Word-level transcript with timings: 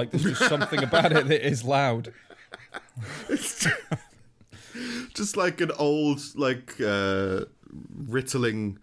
Like 0.00 0.12
there's 0.12 0.24
just 0.24 0.48
something 0.48 0.82
about 0.82 1.12
it 1.12 1.28
that 1.28 1.46
is 1.46 1.62
loud. 1.62 2.14
It's 3.28 3.68
just 5.14 5.36
like 5.36 5.60
an 5.60 5.72
old, 5.72 6.22
like 6.36 6.80
uh, 6.80 7.44
rittling, 8.06 8.78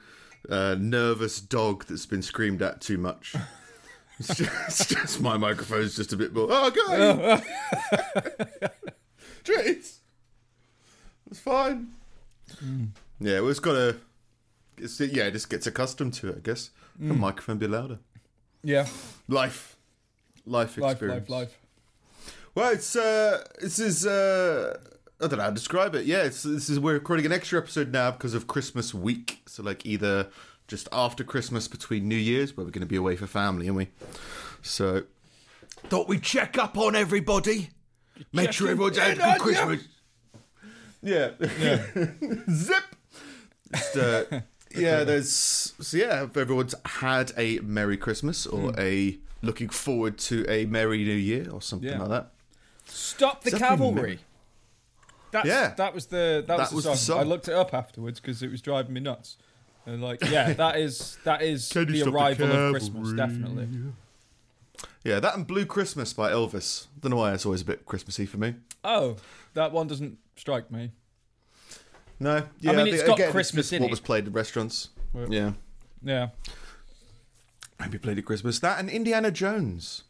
uh, 0.48 0.76
nervous 0.78 1.42
dog 1.42 1.86
that's 1.86 2.06
been 2.06 2.22
screamed 2.22 2.62
at 2.62 2.82
too 2.82 3.00
much. 3.00 3.36
It's 4.20 4.36
just, 4.36 4.52
it's 4.68 4.86
just 4.88 5.22
my 5.22 5.38
microphone's 5.38 5.96
just 5.96 6.12
a 6.12 6.18
bit 6.18 6.34
more. 6.34 6.48
Oh, 6.50 6.72
God! 6.72 7.44
Jeez, 9.44 10.00
it's 11.30 11.40
fine. 11.40 11.94
Yeah, 13.20 13.42
well, 13.42 13.50
it's 13.50 13.60
got 13.60 13.74
to. 13.74 13.98
It's, 14.80 15.00
yeah, 15.00 15.26
it 15.26 15.34
just 15.34 15.52
gets 15.52 15.68
accustomed 15.68 16.16
to 16.16 16.30
it, 16.30 16.38
I 16.38 16.40
guess. 16.40 16.72
The 17.00 17.14
microphone 17.14 17.60
be 17.60 17.68
louder. 17.68 18.00
Yeah, 18.64 18.88
Life, 19.28 19.77
life 20.48 20.78
life, 20.78 20.94
experience. 20.94 21.30
life, 21.30 21.40
life. 21.50 21.58
Well, 22.56 22.72
it's 22.74 22.96
uh, 22.96 23.44
this 23.60 23.80
is 23.80 24.06
uh, 24.06 24.78
I 25.22 25.28
don't 25.28 25.38
know 25.38 25.44
how 25.44 25.50
to 25.50 25.56
describe 25.56 25.94
it. 25.96 26.06
Yeah, 26.06 26.24
it's 26.24 26.44
this 26.44 26.70
is 26.70 26.80
we're 26.80 26.94
recording 26.94 27.26
an 27.26 27.32
extra 27.32 27.60
episode 27.60 27.92
now 27.92 28.12
because 28.12 28.34
of 28.34 28.48
Christmas 28.48 28.94
week. 28.94 29.42
So 29.46 29.62
like 29.64 29.86
either 29.86 30.28
just 30.68 30.90
after 30.92 31.24
Christmas 31.24 31.68
between 31.68 32.08
New 32.08 32.16
Year's, 32.16 32.58
where 32.58 32.66
we're 32.66 32.72
going 32.72 32.82
to 32.82 32.88
be 32.88 32.96
away 32.96 33.16
for 33.16 33.28
family, 33.28 33.68
aren't 33.68 33.78
we? 33.78 33.88
So 34.62 35.04
thought 35.90 36.08
we'd 36.08 36.24
check 36.24 36.58
up 36.58 36.78
on 36.78 36.96
everybody, 36.96 37.70
make 38.34 38.52
sure 38.52 38.68
Checking 38.68 38.72
everyone's 38.72 38.98
had 38.98 39.18
a 39.20 39.22
good 39.22 39.40
Christmas. 39.40 39.88
Yeah, 41.04 41.30
yeah. 41.60 41.84
zip. 42.52 42.84
Just, 43.74 43.98
uh, 43.98 44.24
yeah, 44.76 45.04
there's 45.04 45.30
so 45.32 45.96
yeah. 45.98 46.24
If 46.24 46.36
everyone's 46.36 46.74
had 46.86 47.32
a 47.38 47.60
Merry 47.60 47.98
Christmas 47.98 48.46
or 48.48 48.72
Hmm. 48.72 48.80
a 48.80 49.18
looking 49.48 49.70
forward 49.70 50.18
to 50.20 50.46
a 50.48 50.66
Merry 50.68 51.04
New 51.04 51.12
Year 51.16 51.50
or 51.50 51.62
something 51.62 51.90
Yeah. 51.90 52.00
like 52.00 52.10
that. 52.10 52.32
Stop 52.86 53.44
the 53.44 53.50
Does 53.52 53.60
that 53.60 53.80
mean 53.80 53.80
cavalry. 53.96 54.20
That's, 55.32 55.48
Yeah. 55.48 55.74
that 55.76 55.94
was 55.96 56.06
the 56.08 56.44
that, 56.48 56.58
was, 56.60 56.70
That 56.70 56.76
was 56.76 56.84
the, 56.86 56.90
the 56.92 56.96
song. 56.98 57.16
song. 57.18 57.20
I 57.20 57.24
looked 57.24 57.48
it 57.48 57.54
up 57.54 57.74
afterwards 57.74 58.20
because 58.20 58.44
it 58.44 58.52
was 58.52 58.62
driving 58.62 58.94
me 58.94 59.00
nuts. 59.02 59.38
And 59.86 60.02
like, 60.02 60.22
yeah, 60.30 60.54
that 60.64 60.78
is 60.78 61.18
that 61.24 61.42
is 61.42 61.70
Can 61.70 61.82
you 61.88 61.94
the 61.94 62.00
stop 62.02 62.12
the 62.14 62.18
arrival 62.18 62.52
of 62.52 62.72
Christmas, 62.74 63.14
definitely. 63.14 63.68
Yeah, 65.04 65.20
that 65.22 65.36
and 65.36 65.48
Blue 65.48 65.66
Christmas 65.66 66.14
by 66.14 66.32
Elvis. 66.32 66.88
Don't 67.00 67.12
know 67.12 67.18
why 67.18 67.34
it's 67.34 67.46
always 67.46 67.62
a 67.62 67.66
bit 67.66 67.86
Christmassy 67.86 68.26
for 68.26 68.38
me. 68.38 68.56
Oh, 68.84 69.16
that 69.54 69.72
one 69.72 69.88
doesn't 69.88 70.18
strike 70.36 70.70
me. 70.72 70.92
No, 72.20 72.44
yeah, 72.60 72.72
I 72.72 72.76
mean, 72.76 72.88
it's 72.88 73.02
the- 73.02 73.08
got 73.08 73.20
again, 73.20 73.32
Christmas 73.32 73.68
just 73.68 73.74
in 73.74 73.82
what 73.82 73.88
it. 73.88 73.92
was 73.92 74.00
played 74.00 74.28
in 74.28 74.34
restaurants. 74.34 74.90
Yeah, 75.30 75.54
Yeah, 76.04 76.30
played 77.78 78.18
at 78.18 78.26
Christmas. 78.26 78.60
That 78.60 78.80
and 78.80 78.90
Indiana 78.90 79.32
Jones. 79.32 80.04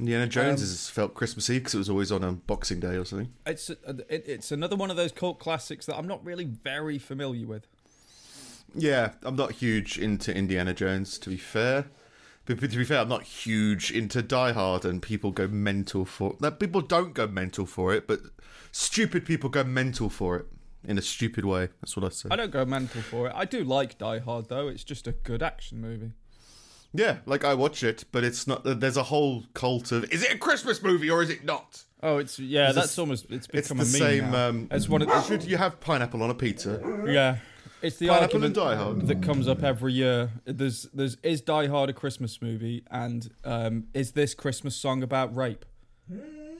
Indiana 0.00 0.28
Jones 0.28 0.60
Um, 0.62 0.68
has 0.68 0.88
felt 0.90 1.14
Christmassy 1.14 1.58
because 1.58 1.74
it 1.74 1.78
was 1.78 1.90
always 1.90 2.12
on 2.12 2.22
a 2.22 2.32
Boxing 2.32 2.78
Day 2.78 2.96
or 2.96 3.04
something. 3.04 3.32
it's 3.46 3.68
it, 3.70 3.80
it's 4.08 4.52
another 4.52 4.76
one 4.76 4.90
of 4.90 4.96
those 4.96 5.10
cult 5.12 5.40
classics 5.40 5.86
that 5.86 5.96
I'm 5.96 6.06
not 6.06 6.24
really 6.24 6.44
very 6.44 6.98
familiar 6.98 7.46
with. 7.46 7.66
Yeah, 8.74 9.12
I'm 9.22 9.34
not 9.34 9.52
huge 9.52 9.98
into 9.98 10.34
Indiana 10.34 10.72
Jones, 10.74 11.18
to 11.18 11.30
be 11.30 11.36
fair. 11.36 11.86
But, 12.44 12.60
but 12.60 12.70
to 12.70 12.76
be 12.76 12.84
fair, 12.84 13.00
I'm 13.00 13.08
not 13.08 13.24
huge 13.24 13.90
into 13.90 14.22
Die 14.22 14.52
Hard, 14.52 14.84
and 14.84 15.02
people 15.02 15.32
go 15.32 15.48
mental 15.48 16.04
for 16.04 16.36
that. 16.40 16.60
People 16.60 16.80
don't 16.80 17.12
go 17.12 17.26
mental 17.26 17.66
for 17.66 17.92
it, 17.92 18.06
but 18.06 18.20
stupid 18.70 19.24
people 19.26 19.50
go 19.50 19.64
mental 19.64 20.08
for 20.08 20.36
it 20.36 20.46
in 20.84 20.96
a 20.96 21.02
stupid 21.02 21.44
way. 21.44 21.68
That's 21.80 21.96
what 21.96 22.04
I 22.06 22.10
say. 22.10 22.28
I 22.30 22.36
don't 22.36 22.52
go 22.52 22.64
mental 22.64 23.02
for 23.02 23.26
it. 23.26 23.32
I 23.34 23.46
do 23.46 23.64
like 23.64 23.98
Die 23.98 24.18
Hard 24.20 24.48
though. 24.48 24.68
It's 24.68 24.84
just 24.84 25.08
a 25.08 25.12
good 25.12 25.42
action 25.42 25.80
movie. 25.80 26.12
Yeah, 26.98 27.18
like 27.26 27.44
I 27.44 27.54
watch 27.54 27.82
it, 27.82 28.04
but 28.12 28.24
it's 28.24 28.46
not. 28.46 28.62
There's 28.64 28.96
a 28.96 29.04
whole 29.04 29.44
cult 29.54 29.92
of 29.92 30.04
is 30.12 30.22
it 30.24 30.32
a 30.34 30.38
Christmas 30.38 30.82
movie 30.82 31.08
or 31.10 31.22
is 31.22 31.30
it 31.30 31.44
not? 31.44 31.84
Oh, 32.02 32.18
it's 32.18 32.38
yeah. 32.38 32.66
It's 32.66 32.74
that's 32.74 32.94
the- 32.96 33.02
almost 33.02 33.26
it's 33.30 33.48
It's 33.52 33.68
become 33.68 33.78
the 33.78 33.84
a 33.84 33.86
meme 33.86 34.08
same. 34.20 34.30
now. 34.30 34.48
Um, 34.48 34.68
it's 34.70 34.88
one 34.88 35.02
of 35.02 35.26
should 35.26 35.44
you 35.44 35.56
have 35.56 35.78
pineapple 35.80 36.22
on 36.22 36.30
a 36.30 36.34
pizza? 36.34 36.80
yeah. 37.06 37.38
It's 37.80 37.96
the 37.98 38.08
Pineapple 38.08 38.42
and 38.44 38.56
argument 38.56 38.56
Die 38.56 38.74
Hard. 38.84 39.06
that 39.06 39.22
comes 39.22 39.46
up 39.46 39.62
every 39.62 39.92
year. 39.92 40.30
There's 40.44 40.88
there's 40.92 41.16
is 41.22 41.40
Die 41.40 41.66
Hard 41.68 41.88
a 41.90 41.92
Christmas 41.92 42.42
movie 42.42 42.82
and 42.90 43.30
um, 43.44 43.84
is 43.94 44.12
this 44.12 44.34
Christmas 44.34 44.74
song 44.74 45.04
about 45.04 45.34
rape? 45.36 45.64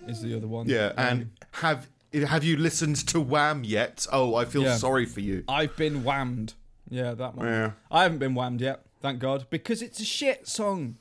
Is 0.06 0.22
the 0.22 0.37
other 0.37 0.47
one? 0.47 0.69
Yeah, 0.69 0.93
Um, 0.97 1.06
and 1.09 1.31
have 1.53 1.88
have 2.27 2.44
you 2.44 2.56
listened 2.56 2.97
to 3.09 3.21
Wham 3.21 3.65
yet? 3.65 4.06
Oh, 4.12 4.34
I 4.37 4.44
feel 4.44 4.62
Yeah. 4.62 4.77
sorry 4.77 5.04
for 5.06 5.21
you. 5.21 5.43
I've 5.48 5.77
been 5.77 6.03
whammed. 6.04 6.54
Yeah, 6.88 7.15
that 7.15 7.34
one. 7.34 7.47
Yeah. 7.47 7.72
I 7.91 8.04
haven't 8.04 8.19
been 8.19 8.34
whammed 8.34 8.60
yet, 8.60 8.82
thank 9.00 9.19
God, 9.19 9.47
because 9.50 9.82
it's 9.82 10.00
a 10.00 10.04
shit 10.04 10.48
song. 10.48 10.97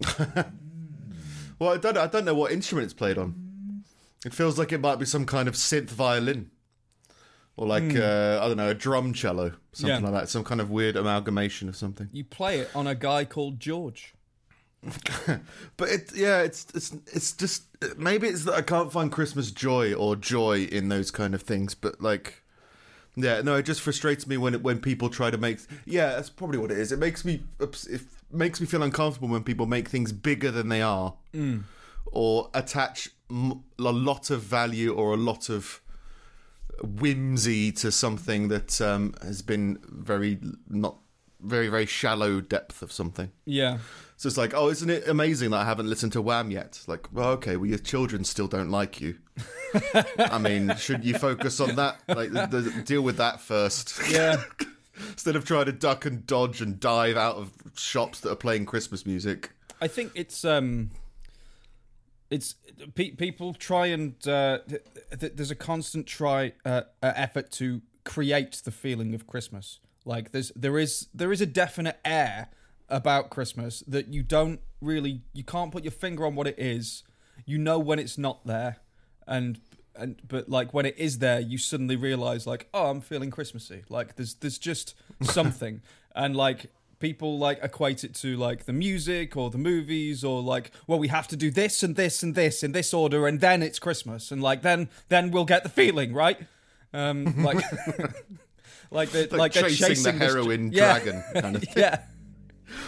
Well, 1.58 1.72
I 1.72 1.78
don't. 1.78 1.96
I 1.96 2.06
don't 2.06 2.24
know 2.24 2.34
what 2.34 2.52
instrument 2.52 2.84
it's 2.84 2.94
played 2.94 3.16
on. 3.16 3.82
It 4.24 4.34
feels 4.34 4.58
like 4.58 4.72
it 4.72 4.80
might 4.80 4.98
be 4.98 5.06
some 5.06 5.24
kind 5.24 5.48
of 5.48 5.54
synth 5.54 5.88
violin, 5.88 6.50
or 7.56 7.66
like 7.66 7.96
uh, 7.96 8.40
I 8.42 8.48
don't 8.48 8.58
know, 8.58 8.68
a 8.68 8.74
drum 8.74 9.14
cello, 9.14 9.52
something. 9.72 10.04
Yeah. 10.04 10.10
like 10.10 10.20
that. 10.20 10.28
Some 10.28 10.44
kind 10.44 10.60
of 10.60 10.70
weird 10.70 10.96
amalgamation 10.96 11.68
of 11.68 11.76
something. 11.76 12.10
You 12.12 12.24
play 12.24 12.60
it 12.60 12.70
on 12.74 12.86
a 12.86 12.94
guy 12.94 13.24
called 13.24 13.60
George. 13.60 14.14
But 15.78 15.88
it, 15.88 16.12
yeah, 16.14 16.42
it's 16.42 16.66
it's 16.74 16.94
it's 17.12 17.32
just 17.32 17.64
maybe 17.96 18.28
it's 18.28 18.44
that 18.44 18.54
I 18.54 18.62
can't 18.62 18.92
find 18.92 19.10
Christmas 19.10 19.50
joy 19.50 19.94
or 19.94 20.14
joy 20.14 20.64
in 20.64 20.90
those 20.90 21.10
kind 21.10 21.34
of 21.34 21.42
things. 21.42 21.74
But 21.74 22.00
like, 22.00 22.42
yeah, 23.16 23.40
no, 23.40 23.56
it 23.56 23.62
just 23.62 23.80
frustrates 23.80 24.26
me 24.26 24.36
when 24.36 24.54
it, 24.54 24.62
when 24.62 24.78
people 24.78 25.08
try 25.08 25.30
to 25.30 25.38
make. 25.38 25.60
Yeah, 25.86 26.10
that's 26.10 26.30
probably 26.30 26.58
what 26.58 26.70
it 26.70 26.78
is. 26.78 26.92
It 26.92 26.98
makes 26.98 27.24
me 27.24 27.42
it 27.58 28.02
makes 28.30 28.60
me 28.60 28.66
feel 28.66 28.82
uncomfortable 28.82 29.28
when 29.28 29.42
people 29.42 29.66
make 29.66 29.88
things 29.88 30.12
bigger 30.12 30.50
than 30.50 30.68
they 30.68 30.82
are, 30.82 31.14
or 32.06 32.50
attach 32.54 33.08
a 33.30 33.54
lot 33.78 34.30
of 34.30 34.42
value 34.42 34.92
or 34.94 35.14
a 35.14 35.16
lot 35.16 35.48
of 35.48 35.80
whimsy 36.82 37.72
to 37.72 37.90
something 37.90 38.48
that 38.48 38.80
um, 38.82 39.14
has 39.22 39.40
been 39.40 39.78
very 39.88 40.38
not 40.68 40.98
very 41.40 41.68
very 41.68 41.86
shallow 41.86 42.40
depth 42.40 42.82
of 42.82 42.92
something. 42.92 43.30
Yeah. 43.44 43.78
So 44.18 44.28
it's 44.28 44.38
like, 44.38 44.54
oh, 44.54 44.70
isn't 44.70 44.88
it 44.88 45.06
amazing 45.08 45.50
that 45.50 45.58
I 45.58 45.64
haven't 45.64 45.90
listened 45.90 46.12
to 46.12 46.22
Wham 46.22 46.50
yet? 46.50 46.82
Like, 46.86 47.12
well, 47.12 47.30
okay, 47.32 47.56
well, 47.56 47.66
your 47.66 47.78
children 47.78 48.24
still 48.24 48.48
don't 48.48 48.70
like 48.70 48.98
you. 48.98 49.18
I 50.18 50.38
mean, 50.38 50.74
should 50.76 51.04
you 51.04 51.18
focus 51.18 51.60
on 51.60 51.76
that? 51.76 51.98
Like, 52.08 52.32
the, 52.32 52.46
the, 52.46 52.82
deal 52.82 53.02
with 53.02 53.18
that 53.18 53.42
first. 53.42 54.00
Yeah. 54.10 54.42
Instead 55.10 55.36
of 55.36 55.44
trying 55.44 55.66
to 55.66 55.72
duck 55.72 56.06
and 56.06 56.26
dodge 56.26 56.62
and 56.62 56.80
dive 56.80 57.18
out 57.18 57.36
of 57.36 57.52
shops 57.76 58.20
that 58.20 58.30
are 58.30 58.36
playing 58.36 58.64
Christmas 58.64 59.04
music. 59.04 59.50
I 59.82 59.88
think 59.88 60.12
it's 60.14 60.42
um, 60.42 60.90
it's 62.30 62.54
pe- 62.94 63.10
people 63.10 63.52
try 63.52 63.86
and 63.86 64.14
uh, 64.26 64.60
th- 64.66 64.82
th- 65.20 65.32
there's 65.36 65.50
a 65.50 65.56
constant 65.56 66.06
try 66.06 66.54
uh, 66.64 66.82
uh, 67.02 67.12
effort 67.14 67.50
to 67.52 67.82
create 68.04 68.62
the 68.64 68.70
feeling 68.70 69.14
of 69.14 69.26
Christmas. 69.26 69.80
Like 70.06 70.30
there's 70.30 70.52
there 70.54 70.78
is 70.78 71.08
there 71.12 71.32
is 71.32 71.40
a 71.40 71.46
definite 71.46 71.98
air 72.04 72.48
about 72.88 73.28
Christmas 73.28 73.82
that 73.88 74.08
you 74.08 74.22
don't 74.22 74.60
really 74.80 75.22
you 75.32 75.42
can't 75.42 75.72
put 75.72 75.82
your 75.82 75.92
finger 75.92 76.24
on 76.24 76.36
what 76.36 76.46
it 76.46 76.58
is. 76.58 77.02
You 77.44 77.58
know 77.58 77.78
when 77.78 77.98
it's 77.98 78.16
not 78.16 78.46
there, 78.46 78.78
and 79.26 79.60
and 79.96 80.22
but 80.26 80.48
like 80.48 80.72
when 80.72 80.86
it 80.86 80.96
is 80.96 81.18
there, 81.18 81.40
you 81.40 81.58
suddenly 81.58 81.96
realize 81.96 82.46
like 82.46 82.68
oh 82.72 82.86
I'm 82.86 83.00
feeling 83.00 83.30
Christmassy. 83.30 83.82
Like 83.88 84.14
there's 84.14 84.34
there's 84.34 84.58
just 84.58 84.94
something, 85.22 85.82
and 86.14 86.36
like 86.36 86.70
people 87.00 87.36
like 87.36 87.58
equate 87.62 88.04
it 88.04 88.14
to 88.14 88.36
like 88.36 88.64
the 88.64 88.72
music 88.72 89.36
or 89.36 89.50
the 89.50 89.58
movies 89.58 90.24
or 90.24 90.40
like 90.40 90.70
well 90.86 90.98
we 90.98 91.08
have 91.08 91.28
to 91.28 91.36
do 91.36 91.50
this 91.50 91.82
and 91.82 91.94
this 91.94 92.22
and 92.22 92.34
this 92.34 92.62
in 92.62 92.72
this 92.72 92.94
order 92.94 93.26
and 93.26 93.40
then 93.42 93.62
it's 93.62 93.78
christmas 93.78 94.32
and 94.32 94.42
like 94.42 94.62
then 94.62 94.88
then 95.10 95.30
we'll 95.30 95.44
get 95.44 95.62
the 95.62 95.68
feeling 95.68 96.14
right 96.14 96.38
um 96.94 97.42
like 97.42 97.62
like 98.90 99.10
they're 99.10 99.22
Like, 99.28 99.32
like, 99.38 99.52
they're 99.54 99.62
chasing, 99.64 99.88
chasing 99.88 100.18
the 100.18 100.24
heroin 100.24 100.72
yeah. 100.72 100.98
dragon 100.98 101.24
kind 101.42 101.56
of 101.56 101.62
thing. 101.64 101.74
yeah 101.76 102.02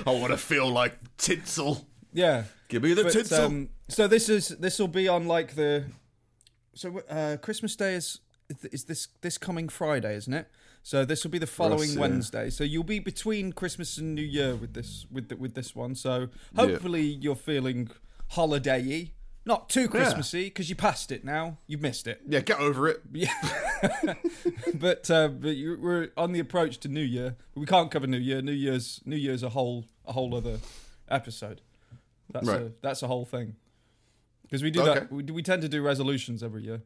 I 0.06 0.11
want 0.11 0.33
to 0.33 0.37
feel 0.39 0.69
like 0.71 0.95
tinsel. 1.17 1.87
yeah 2.12 2.45
Give 2.69 2.83
me 2.83 2.93
the 2.95 3.05
But, 3.05 3.12
tinsel. 3.12 3.45
um, 3.45 3.69
so 3.89 4.06
this 4.09 4.29
is 4.29 4.49
this 4.49 4.79
will 4.79 4.89
be 4.89 5.09
on 5.09 5.27
like 5.27 5.55
the 5.55 5.85
so 6.75 7.00
uh 7.09 7.37
christmas 7.39 7.75
day 7.77 7.95
is 7.95 8.21
is 8.73 8.85
this 8.85 9.09
this 9.23 9.37
coming 9.39 9.69
friday 9.69 10.15
isn't 10.15 10.33
it 10.35 10.49
so 10.83 11.05
this 11.05 11.25
will 11.25 11.31
be 11.31 11.39
the 11.39 11.47
following 11.47 11.91
yeah. 11.93 12.00
wednesday 12.00 12.49
so 12.50 12.62
you'll 12.65 12.85
be 12.85 12.99
between 12.99 13.53
christmas 13.53 13.99
and 13.99 14.15
new 14.15 14.23
year 14.23 14.55
with 14.55 14.75
this 14.75 15.06
with 15.11 15.29
the, 15.29 15.37
with 15.37 15.55
this 15.55 15.75
one 15.75 15.95
so 15.95 16.29
hopefully 16.56 17.03
you're 17.03 17.35
feeling 17.37 17.89
holiday-y 18.31 19.11
not 19.49 19.69
too 19.69 19.89
christmassy 19.89 20.45
because 20.45 20.69
you 20.71 20.77
passed 20.77 21.11
it 21.11 21.25
now 21.25 21.56
you've 21.67 21.81
missed 21.81 22.06
it 22.06 22.21
yeah, 22.29 22.41
get 22.41 22.59
over 22.61 22.87
it. 22.87 23.00
yeah 23.12 23.33
but 24.75 25.11
uh, 25.11 25.29
but 25.29 25.56
you, 25.56 25.79
we're 25.81 26.09
on 26.17 26.33
the 26.33 26.39
approach 26.41 26.79
to 26.79 26.89
new 26.89 27.00
year 27.03 27.35
we 27.55 27.67
can't 27.67 27.91
cover 27.91 28.06
new 28.06 28.19
year 28.19 28.41
new 28.43 28.53
year's 28.53 29.00
new 29.05 29.17
year's 29.17 29.43
a 29.43 29.49
whole 29.49 29.85
a 30.06 30.12
whole 30.12 30.35
other 30.35 30.59
episode 31.09 31.61
that's 32.31 32.47
a 32.49 32.53
Right. 32.65 32.83
that's 32.83 33.03
a 33.03 33.06
whole 33.09 33.25
thing 33.25 33.56
because 34.43 34.62
we 34.62 34.71
do 34.71 34.83
Okay. 34.83 35.00
that 35.00 35.12
we, 35.12 35.23
we 35.25 35.43
tend 35.43 35.62
to 35.62 35.69
do 35.69 35.83
resolutions 35.83 36.43
every 36.43 36.62
year 36.62 36.83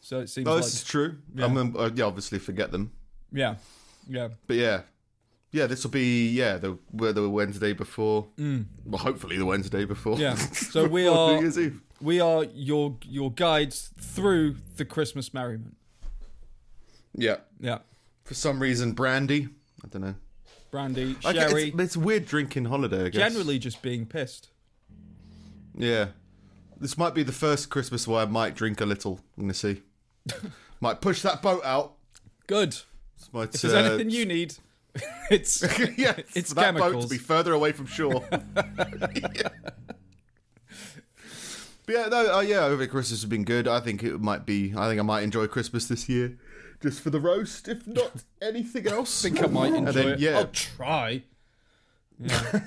so 0.00 0.20
it 0.20 0.28
seems 0.28 0.46
Oh, 0.48 0.54
like 0.54 0.62
this 0.64 0.74
is 0.74 0.84
true. 0.84 1.16
Yeah. 1.34 1.46
I'm, 1.46 1.76
uh, 1.76 1.90
yeah, 1.94 2.04
obviously 2.04 2.38
forget 2.38 2.70
them. 2.72 2.92
yeah 3.32 3.56
yeah 4.08 4.28
But 4.46 4.56
yeah, 4.56 4.82
Yeah, 5.52 5.66
this 5.66 5.84
will 5.84 5.90
be 5.90 6.28
yeah 6.30 6.58
the 6.58 6.78
the 6.92 7.28
Wednesday 7.30 7.72
before. 7.72 8.26
Well, 8.38 8.98
hopefully 8.98 9.38
the 9.38 9.46
Wednesday 9.46 9.84
before. 9.84 10.16
Mm. 10.16 10.20
Yeah. 10.20 10.34
So 10.52 10.86
we 10.86 11.06
are 11.06 11.40
we 12.00 12.20
are 12.20 12.44
your 12.44 12.96
your 13.04 13.32
guides 13.32 13.90
through 13.98 14.56
the 14.76 14.84
Christmas 14.84 15.32
merriment. 15.32 15.76
Yeah. 17.14 17.36
Yeah. 17.60 17.78
For 18.24 18.34
some 18.34 18.60
reason, 18.60 18.92
brandy. 18.92 19.48
I 19.84 19.88
don't 19.88 20.02
know. 20.02 20.14
Brandy, 20.70 21.16
I 21.24 21.32
guess 21.32 21.50
sherry, 21.50 21.68
It's, 21.68 21.80
it's 21.80 21.96
weird 21.96 22.26
drinking 22.26 22.66
holiday. 22.66 23.06
I 23.06 23.08
guess. 23.08 23.30
generally 23.32 23.58
just 23.58 23.80
being 23.82 24.04
pissed. 24.04 24.50
Yeah. 25.74 26.08
This 26.78 26.98
might 26.98 27.14
be 27.14 27.22
the 27.22 27.32
first 27.32 27.70
Christmas 27.70 28.06
where 28.06 28.22
I 28.22 28.26
might 28.26 28.54
drink 28.54 28.80
a 28.80 28.86
little. 28.86 29.20
I'm 29.38 29.44
gonna 29.44 29.54
see. 29.54 29.82
might 30.80 31.00
push 31.00 31.22
that 31.22 31.40
boat 31.40 31.64
out. 31.64 31.94
Good. 32.46 32.76
Might, 33.32 33.54
If 33.54 33.62
there's 33.62 33.74
uh, 33.74 33.78
anything 33.78 34.10
you 34.10 34.26
need, 34.26 34.54
it's 35.30 35.62
yeah, 35.96 36.16
It's 36.34 36.52
that 36.54 36.76
boat 36.76 37.02
to 37.02 37.08
be 37.08 37.18
further 37.18 37.52
away 37.52 37.72
from 37.72 37.86
shore. 37.86 38.22
Yeah. 38.30 39.48
But 41.86 41.94
yeah, 41.94 42.06
no, 42.08 42.38
uh, 42.38 42.40
yeah, 42.40 42.66
I 42.66 42.76
think 42.76 42.90
Christmas 42.90 43.10
has 43.10 43.26
been 43.26 43.44
good. 43.44 43.68
I 43.68 43.78
think 43.78 44.02
it 44.02 44.20
might 44.20 44.44
be. 44.44 44.74
I 44.76 44.88
think 44.88 44.98
I 44.98 45.04
might 45.04 45.22
enjoy 45.22 45.46
Christmas 45.46 45.86
this 45.86 46.08
year, 46.08 46.36
just 46.82 47.00
for 47.00 47.10
the 47.10 47.20
roast, 47.20 47.68
if 47.68 47.86
not 47.86 48.10
anything 48.42 48.88
else. 48.88 49.24
I 49.24 49.28
think 49.28 49.44
I 49.44 49.46
might 49.46 49.72
enjoy 49.72 49.92
then, 49.92 50.08
it. 50.08 50.18
yeah. 50.18 50.38
I'll 50.38 50.48
try. 50.48 51.22
Yeah. 52.18 52.62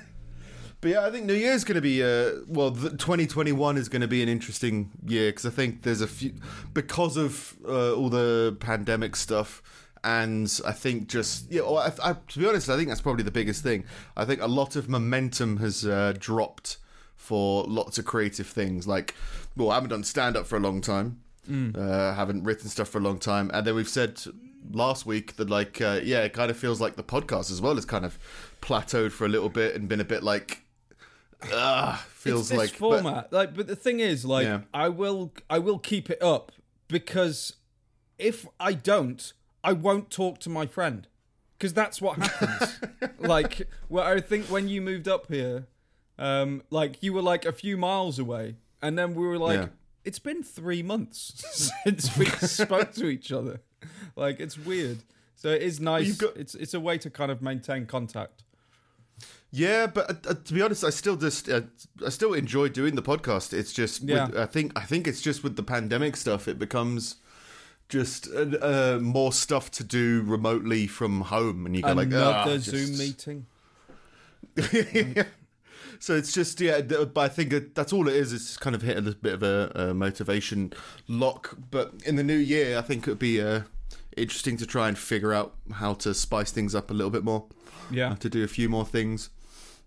But 0.80 0.88
yeah, 0.88 1.04
I 1.04 1.10
think 1.10 1.26
New 1.26 1.34
Year's 1.34 1.64
going 1.64 1.74
to 1.74 1.82
be 1.82 2.02
uh 2.02 2.42
well, 2.48 2.70
the, 2.70 2.90
2021 2.90 3.76
is 3.76 3.88
going 3.88 4.00
to 4.00 4.08
be 4.08 4.22
an 4.22 4.28
interesting 4.28 4.90
year 5.06 5.28
because 5.28 5.44
I 5.44 5.50
think 5.50 5.82
there's 5.82 6.00
a 6.00 6.06
few 6.06 6.32
because 6.72 7.16
of 7.18 7.56
uh, 7.68 7.92
all 7.92 8.08
the 8.08 8.56
pandemic 8.60 9.16
stuff, 9.16 9.62
and 10.04 10.60
I 10.66 10.72
think 10.72 11.08
just 11.08 11.50
yeah, 11.50 11.62
well, 11.62 11.78
I, 11.78 11.92
I, 12.02 12.12
to 12.28 12.38
be 12.38 12.46
honest, 12.46 12.68
I 12.68 12.76
think 12.76 12.88
that's 12.88 13.00
probably 13.00 13.24
the 13.24 13.30
biggest 13.30 13.62
thing. 13.62 13.84
I 14.16 14.24
think 14.24 14.40
a 14.40 14.46
lot 14.48 14.76
of 14.76 14.88
momentum 14.88 15.58
has 15.58 15.84
uh, 15.86 16.14
dropped 16.18 16.78
for 17.16 17.64
lots 17.64 17.98
of 17.98 18.04
creative 18.04 18.46
things. 18.46 18.86
Like, 18.88 19.14
well, 19.56 19.70
I 19.70 19.74
haven't 19.74 19.90
done 19.90 20.04
stand 20.04 20.36
up 20.36 20.46
for 20.46 20.56
a 20.56 20.60
long 20.60 20.80
time. 20.80 21.20
Uh, 21.74 22.14
haven't 22.14 22.44
written 22.44 22.68
stuff 22.68 22.88
for 22.88 22.98
a 22.98 23.00
long 23.00 23.18
time, 23.18 23.50
and 23.52 23.66
then 23.66 23.74
we've 23.74 23.88
said 23.88 24.20
last 24.70 25.04
week 25.04 25.34
that 25.36 25.50
like 25.50 25.80
uh, 25.80 26.00
yeah, 26.04 26.20
it 26.20 26.32
kind 26.32 26.48
of 26.50 26.56
feels 26.56 26.80
like 26.80 26.94
the 26.94 27.02
podcast 27.02 27.50
as 27.50 27.60
well 27.60 27.74
has 27.74 27.84
kind 27.84 28.04
of 28.04 28.18
plateaued 28.62 29.10
for 29.10 29.24
a 29.24 29.28
little 29.28 29.48
bit 29.48 29.74
and 29.74 29.88
been 29.88 30.00
a 30.00 30.04
bit 30.04 30.22
like 30.22 30.62
ah 31.52 32.04
feels 32.10 32.52
like 32.52 32.70
but- 32.72 32.78
format. 32.78 33.32
like, 33.32 33.54
but 33.54 33.66
the 33.66 33.74
thing 33.76 33.98
is, 34.00 34.24
like, 34.24 34.44
Yeah. 34.46 34.60
I 34.72 34.88
will, 34.90 35.32
I 35.48 35.58
will 35.58 35.78
keep 35.78 36.08
it 36.10 36.22
up 36.22 36.52
because 36.88 37.54
if 38.18 38.46
I 38.60 38.72
don't, 38.74 39.32
I 39.62 39.72
won't 39.72 40.10
talk 40.10 40.38
to 40.40 40.48
my 40.50 40.66
friend 40.66 41.06
because 41.58 41.74
that's 41.74 42.00
what 42.00 42.18
happens. 42.18 42.80
like, 43.18 43.68
well, 43.88 44.04
I 44.04 44.20
think 44.20 44.46
when 44.46 44.68
you 44.68 44.80
moved 44.80 45.06
up 45.08 45.26
here, 45.28 45.66
um, 46.18 46.62
like 46.70 47.02
you 47.02 47.12
were 47.12 47.22
like 47.22 47.44
a 47.44 47.52
few 47.52 47.76
miles 47.76 48.18
away, 48.18 48.56
and 48.82 48.98
then 48.98 49.14
we 49.14 49.26
were 49.26 49.38
like, 49.38 49.60
Yeah. 49.60 49.68
it's 50.04 50.18
been 50.18 50.42
three 50.42 50.82
months 50.82 51.34
since 51.84 52.16
we 52.16 52.26
spoke 52.46 52.92
to 52.94 53.06
each 53.06 53.30
other. 53.32 53.60
Like, 54.16 54.40
it's 54.40 54.58
weird. 54.58 54.98
So 55.36 55.48
it 55.48 55.62
is 55.62 55.80
nice. 55.80 56.16
Got- 56.16 56.36
It's 56.36 56.54
it's 56.54 56.74
a 56.74 56.80
way 56.80 56.98
to 56.98 57.10
kind 57.10 57.30
of 57.30 57.40
maintain 57.42 57.86
contact. 57.86 58.44
Yeah, 59.52 59.86
but 59.88 60.10
uh, 60.10 60.30
uh, 60.30 60.34
to 60.44 60.54
be 60.54 60.62
honest, 60.62 60.84
I 60.84 60.90
still 60.90 61.16
just 61.16 61.48
uh, 61.48 61.62
I 62.06 62.10
still 62.10 62.34
enjoy 62.34 62.68
doing 62.68 62.94
the 62.94 63.02
podcast. 63.02 63.52
It's 63.52 63.72
just 63.72 64.02
with, 64.02 64.36
I 64.36 64.46
think 64.46 64.72
I 64.78 64.82
think 64.84 65.08
it's 65.08 65.20
just 65.20 65.42
with 65.42 65.56
the 65.56 65.62
pandemic 65.62 66.16
stuff, 66.16 66.46
it 66.48 66.58
becomes 66.58 67.16
just 67.90 68.28
uh, 68.32 68.56
uh, 68.62 68.98
more 69.02 69.32
stuff 69.32 69.70
to 69.72 69.84
do 69.84 70.22
remotely 70.22 70.86
from 70.86 71.20
home, 71.22 71.66
and 71.66 71.76
you 71.76 71.82
go 71.82 71.92
like 71.92 72.06
Another 72.06 72.52
"Ah, 72.52 72.58
Zoom 72.58 72.96
just-" 72.96 72.98
meeting. 72.98 73.46
So 76.02 76.16
it's 76.16 76.32
just 76.32 76.58
yeah, 76.62 76.80
but 76.80 77.18
I 77.18 77.28
think 77.28 77.74
that's 77.74 77.92
all 77.92 78.08
it 78.08 78.14
is. 78.14 78.32
It's 78.32 78.56
kind 78.56 78.74
of 78.74 78.80
hit 78.80 78.96
a 78.96 79.02
little 79.02 79.20
bit 79.20 79.34
of 79.34 79.42
a, 79.42 79.70
a 79.74 79.94
motivation 79.94 80.72
lock. 81.08 81.58
But 81.70 81.92
in 82.06 82.16
the 82.16 82.24
new 82.24 82.38
year, 82.38 82.78
I 82.78 82.80
think 82.80 83.06
it'd 83.06 83.18
be 83.18 83.38
uh, 83.38 83.62
interesting 84.16 84.56
to 84.56 84.66
try 84.66 84.88
and 84.88 84.96
figure 84.96 85.34
out 85.34 85.56
how 85.72 85.92
to 85.94 86.14
spice 86.14 86.52
things 86.52 86.74
up 86.74 86.90
a 86.90 86.94
little 86.94 87.10
bit 87.10 87.22
more. 87.22 87.44
Yeah. 87.90 88.14
to 88.14 88.30
do 88.30 88.42
a 88.44 88.48
few 88.48 88.68
more 88.70 88.86
things. 88.86 89.28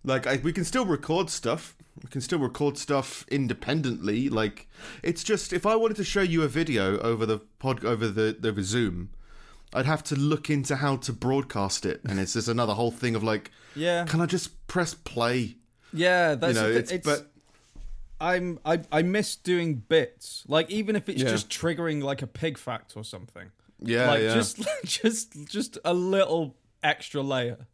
Like 0.04 0.28
I, 0.28 0.38
we 0.44 0.52
can 0.54 0.64
still 0.66 0.86
record 0.86 1.30
stuff. 1.30 1.76
We 2.04 2.10
can 2.10 2.22
still 2.22 2.40
record 2.40 2.78
stuff 2.78 3.26
independently. 3.30 4.28
Like 4.30 4.68
it's 5.02 5.24
just 5.24 5.54
if 5.54 5.66
I 5.66 5.76
wanted 5.76 5.98
to 5.98 6.04
show 6.04 6.22
you 6.22 6.44
a 6.44 6.48
video 6.48 6.98
over 7.00 7.26
the 7.26 7.40
pod 7.60 7.86
over 7.86 8.08
the 8.08 8.38
over 8.44 8.64
Zoom, 8.64 9.12
I'd 9.74 9.86
have 9.86 10.04
to 10.06 10.16
look 10.16 10.50
into 10.50 10.78
how 10.78 10.98
to 10.98 11.14
broadcast 11.14 11.86
it, 11.86 12.02
and 12.04 12.20
it's 12.20 12.34
just 12.34 12.48
another 12.48 12.74
whole 12.74 12.92
thing 12.92 13.16
of 13.16 13.24
like, 13.24 13.52
Yeah. 13.76 14.06
can 14.06 14.20
I 14.22 14.26
just 14.26 14.68
press 14.68 14.94
play? 14.94 15.56
Yeah, 15.94 16.36
that's 16.36 16.56
you 16.56 16.62
know, 16.62 16.70
it's, 16.70 16.92
it's, 16.92 17.06
but 17.06 17.32
I'm 18.20 18.60
I 18.66 18.82
I 18.92 19.04
miss 19.04 19.36
doing 19.36 19.76
bits. 19.76 20.44
Like 20.48 20.70
even 20.72 20.96
if 20.96 21.08
it's 21.08 21.22
Yeah. 21.22 21.30
just 21.30 21.50
triggering 21.50 22.02
like 22.04 22.22
a 22.22 22.28
pig 22.28 22.58
fact 22.58 22.94
or 22.98 23.04
something. 23.04 23.52
yeah, 23.80 24.08
like 24.10 24.22
yeah, 24.24 24.34
just 24.34 24.62
just 24.86 25.48
just 25.48 25.78
a 25.86 25.94
little 25.94 26.56
extra 26.82 27.22
layer. 27.22 27.68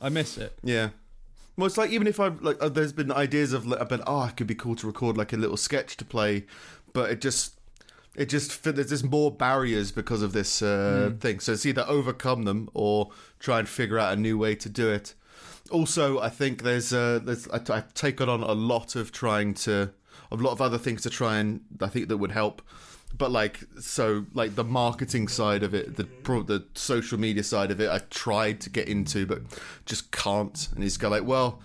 I 0.00 0.08
miss 0.08 0.38
it. 0.38 0.58
yeah. 0.62 0.90
It's 1.66 1.78
like 1.78 1.90
even 1.90 2.06
if 2.06 2.20
I've 2.20 2.40
like, 2.42 2.56
uh, 2.60 2.68
there's 2.68 2.92
been 2.92 3.12
ideas 3.12 3.52
of 3.52 3.66
like, 3.66 3.80
I've 3.80 3.88
been, 3.88 4.02
oh, 4.06 4.24
it 4.24 4.36
could 4.36 4.46
be 4.46 4.54
cool 4.54 4.76
to 4.76 4.86
record 4.86 5.16
like 5.16 5.32
a 5.32 5.36
little 5.36 5.56
sketch 5.56 5.96
to 5.98 6.04
play, 6.04 6.46
but 6.92 7.10
it 7.10 7.20
just 7.20 7.54
it 8.14 8.28
just 8.28 8.62
there's 8.64 8.88
just 8.88 9.04
more 9.04 9.30
barriers 9.30 9.92
because 9.92 10.22
of 10.22 10.32
this 10.32 10.62
uh, 10.62 11.12
thing. 11.20 11.40
So 11.40 11.52
it's 11.52 11.66
either 11.66 11.84
overcome 11.88 12.42
them 12.42 12.68
or 12.74 13.10
try 13.38 13.58
and 13.58 13.68
figure 13.68 13.98
out 13.98 14.12
a 14.12 14.16
new 14.16 14.36
way 14.36 14.54
to 14.56 14.68
do 14.68 14.90
it. 14.90 15.14
Also, 15.70 16.18
I 16.18 16.28
think 16.28 16.62
there's 16.62 16.92
uh, 16.92 17.20
there's 17.22 17.48
I, 17.48 17.60
I've 17.70 17.94
taken 17.94 18.28
on 18.28 18.42
a 18.42 18.52
lot 18.52 18.96
of 18.96 19.12
trying 19.12 19.54
to 19.54 19.92
a 20.32 20.36
lot 20.36 20.52
of 20.52 20.60
other 20.60 20.78
things 20.78 21.02
to 21.02 21.10
try 21.10 21.38
and 21.38 21.60
I 21.80 21.88
think 21.88 22.08
that 22.08 22.18
would 22.18 22.32
help. 22.32 22.62
But 23.16 23.30
like 23.32 23.60
so, 23.80 24.24
like 24.32 24.54
the 24.54 24.64
marketing 24.64 25.28
side 25.28 25.62
of 25.62 25.74
it, 25.74 25.96
the 25.96 26.04
the 26.24 26.64
social 26.74 27.18
media 27.18 27.42
side 27.42 27.70
of 27.70 27.80
it, 27.80 27.90
I 27.90 27.98
tried 28.10 28.60
to 28.62 28.70
get 28.70 28.88
into, 28.88 29.26
but 29.26 29.42
just 29.84 30.10
can't. 30.12 30.68
And 30.74 30.82
he's 30.82 30.96
go 30.96 31.08
like, 31.08 31.24
well, 31.24 31.60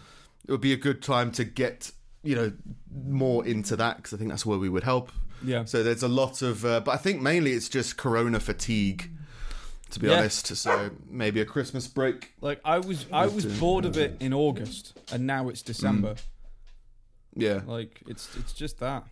it 0.48 0.52
would 0.52 0.62
be 0.62 0.74
a 0.74 0.78
good 0.78 1.02
time 1.02 1.32
to 1.34 1.44
get 1.46 1.92
you 2.24 2.36
know 2.36 2.52
more 2.94 3.46
into 3.46 3.76
that 3.78 3.98
because 3.98 4.14
I 4.14 4.18
think 4.18 4.30
that's 4.32 4.46
where 4.46 4.58
we 4.58 4.68
would 4.70 4.84
help. 4.84 5.12
Yeah. 5.44 5.66
So 5.66 5.84
there's 5.84 6.02
a 6.04 6.08
lot 6.08 6.42
of, 6.42 6.66
uh, 6.66 6.80
but 6.80 6.92
I 6.92 6.98
think 6.98 7.22
mainly 7.22 7.52
it's 7.52 7.70
just 7.70 7.98
Corona 7.98 8.40
fatigue, 8.40 9.12
to 9.92 10.00
be 10.00 10.08
Yeah. 10.08 10.18
honest. 10.20 10.48
So 10.56 10.90
maybe 11.08 11.40
a 11.42 11.46
Christmas 11.46 11.88
break. 11.88 12.32
Like 12.42 12.60
I 12.66 12.80
was 12.80 13.06
I 13.14 13.28
was 13.28 13.46
bored 13.46 13.86
of 13.86 13.98
it 13.98 14.18
in 14.20 14.34
August 14.34 14.98
and 15.12 15.28
now 15.28 15.48
it's 15.50 15.62
December. 15.62 16.16
Yeah, 17.36 17.62
Like 17.66 18.02
it's 18.08 18.36
it's 18.38 18.54
just 18.54 18.80
that. 18.80 19.04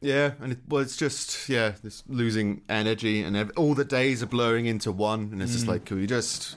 Yeah, 0.00 0.32
and 0.40 0.52
it, 0.52 0.58
well, 0.68 0.82
it's 0.82 0.96
just 0.96 1.48
yeah, 1.48 1.72
this 1.82 2.02
losing 2.08 2.62
energy, 2.68 3.22
and 3.22 3.36
ev- 3.36 3.52
all 3.56 3.74
the 3.74 3.84
days 3.84 4.22
are 4.22 4.26
blurring 4.26 4.66
into 4.66 4.92
one, 4.92 5.30
and 5.32 5.42
it's 5.42 5.52
just 5.52 5.66
like, 5.66 5.84
can 5.84 5.98
we 5.98 6.06
just 6.06 6.56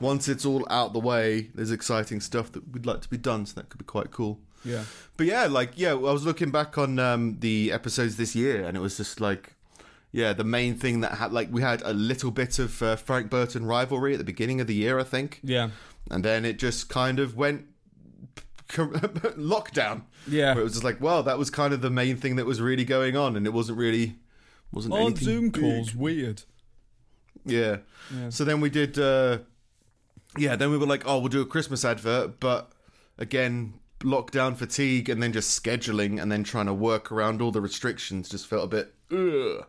once 0.00 0.28
it's 0.28 0.44
all 0.44 0.66
out 0.70 0.92
the 0.92 0.98
way, 0.98 1.50
there's 1.54 1.70
exciting 1.70 2.20
stuff 2.20 2.50
that 2.52 2.72
we'd 2.72 2.84
like 2.86 3.00
to 3.02 3.08
be 3.08 3.16
done, 3.16 3.46
so 3.46 3.54
that 3.60 3.68
could 3.68 3.78
be 3.78 3.84
quite 3.84 4.10
cool. 4.10 4.40
Yeah. 4.64 4.84
But 5.16 5.26
yeah, 5.26 5.46
like 5.46 5.72
yeah, 5.76 5.90
I 5.90 5.94
was 5.94 6.24
looking 6.24 6.50
back 6.50 6.76
on 6.78 6.98
um, 6.98 7.38
the 7.40 7.70
episodes 7.72 8.16
this 8.16 8.34
year, 8.34 8.64
and 8.64 8.76
it 8.76 8.80
was 8.80 8.96
just 8.96 9.20
like, 9.20 9.52
yeah, 10.10 10.32
the 10.32 10.44
main 10.44 10.74
thing 10.74 11.00
that 11.00 11.12
had 11.18 11.32
like 11.32 11.48
we 11.52 11.62
had 11.62 11.80
a 11.82 11.92
little 11.92 12.30
bit 12.30 12.58
of 12.58 12.82
uh, 12.82 12.96
Frank 12.96 13.30
Burton 13.30 13.66
rivalry 13.66 14.12
at 14.14 14.18
the 14.18 14.24
beginning 14.24 14.60
of 14.60 14.66
the 14.66 14.74
year, 14.74 14.98
I 14.98 15.04
think, 15.04 15.40
Yeah. 15.44 15.70
and 16.10 16.24
then 16.24 16.44
it 16.44 16.58
just 16.58 16.88
kind 16.88 17.18
of 17.20 17.36
went 17.36 17.66
lockdown. 18.68 20.02
Yeah. 20.26 20.52
Where 20.54 20.60
it 20.60 20.64
was 20.64 20.72
just 20.74 20.84
like, 20.84 21.00
well, 21.00 21.22
that 21.22 21.38
was 21.38 21.50
kind 21.50 21.72
of 21.74 21.80
the 21.80 21.90
main 21.90 22.16
thing 22.16 22.36
that 22.36 22.46
was 22.46 22.60
really 22.60 22.84
going 22.84 23.16
on, 23.16 23.36
and 23.36 23.46
it 23.46 23.52
wasn't 23.52 23.78
really 23.78 24.16
wasn't 24.72 24.94
On 24.94 25.02
anything 25.02 25.24
Zoom 25.24 25.50
big. 25.50 25.62
calls, 25.62 25.94
weird. 25.94 26.42
Yeah. 27.44 27.78
Yeah. 28.14 28.30
So 28.30 28.44
then 28.44 28.60
we 28.60 28.70
did, 28.70 28.98
uh, 28.98 29.38
yeah. 30.36 30.56
Then 30.56 30.70
we 30.70 30.78
were 30.78 30.86
like, 30.86 31.02
oh, 31.06 31.18
we'll 31.18 31.28
do 31.28 31.40
a 31.42 31.46
Christmas 31.46 31.84
advert, 31.84 32.40
but 32.40 32.72
again, 33.18 33.74
lockdown 34.00 34.56
fatigue, 34.56 35.08
and 35.08 35.22
then 35.22 35.32
just 35.32 35.62
scheduling, 35.62 36.20
and 36.20 36.30
then 36.32 36.42
trying 36.44 36.66
to 36.66 36.74
work 36.74 37.12
around 37.12 37.40
all 37.42 37.50
the 37.50 37.60
restrictions 37.60 38.28
just 38.28 38.46
felt 38.46 38.64
a 38.64 38.66
bit. 38.66 38.94
Ugh. 39.12 39.66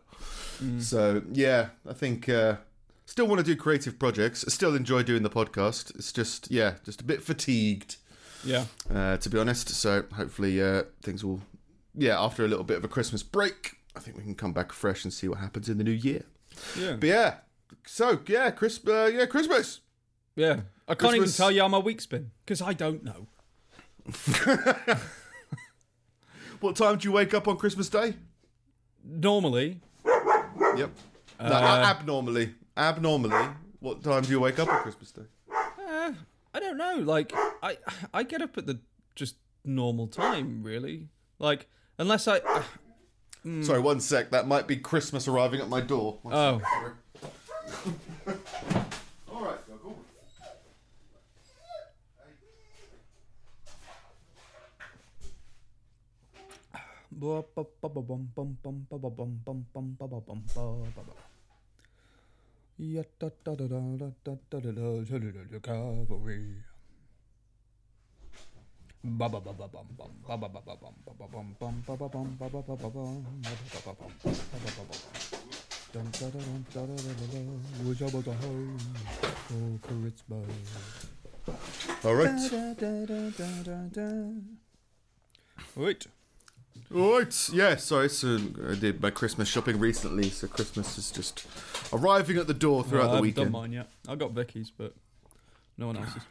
So 0.78 1.22
yeah, 1.32 1.68
I 1.86 1.92
think 1.92 2.28
uh, 2.30 2.56
still 3.04 3.26
want 3.26 3.38
to 3.40 3.44
do 3.44 3.54
creative 3.56 3.98
projects. 3.98 4.44
Still 4.52 4.74
enjoy 4.74 5.02
doing 5.02 5.22
the 5.22 5.30
podcast. 5.30 5.94
It's 5.96 6.12
just 6.12 6.50
yeah, 6.50 6.74
just 6.84 7.02
a 7.02 7.04
bit 7.04 7.22
fatigued 7.22 7.96
Yeah. 8.46 8.64
uh, 8.94 9.16
to 9.18 9.28
be 9.28 9.38
honest. 9.38 9.68
So 9.70 10.04
hopefully 10.14 10.62
uh, 10.62 10.84
things 11.02 11.24
will, 11.24 11.40
yeah, 11.94 12.20
after 12.22 12.44
a 12.44 12.48
little 12.48 12.64
bit 12.64 12.76
of 12.78 12.84
a 12.84 12.88
Christmas 12.88 13.22
break, 13.22 13.76
I 13.94 14.00
think 14.00 14.16
we 14.16 14.22
can 14.22 14.34
come 14.34 14.52
back 14.52 14.72
fresh 14.72 15.04
and 15.04 15.12
see 15.12 15.28
what 15.28 15.38
happens 15.38 15.68
in 15.68 15.78
the 15.78 15.84
new 15.84 15.90
year. 15.90 16.22
Yeah. 16.78 16.92
But 16.98 17.08
yeah, 17.08 17.34
so 17.86 18.20
yeah, 18.26 18.50
Chris, 18.50 18.80
uh, 18.86 19.10
yeah, 19.12 19.26
Christmas. 19.26 19.80
Yeah. 20.34 20.60
I 20.88 20.94
can't 20.94 21.16
even 21.16 21.28
tell 21.30 21.50
you 21.50 21.62
how 21.62 21.68
my 21.68 21.78
week's 21.78 22.06
been 22.06 22.30
because 22.44 22.62
I 22.62 22.72
don't 22.72 23.02
know. 23.02 23.26
What 26.60 26.74
time 26.76 26.96
do 26.96 27.06
you 27.08 27.12
wake 27.12 27.34
up 27.34 27.48
on 27.48 27.56
Christmas 27.58 27.88
Day? 27.88 28.14
Normally, 29.04 29.80
Yep. 30.04 30.90
no, 31.38 31.46
abnormally, 31.52 32.54
abnormally. 32.76 33.48
What 33.80 34.02
time 34.02 34.22
do 34.22 34.30
you 34.30 34.40
wake 34.40 34.58
up 34.58 34.68
on 34.68 34.80
Christmas 34.82 35.12
Day? 35.12 35.22
I 36.56 36.58
don't 36.58 36.78
know. 36.78 36.96
Like 36.96 37.34
I 37.62 37.76
I 38.14 38.22
get 38.22 38.40
up 38.40 38.56
at 38.56 38.64
the 38.64 38.80
just 39.14 39.36
normal 39.62 40.06
time, 40.06 40.62
really. 40.62 41.08
Like 41.38 41.68
unless 41.98 42.26
I. 42.26 42.38
Uh, 42.38 42.62
hmm. 43.42 43.62
Sorry, 43.62 43.78
one 43.78 44.00
sec. 44.00 44.30
That 44.30 44.48
might 44.48 44.66
be 44.66 44.76
Christmas 44.76 45.28
arriving 45.28 45.60
at 45.60 45.68
my 45.68 45.82
door. 45.82 46.18
One 46.22 46.32
Oh. 46.34 46.62
All 49.30 49.44
right, 49.44 49.58
Goggle. 65.50 65.60
Cavalry. 65.62 66.64
All 82.04 82.14
right. 82.14 82.52
All 85.76 85.84
right. 85.84 86.06
Yeah. 86.90 87.76
Sorry. 87.76 88.08
So 88.08 88.38
I 88.70 88.74
did 88.74 89.00
my 89.02 89.10
Christmas 89.10 89.48
shopping 89.48 89.78
recently. 89.78 90.30
So 90.30 90.46
Christmas 90.46 90.98
is 90.98 91.10
just 91.10 91.46
arriving 91.92 92.36
at 92.38 92.46
the 92.46 92.54
door 92.54 92.84
throughout 92.84 93.08
Well, 93.10 93.16
I 93.16 93.20
the 93.20 93.26
haven't 93.28 93.34
done 93.36 93.44
weekend. 93.46 93.52
mine 93.52 93.72
yet. 93.72 93.88
I 94.08 94.14
got 94.14 94.32
Vicky's, 94.32 94.70
but 94.70 94.94
no 95.78 95.88
one 95.88 95.96
else's. 95.98 96.22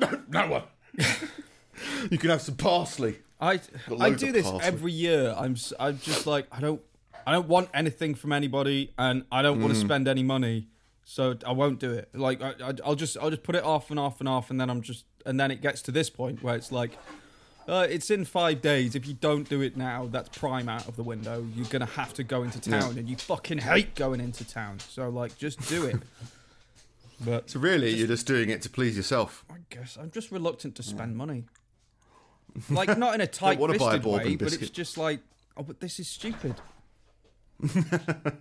no, 0.00 0.22
no 0.28 0.46
one. 0.48 0.62
you 2.10 2.18
can 2.18 2.30
have 2.30 2.42
some 2.42 2.56
parsley. 2.56 3.18
I 3.40 3.60
I 4.00 4.10
do 4.10 4.32
this 4.32 4.44
parsley. 4.50 4.64
every 4.66 4.92
year. 4.92 5.34
I'm 5.36 5.56
I'm 5.78 5.98
just 5.98 6.26
like 6.26 6.46
I 6.50 6.60
don't 6.60 6.80
I 7.26 7.32
don't 7.32 7.48
want 7.48 7.68
anything 7.74 8.14
from 8.14 8.32
anybody, 8.32 8.92
and 8.98 9.24
I 9.30 9.42
don't 9.42 9.58
Mm. 9.58 9.62
want 9.62 9.74
to 9.74 9.80
spend 9.80 10.08
any 10.08 10.22
money, 10.22 10.68
so 11.04 11.36
I 11.46 11.52
won't 11.52 11.78
do 11.78 11.92
it. 11.92 12.08
Like 12.14 12.42
I, 12.42 12.54
I 12.62 12.72
I'll 12.84 12.94
just 12.96 13.16
I'll 13.18 13.30
just 13.30 13.42
put 13.42 13.54
it 13.54 13.62
off 13.64 13.90
and 13.90 13.98
off 13.98 14.20
and 14.20 14.28
off, 14.28 14.50
and 14.50 14.60
then 14.60 14.70
I'm 14.70 14.80
just 14.82 15.04
and 15.26 15.38
then 15.38 15.50
it 15.50 15.60
gets 15.60 15.82
to 15.82 15.90
this 15.92 16.08
point 16.10 16.42
where 16.42 16.54
it's 16.56 16.72
like. 16.72 16.92
Uh, 17.68 17.86
it's 17.88 18.10
in 18.10 18.24
five 18.24 18.62
days. 18.62 18.94
If 18.94 19.06
you 19.06 19.12
don't 19.12 19.46
do 19.46 19.60
it 19.60 19.76
now, 19.76 20.08
that's 20.10 20.30
prime 20.38 20.70
out 20.70 20.88
of 20.88 20.96
the 20.96 21.02
window. 21.02 21.46
You're 21.54 21.66
gonna 21.66 21.84
have 21.84 22.14
to 22.14 22.24
go 22.24 22.42
into 22.42 22.58
town, 22.58 22.96
and 22.96 23.08
you 23.08 23.16
fucking 23.16 23.58
hate 23.58 23.94
going 23.94 24.20
into 24.20 24.48
town. 24.48 24.78
So 24.80 25.10
like, 25.10 25.36
just 25.36 25.60
do 25.68 25.84
it. 25.84 25.96
but 27.24 27.50
So 27.50 27.60
really, 27.60 27.94
you're 27.94 28.06
just 28.06 28.26
doing 28.26 28.48
it 28.48 28.62
to 28.62 28.70
please 28.70 28.96
yourself. 28.96 29.44
I 29.50 29.56
guess 29.68 29.98
I'm 30.00 30.10
just 30.10 30.32
reluctant 30.32 30.76
to 30.76 30.82
spend 30.82 31.16
money. 31.16 31.44
Like 32.70 32.96
not 32.96 33.14
in 33.14 33.20
a 33.20 33.26
tight 33.26 33.58
wanna 33.58 33.74
a 33.74 33.78
fisted 33.78 34.04
way, 34.04 34.36
but 34.36 34.54
it's 34.54 34.70
just 34.70 34.96
like, 34.96 35.20
oh, 35.56 35.62
but 35.62 35.80
this 35.80 36.00
is 36.00 36.08
stupid. 36.08 36.54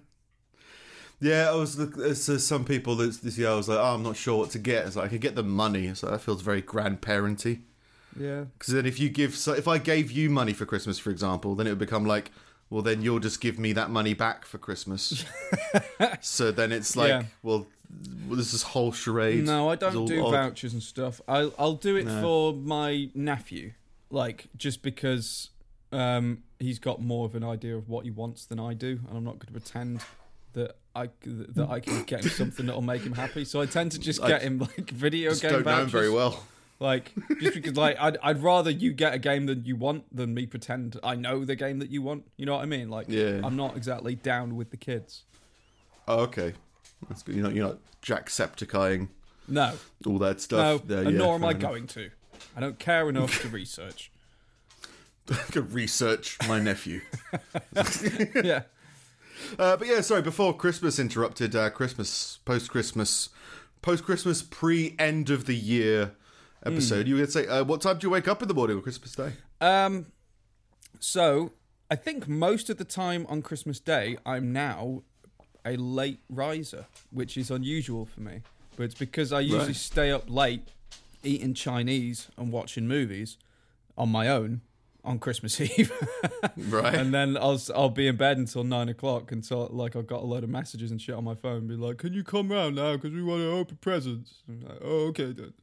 Yeah, 1.20 1.50
I 1.50 1.56
was. 1.56 1.76
There's 1.76 2.46
some 2.46 2.64
people 2.64 2.96
that 2.98 3.22
this 3.24 3.40
year 3.40 3.50
I 3.50 3.56
was 3.56 3.68
like, 3.68 3.80
oh, 3.80 3.96
I'm 3.96 4.04
not 4.04 4.16
sure 4.16 4.38
what 4.38 4.52
to 4.52 4.60
get. 4.60 4.86
It's 4.86 4.96
like 4.96 5.06
I 5.06 5.10
could 5.10 5.22
get 5.22 5.36
them 5.36 5.50
money, 5.50 5.94
so 5.96 6.12
that 6.12 6.22
feels 6.22 6.44
very 6.44 6.62
grandparenty. 6.62 7.62
Yeah. 8.20 8.46
Because 8.58 8.74
then 8.74 8.86
if 8.86 9.00
you 9.00 9.10
give, 9.10 9.36
so 9.36 9.54
if 9.54 9.68
I 9.68 9.78
gave 9.78 10.12
you 10.12 10.30
money 10.30 10.54
for 10.54 10.66
Christmas, 10.66 10.98
for 11.00 11.10
example, 11.12 11.56
then 11.56 11.68
it 11.68 11.72
would 11.72 11.80
become 11.80 12.06
like, 12.06 12.32
well, 12.70 12.82
then 12.82 13.02
you'll 13.02 13.20
just 13.20 13.40
give 13.40 13.58
me 13.58 13.72
that 13.74 13.90
money 13.90 14.14
back 14.14 14.46
for 14.46 14.58
Christmas. 14.58 15.24
so 16.22 16.52
then 16.52 16.72
it's 16.72 16.96
like, 16.96 17.10
Yeah. 17.10 17.24
well, 17.44 17.68
there's 17.90 18.52
this 18.52 18.64
whole 18.64 18.92
charade. 18.92 19.46
No, 19.46 19.70
I 19.70 19.76
don't 19.76 20.06
do 20.06 20.26
odd. 20.26 20.32
vouchers 20.32 20.74
and 20.74 20.84
stuff. 20.84 21.22
I'll 21.28 21.54
I'll 21.58 21.76
do 21.76 21.96
it 21.96 22.06
No. 22.06 22.22
for 22.22 22.54
my 22.54 23.10
nephew, 23.16 23.72
like 24.10 24.48
just 24.58 24.82
because 24.82 25.52
um, 25.94 26.44
he's 26.60 26.80
got 26.80 27.02
more 27.02 27.26
of 27.26 27.36
an 27.36 27.46
idea 27.46 27.78
of 27.78 27.88
what 27.88 28.04
he 28.04 28.12
wants 28.12 28.46
than 28.46 28.60
I 28.60 28.74
do, 28.74 29.00
and 29.08 29.18
I'm 29.18 29.24
not 29.24 29.40
going 29.40 29.48
to 29.48 29.52
pretend 29.54 30.02
that 30.52 30.76
I 30.94 31.10
that 31.24 31.70
I 31.70 31.80
can 31.80 32.04
get 32.04 32.26
him 32.26 32.32
something 32.32 32.66
that'll 32.66 32.82
make 32.82 33.04
him 33.04 33.14
happy. 33.14 33.46
So 33.46 33.62
I 33.62 33.66
tend 33.68 33.94
to 33.94 34.00
just 34.00 34.22
I 34.22 34.28
get 34.28 34.42
him 34.42 34.60
like 34.60 34.90
video 34.90 35.30
Just 35.30 35.44
game 35.44 35.52
don't 35.52 35.66
know 35.66 35.72
him 35.72 35.78
vouchers. 35.78 35.92
very 35.94 36.10
well. 36.10 36.44
Like 36.80 37.12
just 37.42 37.56
because 37.56 37.76
like 37.76 37.98
I'd 38.00 38.18
I'd 38.22 38.44
rather 38.44 38.70
you 38.70 38.92
get 38.94 39.14
a 39.14 39.20
game 39.20 39.48
that 39.48 39.66
you 39.66 39.76
want 39.76 40.04
than 40.16 40.34
me 40.36 40.46
pretend 40.46 41.00
I 41.04 41.16
know 41.16 41.44
the 41.44 41.56
game 41.56 41.80
that 41.80 41.90
you 41.90 42.02
want. 42.04 42.26
You 42.38 42.46
know 42.46 42.54
what 42.56 42.62
I 42.62 42.66
mean? 42.66 42.90
Like 42.90 43.08
Yeah. 43.10 43.42
I'm 43.44 43.56
not 43.56 43.76
exactly 43.76 44.14
down 44.16 44.56
with 44.56 44.70
the 44.70 44.78
kids. 44.78 45.24
Oh, 46.08 46.20
okay. 46.22 46.54
That's 47.10 47.24
good. 47.24 47.36
You're 47.36 47.44
not, 47.44 47.54
you're 47.56 47.68
not 47.68 47.78
Jacksepticeyeing 48.04 49.08
No, 49.48 49.74
all 50.06 50.20
that 50.20 50.40
stuff. 50.40 50.84
no, 50.88 50.96
Yeah, 51.02 51.08
and 51.08 51.18
nor 51.18 51.36
am 51.36 51.44
I 51.44 51.52
enough. 51.52 51.62
going 51.62 51.88
to. 51.88 52.12
I 52.56 52.60
don't 52.60 52.78
care 52.80 53.10
enough 53.10 53.42
to 53.42 53.50
research. 53.50 54.12
Could 55.52 55.74
research 55.74 56.38
my 56.48 56.60
nephew. 56.60 57.02
yeah. 58.44 58.62
Uh, 59.60 59.76
but 59.78 59.88
yeah, 59.88 60.02
sorry. 60.02 60.22
Before 60.22 60.56
Christmas 60.56 61.00
interrupted, 61.00 61.56
uh, 61.56 61.70
Christmas 61.70 62.40
post 62.46 62.70
Christmas, 62.70 63.30
post 63.82 64.04
Christmas 64.06 64.42
pre 64.42 64.96
end 64.98 65.30
of 65.30 65.46
the 65.46 65.56
year 65.56 66.14
episode. 66.68 67.08
You 67.08 67.16
would 67.16 67.32
say, 67.32 67.48
uh, 67.48 67.64
what 67.64 67.82
time 67.82 67.98
do 67.98 68.08
you 68.08 68.12
wake 68.12 68.28
up 68.28 68.42
in 68.42 68.48
the 68.48 68.54
morning 68.54 68.78
on 68.78 68.84
Christmas 68.84 69.14
Day? 69.16 69.32
Um, 69.62 70.08
so 71.00 71.52
I 71.90 71.96
think 71.96 72.28
most 72.28 72.70
of 72.70 72.78
the 72.78 72.84
time 72.86 73.26
on 73.30 73.42
Christmas 73.42 73.80
Day, 73.80 74.18
I'm 74.26 74.52
now 74.54 75.04
a 75.66 75.76
late 75.78 76.20
riser, 76.30 76.86
which 77.12 77.38
is 77.38 77.52
unusual 77.52 78.06
for 78.06 78.22
me. 78.22 78.42
But 78.76 78.84
it's 78.84 78.96
because 78.96 79.34
I 79.34 79.40
usually 79.42 79.66
Right. 79.68 79.76
stay 79.76 80.12
up 80.12 80.30
late 80.30 80.70
eating 81.24 81.54
Chinese 81.54 82.28
and 82.38 82.52
watching 82.52 82.88
movies 82.88 83.38
on 83.98 84.10
my 84.10 84.28
own 84.28 84.62
on 85.04 85.20
Christmas 85.20 85.60
Eve, 85.80 85.92
Right. 86.58 86.94
and 86.94 87.14
then 87.14 87.38
I'll 87.38 87.60
I'll 87.74 87.90
be 87.90 88.08
in 88.08 88.18
bed 88.18 88.38
until 88.38 88.64
nine 88.66 88.90
o'clock 88.90 89.32
until 89.32 89.68
like 89.72 89.96
I've 89.96 90.06
got 90.06 90.22
a 90.22 90.26
load 90.26 90.44
of 90.44 90.50
messages 90.50 90.92
and 90.92 91.02
shit 91.02 91.16
on 91.16 91.24
my 91.24 91.34
phone, 91.34 91.66
be 91.68 91.76
like, 91.76 91.98
"Can 91.98 92.12
you 92.14 92.24
come 92.26 92.50
round 92.52 92.76
now? 92.76 92.94
Because 92.98 93.12
we 93.14 93.24
want 93.24 93.42
to 93.42 93.50
open 93.52 93.78
presents." 93.78 94.44
Like, 94.48 94.80
"Oh, 94.84 95.08
okay 95.08 95.32
then." 95.32 95.54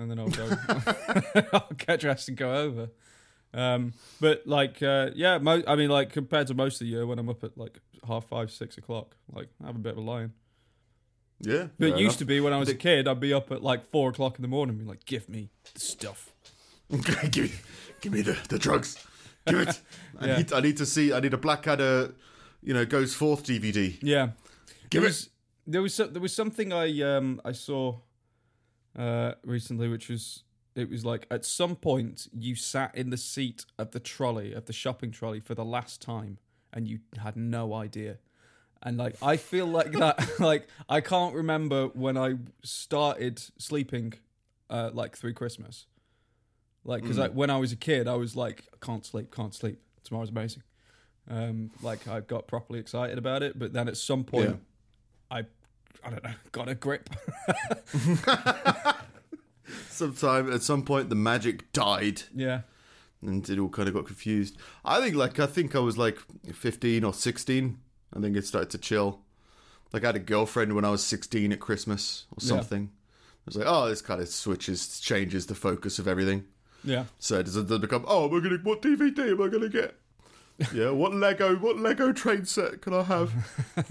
And 0.00 0.10
then 0.10 0.18
I'll 0.18 0.28
go, 0.28 0.50
I'll 1.52 1.68
get 1.76 2.00
dressed 2.00 2.28
and 2.28 2.36
go 2.36 2.54
over. 2.54 2.88
Um, 3.52 3.92
but 4.20 4.46
like, 4.46 4.82
uh, 4.82 5.10
yeah, 5.14 5.36
mo- 5.38 5.62
I 5.66 5.76
mean, 5.76 5.90
like 5.90 6.10
compared 6.10 6.46
to 6.46 6.54
most 6.54 6.74
of 6.80 6.86
the 6.86 6.86
year 6.86 7.06
when 7.06 7.18
I'm 7.18 7.28
up 7.28 7.44
at 7.44 7.58
like 7.58 7.78
half 8.08 8.24
five, 8.26 8.50
six 8.50 8.78
o'clock, 8.78 9.16
like 9.30 9.48
I 9.62 9.66
have 9.66 9.76
a 9.76 9.80
bit 9.80 9.92
of 9.92 9.98
a 9.98 10.00
lion. 10.00 10.32
yeah. 11.40 11.66
But 11.78 11.90
it 11.90 11.98
used 11.98 12.18
to 12.20 12.24
be 12.24 12.40
when 12.40 12.52
I 12.54 12.56
was 12.58 12.70
a 12.70 12.74
kid, 12.74 13.06
I'd 13.06 13.20
be 13.20 13.34
up 13.34 13.50
at 13.52 13.62
like 13.62 13.90
four 13.90 14.08
o'clock 14.10 14.36
in 14.36 14.42
the 14.42 14.48
morning, 14.48 14.76
and 14.76 14.84
be 14.84 14.88
like, 14.88 15.04
"Give 15.04 15.28
me 15.28 15.50
the 15.74 15.80
stuff." 15.80 16.32
give 16.90 17.44
me, 17.44 17.52
give 18.00 18.12
me 18.12 18.22
the, 18.22 18.38
the 18.48 18.58
drugs. 18.58 18.96
Give 19.46 19.60
it. 19.60 19.80
I 20.18 20.26
Yeah. 20.28 20.36
need 20.38 20.52
I 20.54 20.60
need 20.60 20.76
to 20.78 20.86
see. 20.86 21.12
I 21.12 21.20
need 21.20 21.34
a 21.34 21.38
Blackadder, 21.38 22.14
you 22.62 22.72
know, 22.72 22.86
goes 22.86 23.14
forth 23.14 23.44
DVD. 23.44 23.98
Yeah, 24.02 24.30
Give 24.90 25.02
there 25.02 25.08
it. 25.08 25.10
was, 25.10 25.28
There 25.66 25.82
was 25.82 25.94
so- 25.94 26.06
there 26.06 26.22
was 26.22 26.32
something 26.34 26.72
I 26.72 27.00
um 27.02 27.40
I 27.44 27.52
saw 27.52 27.98
uh 28.98 29.32
recently, 29.44 29.88
which 29.88 30.08
was 30.08 30.44
it 30.74 30.88
was 30.88 31.04
like 31.04 31.26
at 31.30 31.44
some 31.44 31.76
point 31.76 32.28
you 32.32 32.54
sat 32.54 32.94
in 32.94 33.10
the 33.10 33.16
seat 33.16 33.64
of 33.78 33.90
the 33.90 34.00
trolley 34.00 34.52
of 34.52 34.66
the 34.66 34.72
shopping 34.72 35.10
trolley 35.10 35.40
for 35.40 35.54
the 35.54 35.64
last 35.64 36.00
time, 36.00 36.38
and 36.72 36.86
you 36.88 37.00
had 37.18 37.36
no 37.36 37.74
idea. 37.74 38.18
And 38.82 38.96
like 38.96 39.16
I 39.22 39.36
feel 39.36 39.66
like 39.66 39.92
that, 39.92 40.18
like 40.40 40.68
I 40.88 41.00
can't 41.00 41.34
remember 41.34 41.88
when 41.88 42.16
I 42.16 42.36
started 42.62 43.42
sleeping, 43.58 44.14
uh, 44.70 44.90
like 44.92 45.16
through 45.18 45.34
Christmas, 45.34 45.86
like 46.84 47.02
because 47.02 47.18
like 47.18 47.32
when 47.32 47.50
I 47.50 47.58
was 47.58 47.72
a 47.72 47.76
kid, 47.76 48.08
I 48.08 48.14
was 48.14 48.36
like 48.36 48.64
can't 48.80 49.04
sleep, 49.04 49.34
can't 49.34 49.54
sleep. 49.54 49.80
Tomorrow's 50.02 50.30
amazing. 50.30 50.62
Um, 51.28 51.70
like 51.82 52.08
I 52.08 52.20
got 52.20 52.48
properly 52.48 52.80
excited 52.80 53.18
about 53.18 53.42
it, 53.42 53.58
but 53.58 53.72
then 53.72 53.86
at 53.86 53.96
some 53.96 54.24
point, 54.24 54.50
Yeah. 55.30 55.36
I, 55.38 55.44
I 56.04 56.10
don't 56.10 56.24
know, 56.24 56.30
got 56.52 56.68
a 56.68 56.74
grip. 56.74 57.10
Sometime 59.88 60.52
at 60.52 60.62
some 60.62 60.82
point, 60.84 61.08
the 61.10 61.14
magic 61.14 61.70
died. 61.72 62.22
yeah, 62.34 62.62
and 63.22 63.48
it 63.48 63.58
all 63.58 63.68
kind 63.68 63.86
of 63.88 63.94
got 63.94 64.06
confused. 64.06 64.56
I 64.84 65.00
think 65.00 65.14
like 65.14 65.38
I 65.38 65.46
think 65.46 65.76
I 65.76 65.78
was 65.80 65.96
like 65.98 66.18
15 66.52 67.04
or 67.04 67.12
16. 67.14 67.78
I 68.16 68.20
think 68.20 68.36
it 68.36 68.46
started 68.46 68.70
to 68.70 68.78
chill. 68.78 69.20
Like 69.92 70.02
I 70.04 70.08
had 70.08 70.16
a 70.16 70.20
girlfriend 70.20 70.74
when 70.74 70.84
I 70.84 70.90
was 70.90 71.04
16 71.04 71.52
at 71.52 71.60
Christmas 71.60 72.24
or 72.32 72.38
Yeah. 72.40 72.48
something. 72.48 72.90
I 72.92 73.42
was 73.46 73.56
like, 73.56 73.66
oh, 73.68 73.88
this 73.88 74.02
kind 74.02 74.20
of 74.20 74.28
switches, 74.28 75.00
changes 75.00 75.46
the 75.46 75.54
focus 75.54 75.98
of 75.98 76.06
everything. 76.08 76.44
yeah, 76.84 77.04
So 77.18 77.38
it 77.38 77.44
doesn't 77.44 77.80
become, 77.80 78.04
oh, 78.08 78.28
we're 78.28 78.40
gonna 78.40 78.58
what 78.62 78.82
DVD 78.82 79.30
am 79.32 79.42
I 79.42 79.48
gonna 79.48 79.68
get? 79.68 79.94
Yeah, 80.74 80.90
what 80.90 81.14
Lego 81.14 81.56
what 81.56 81.78
Lego 81.78 82.12
train 82.12 82.44
set 82.44 82.82
can 82.82 82.94
I 82.94 83.02
have? 83.02 83.32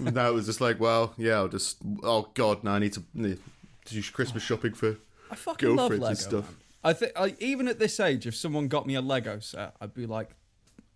now 0.00 0.28
it 0.28 0.34
was 0.34 0.46
just 0.46 0.60
like, 0.60 0.80
well, 0.80 1.14
yeah, 1.16 1.34
I'll 1.34 1.48
just 1.48 1.78
oh 2.02 2.28
god, 2.34 2.64
now 2.64 2.74
I 2.74 2.78
need 2.78 2.92
to 2.94 3.02
need 3.14 3.38
to 3.86 3.94
do 3.94 4.02
Christmas 4.12 4.42
shopping 4.42 4.74
for 4.74 4.96
I 5.30 5.34
fucking 5.34 5.76
love 5.76 5.90
Lego. 5.92 6.06
and 6.06 6.18
stuff. 6.18 6.44
man. 6.44 6.56
I 6.82 6.92
think 6.94 7.12
I, 7.14 7.34
even 7.38 7.68
at 7.68 7.78
this 7.78 8.00
age, 8.00 8.26
if 8.26 8.34
someone 8.34 8.68
got 8.68 8.86
me 8.86 8.94
a 8.94 9.00
Lego 9.02 9.38
set, 9.40 9.74
I'd 9.80 9.94
be 9.94 10.06
like, 10.06 10.30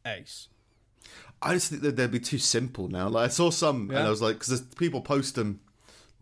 ace. 0.07 0.49
I 1.43 1.53
just 1.53 1.71
think 1.71 1.83
that 1.83 1.97
they'd 1.97 2.11
be 2.11 2.21
too 2.21 2.39
simple 2.39 2.89
now. 2.89 3.09
Like 3.09 3.27
I 3.27 3.29
saw 3.29 3.51
some, 3.51 3.91
and 3.91 3.99
I 3.99 4.09
was 4.09 4.23
like, 4.23 4.39
because 4.39 4.63
people 4.63 5.03
post 5.03 5.35
them, 5.35 5.61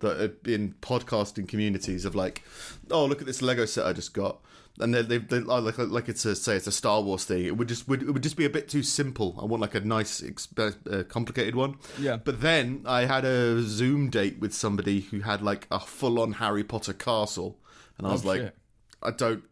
that 0.03 0.21
are 0.21 0.53
in 0.53 0.75
podcasting 0.83 1.49
communities 1.49 2.05
of 2.05 2.15
like, 2.15 2.43
oh 2.91 3.07
look 3.07 3.21
at 3.21 3.27
this 3.27 3.41
Lego 3.41 3.65
set 3.65 3.87
I 3.87 3.93
just 3.93 4.13
got, 4.13 4.41
and 4.81 4.95
they 4.95 5.03
they, 5.03 5.19
they 5.19 5.39
oh, 5.39 5.59
like 5.61 5.79
like 5.79 6.09
it's 6.09 6.25
a 6.25 6.35
say 6.35 6.57
it's 6.57 6.67
a 6.67 6.73
Star 6.73 7.01
Wars 7.03 7.25
thing. 7.25 7.45
It 7.45 7.57
would 7.57 7.69
just 7.69 7.89
would 7.89 8.03
it 8.03 8.11
would 8.11 8.23
just 8.23 8.37
be 8.37 8.45
a 8.45 8.51
bit 8.51 8.69
too 8.69 8.83
simple. 8.83 9.37
I 9.41 9.45
want 9.45 9.61
like 9.61 9.75
a 9.75 9.81
nice 9.81 10.21
exp- 10.21 10.77
uh, 10.91 11.05
complicated 11.05 11.55
one. 11.55 11.77
Yeah. 11.99 12.17
But 12.17 12.41
then 12.41 12.83
I 12.87 13.05
had 13.05 13.25
a 13.25 13.63
Zoom 13.63 14.11
date 14.11 14.39
with 14.41 14.53
somebody 14.55 15.01
who 15.01 15.21
had 15.21 15.43
like 15.43 15.67
a 15.71 15.79
full 15.81 16.21
on 16.21 16.33
Harry 16.35 16.65
Potter 16.65 16.93
castle, 16.95 17.59
and 17.99 18.07
I 18.07 18.13
was 18.13 18.25
Oh, 18.25 18.29
like. 18.29 18.41
shit. 18.41 18.57
I 19.05 19.11
don't 19.11 19.43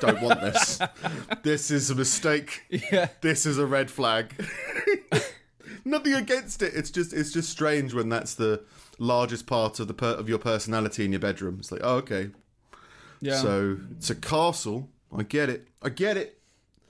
don't 0.00 0.22
want 0.22 0.40
this. 0.42 0.78
This 1.42 1.72
is 1.72 1.90
a 1.90 1.94
mistake. 1.96 2.62
Yeah. 2.70 3.08
This 3.20 3.44
is 3.44 3.58
a 3.58 3.66
red 3.66 3.90
flag. 3.90 4.32
Nothing 5.84 6.14
against 6.14 6.62
it. 6.62 6.74
It's 6.74 6.90
just 6.90 7.12
it's 7.12 7.32
just 7.32 7.50
strange 7.50 7.94
when 7.94 8.08
that's 8.10 8.34
the 8.34 8.62
largest 8.98 9.46
part 9.46 9.80
of 9.80 9.88
the 9.88 9.94
per- 9.94 10.14
of 10.14 10.28
your 10.28 10.38
personality 10.38 11.04
in 11.04 11.10
your 11.12 11.18
bedroom. 11.20 11.56
It's 11.58 11.72
like, 11.72 11.80
oh, 11.82 11.96
okay. 11.96 12.30
Yeah. 13.20 13.36
So 13.36 13.78
it's 13.96 14.10
a 14.10 14.14
castle. 14.14 14.88
I 15.16 15.22
get 15.22 15.48
it. 15.50 15.68
I 15.82 15.88
get 15.88 16.16
it. 16.16 16.38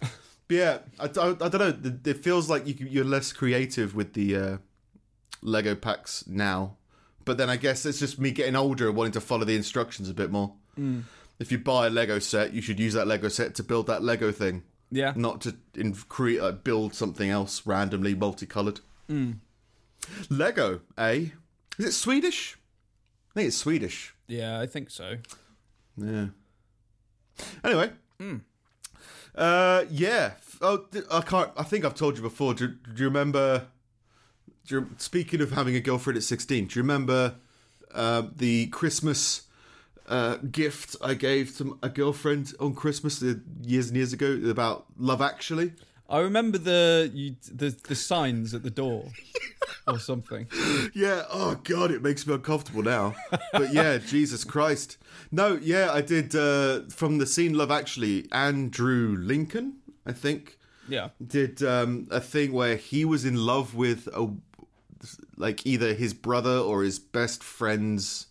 But 0.00 0.10
yeah, 0.48 0.78
I, 0.98 1.04
I, 1.04 1.28
I 1.30 1.48
don't 1.48 1.54
know. 1.54 2.00
It 2.04 2.24
feels 2.24 2.50
like 2.50 2.66
you, 2.66 2.74
you're 2.88 3.04
less 3.04 3.32
creative 3.32 3.94
with 3.94 4.14
the 4.14 4.36
uh, 4.36 4.56
Lego 5.42 5.74
packs 5.74 6.24
now. 6.26 6.76
But 7.24 7.38
then 7.38 7.48
I 7.48 7.56
guess 7.56 7.86
it's 7.86 8.00
just 8.00 8.18
me 8.18 8.32
getting 8.32 8.56
older 8.56 8.88
and 8.88 8.96
wanting 8.96 9.12
to 9.12 9.20
follow 9.20 9.44
the 9.44 9.54
instructions 9.54 10.08
a 10.08 10.14
bit 10.14 10.30
more. 10.30 10.54
If 11.38 11.52
you 11.52 11.58
buy 11.58 11.86
a 11.86 11.90
Lego 11.90 12.18
set, 12.18 12.52
you 12.52 12.62
should 12.62 12.80
use 12.80 12.94
that 12.94 13.06
Lego 13.06 13.28
set 13.28 13.54
to 13.56 13.62
build 13.62 13.86
that 13.86 14.02
Lego 14.02 14.32
thing, 14.32 14.62
yeah. 14.90 15.12
not 15.14 15.40
to 15.42 15.56
in, 15.74 15.94
create 15.94 16.40
uh, 16.40 16.52
build 16.52 16.94
something 16.94 17.30
else 17.30 17.66
randomly 17.66 18.14
multicolored. 18.14 18.80
Lego, 20.28 20.80
eh? 20.98 21.26
Is 21.78 21.86
it 21.86 21.92
Swedish? 21.92 22.58
I 23.30 23.40
think 23.40 23.48
it's 23.48 23.56
Swedish. 23.56 24.14
Yeah, 24.26 24.58
I 24.58 24.66
think 24.66 24.90
so. 24.90 25.16
Yeah. 25.96 26.26
Anyway. 27.64 27.90
Uh, 29.34 29.84
yeah. 29.90 30.32
Oh, 30.60 30.86
I 31.10 31.20
can't. 31.22 31.50
I 31.56 31.62
think 31.62 31.84
I've 31.84 31.94
told 31.94 32.16
you 32.16 32.22
before. 32.22 32.54
Do, 32.54 32.68
do 32.68 33.02
you 33.02 33.06
remember? 33.06 33.66
Do 34.66 34.74
you, 34.74 34.90
speaking 34.98 35.40
of 35.40 35.52
having 35.52 35.74
a 35.74 35.80
girlfriend 35.80 36.16
at 36.16 36.22
sixteen, 36.22 36.66
do 36.66 36.78
you 36.78 36.82
remember 36.82 37.36
uh, 37.94 38.24
the 38.36 38.66
Christmas 38.66 39.42
uh, 40.06 40.36
gift 40.36 40.96
I 41.02 41.14
gave 41.14 41.56
to 41.58 41.78
a 41.82 41.88
girlfriend 41.88 42.52
on 42.60 42.74
Christmas 42.74 43.22
uh, 43.22 43.34
years 43.62 43.88
and 43.88 43.96
years 43.96 44.12
ago 44.12 44.38
about 44.50 44.86
Love 44.98 45.22
Actually? 45.22 45.72
I 46.10 46.18
remember 46.20 46.58
the 46.58 47.10
you, 47.14 47.36
the 47.50 47.70
the 47.88 47.94
signs 47.94 48.52
at 48.54 48.62
the 48.62 48.70
door 48.70 49.04
or 49.86 49.98
something. 49.98 50.46
Yeah. 50.94 51.22
Oh 51.30 51.54
God, 51.62 51.90
it 51.92 52.02
makes 52.02 52.26
me 52.26 52.34
uncomfortable 52.34 52.82
now. 52.82 53.14
But 53.52 53.72
yeah, 53.72 53.98
Jesus 54.14 54.44
Christ. 54.44 54.98
No. 55.30 55.58
Yeah, 55.62 55.90
I 55.92 56.00
did 56.00 56.34
uh, 56.34 56.82
from 56.90 57.18
the 57.18 57.26
scene 57.26 57.54
Love 57.54 57.70
Actually. 57.70 58.26
Andrew 58.32 59.16
Lincoln, 59.18 59.74
I 60.04 60.12
think, 60.12 60.58
Yeah. 60.88 61.10
did 61.24 61.62
um, 61.62 62.08
a 62.10 62.20
thing 62.20 62.52
where 62.52 62.76
he 62.76 63.04
was 63.04 63.24
in 63.24 63.36
love 63.36 63.74
with 63.76 64.08
a 64.12 64.34
like 65.36 65.64
either 65.66 65.94
his 65.94 66.12
brother 66.12 66.58
or 66.58 66.82
his 66.82 66.98
best 66.98 67.42
friend's 67.44 68.26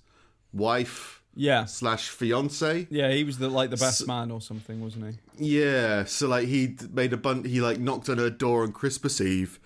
wife 0.54 1.19
Yeah. 1.40 1.66
slash 1.66 2.10
fiance. 2.10 2.86
Yeah, 2.90 3.12
he 3.12 3.24
was 3.24 3.38
the 3.38 3.48
like 3.48 3.70
the 3.70 3.78
best 3.78 4.06
man 4.06 4.30
or 4.30 4.42
something, 4.42 4.82
wasn't 4.82 5.16
he? 5.38 5.58
Yeah, 5.60 6.04
so 6.04 6.28
like 6.28 6.50
he 6.50 6.76
made 6.92 7.14
a 7.14 7.18
bun. 7.18 7.46
He 7.46 7.62
like 7.62 7.80
knocked 7.80 8.10
on 8.10 8.18
her 8.18 8.30
door 8.30 8.64
on 8.64 8.74
Christmas 8.74 9.22
Eve, 9.22 9.58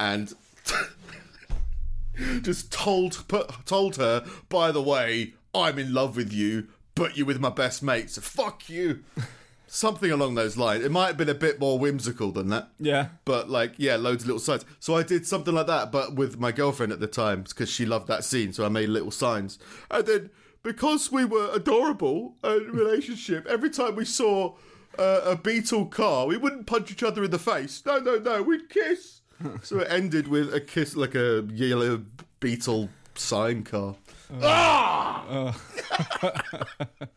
and 0.00 0.34
just 2.42 2.72
told 2.72 3.22
put, 3.28 3.64
told 3.66 3.96
her, 3.96 4.26
by 4.48 4.72
the 4.72 4.82
way, 4.82 5.34
I'm 5.54 5.78
in 5.78 5.94
love 5.94 6.16
with 6.16 6.32
you, 6.32 6.66
but 6.96 7.16
you're 7.16 7.26
with 7.26 7.38
my 7.38 7.50
best 7.50 7.84
mate, 7.84 8.10
so 8.10 8.20
fuck 8.20 8.68
you. 8.68 9.04
Something 9.68 10.10
along 10.10 10.34
those 10.34 10.58
lines. 10.58 10.84
It 10.84 10.90
might 10.90 11.06
have 11.06 11.16
been 11.16 11.30
a 11.30 11.34
bit 11.34 11.58
more 11.58 11.78
whimsical 11.78 12.30
than 12.30 12.48
that. 12.48 12.68
Yeah. 12.78 13.06
But 13.24 13.48
like, 13.48 13.72
yeah, 13.78 13.96
loads 13.96 14.24
of 14.24 14.26
little 14.26 14.38
signs. 14.38 14.66
So 14.80 14.96
I 14.96 15.02
did 15.02 15.26
something 15.26 15.54
like 15.54 15.66
that, 15.66 15.90
but 15.90 16.14
with 16.14 16.38
my 16.38 16.52
girlfriend 16.52 16.92
at 16.92 17.00
the 17.00 17.06
time 17.06 17.44
because 17.44 17.70
she 17.70 17.86
loved 17.86 18.06
that 18.08 18.22
scene. 18.22 18.52
So 18.52 18.66
I 18.66 18.68
made 18.68 18.90
little 18.90 19.10
signs, 19.10 19.58
and 19.90 20.04
then 20.04 20.30
because 20.62 21.10
we 21.10 21.24
were 21.24 21.50
adorable 21.52 22.36
in 22.44 22.50
a 22.50 22.72
relationship, 22.72 23.46
every 23.46 23.70
time 23.70 23.96
we 23.96 24.04
saw 24.04 24.54
uh, 24.98 25.20
a 25.24 25.36
Beetle 25.36 25.86
car, 25.86 26.26
we 26.26 26.36
wouldn't 26.36 26.66
punch 26.66 26.90
each 26.90 27.02
other 27.02 27.24
in 27.24 27.30
the 27.30 27.38
face. 27.38 27.82
No, 27.84 27.98
no, 27.98 28.18
no, 28.18 28.42
we'd 28.42 28.68
kiss. 28.68 29.22
so 29.62 29.80
it 29.80 29.88
ended 29.90 30.28
with 30.28 30.52
a 30.54 30.60
kiss, 30.60 30.96
like 30.96 31.14
a 31.14 31.46
yellow 31.52 32.04
Beetle 32.40 32.88
sign 33.14 33.64
car. 33.64 33.96
ah! 34.42 35.12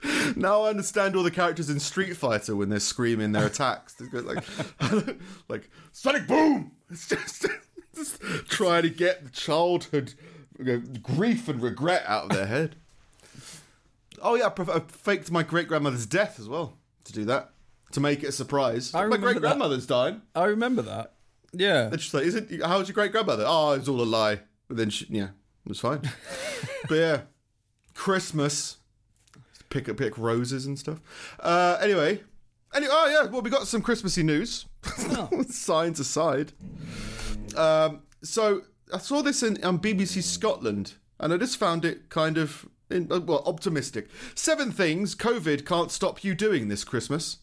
now 0.35 0.63
I 0.63 0.69
understand 0.69 1.15
all 1.15 1.23
the 1.23 1.31
characters 1.31 1.69
in 1.69 1.79
Street 1.79 2.15
Fighter 2.15 2.55
when 2.55 2.69
they're 2.69 2.79
screaming 2.79 3.31
their 3.31 3.45
attacks. 3.45 3.93
They 3.93 4.07
go 4.07 4.19
like, 4.19 4.43
like 5.47 5.69
Sonic 5.91 6.27
Boom. 6.27 6.71
It's 6.89 7.07
just, 7.07 7.45
just 7.95 8.21
trying 8.47 8.83
to 8.83 8.89
get 8.89 9.23
the 9.23 9.29
childhood 9.29 10.13
grief 11.01 11.47
and 11.47 11.61
regret 11.61 12.03
out 12.07 12.25
of 12.25 12.29
their 12.29 12.47
head. 12.47 12.75
Oh 14.25 14.33
yeah, 14.33 14.47
I, 14.47 14.49
pref- 14.49 14.69
I 14.69 14.79
faked 14.79 15.29
my 15.29 15.43
great 15.43 15.67
grandmother's 15.67 16.07
death 16.07 16.39
as 16.39 16.49
well 16.49 16.79
to 17.03 17.13
do 17.13 17.25
that 17.25 17.51
to 17.91 17.99
make 17.99 18.23
it 18.23 18.27
a 18.27 18.31
surprise. 18.31 18.93
I 18.93 19.05
my 19.05 19.17
great 19.17 19.37
grandmother's 19.37 19.85
dying. 19.85 20.23
I 20.33 20.45
remember 20.45 20.81
that. 20.81 21.13
Yeah. 21.53 21.89
And 21.91 22.01
she's 22.01 22.11
like, 22.11 22.25
"Is 22.25 22.33
it? 22.33 22.49
How's 22.63 22.87
your 22.87 22.95
great 22.95 23.11
grandmother? 23.11 23.45
Oh, 23.47 23.73
it's 23.73 23.87
all 23.87 24.01
a 24.01 24.03
lie." 24.03 24.39
But 24.67 24.77
then, 24.77 24.89
she, 24.89 25.05
yeah, 25.09 25.29
it 25.65 25.69
was 25.69 25.79
fine. 25.79 26.01
but 26.89 26.95
yeah, 26.95 27.21
Christmas, 27.93 28.77
pick 29.69 29.87
up 29.87 29.97
pick 29.97 30.17
roses 30.17 30.65
and 30.65 30.77
stuff. 30.79 31.01
Uh, 31.39 31.77
anyway, 31.79 32.21
anyway, 32.73 32.91
oh 32.91 33.07
yeah, 33.07 33.29
well 33.29 33.43
we 33.43 33.51
got 33.51 33.67
some 33.67 33.83
Christmassy 33.83 34.23
news. 34.23 34.65
Signs 35.49 35.99
aside, 35.99 36.51
um, 37.55 38.01
so 38.23 38.63
I 38.91 38.97
saw 38.97 39.21
this 39.21 39.43
in 39.43 39.63
on 39.63 39.77
BBC 39.77 40.23
Scotland, 40.23 40.95
and 41.19 41.31
I 41.31 41.37
just 41.37 41.57
found 41.57 41.85
it 41.85 42.09
kind 42.09 42.39
of 42.39 42.67
in, 42.89 43.11
uh, 43.11 43.19
well 43.19 43.43
optimistic. 43.45 44.07
Seven 44.35 44.71
things 44.71 45.15
COVID 45.15 45.65
can't 45.65 45.91
stop 45.91 46.23
you 46.23 46.35
doing 46.35 46.67
this 46.67 46.83
Christmas. 46.83 47.37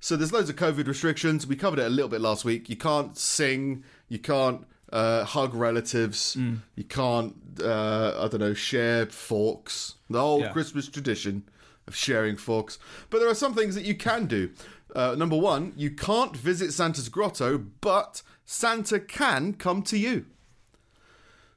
So 0.00 0.16
there's 0.16 0.32
loads 0.32 0.48
of 0.48 0.56
COVID 0.56 0.86
restrictions. 0.86 1.46
We 1.46 1.56
covered 1.56 1.80
it 1.80 1.86
a 1.86 1.90
little 1.90 2.08
bit 2.08 2.20
last 2.20 2.44
week. 2.44 2.68
You 2.68 2.76
can't 2.76 3.16
sing. 3.18 3.82
You 4.08 4.18
can't 4.20 4.64
uh, 4.92 5.24
hug 5.24 5.54
relatives. 5.54 6.36
You 6.76 6.84
can't, 6.84 7.34
uh, 7.60 8.14
I 8.24 8.28
don't 8.28 8.40
know, 8.40 8.54
share 8.54 9.06
forks. 9.06 9.96
The 10.08 10.20
whole 10.20 10.40
Yeah. 10.40 10.52
Christmas 10.52 10.88
tradition 10.88 11.42
of 11.88 11.96
sharing 11.96 12.36
forks. 12.36 12.78
But 13.10 13.18
there 13.18 13.28
are 13.28 13.34
some 13.34 13.54
things 13.54 13.74
that 13.74 13.84
you 13.84 13.94
can 13.96 14.26
do. 14.26 14.50
Uh, 14.94 15.14
number 15.18 15.36
one, 15.36 15.72
you 15.76 15.90
can't 15.90 16.36
visit 16.36 16.72
Santa's 16.72 17.08
grotto, 17.08 17.58
but 17.58 18.22
Santa 18.44 19.00
can 19.00 19.52
come 19.54 19.82
to 19.82 19.98
you. 19.98 20.26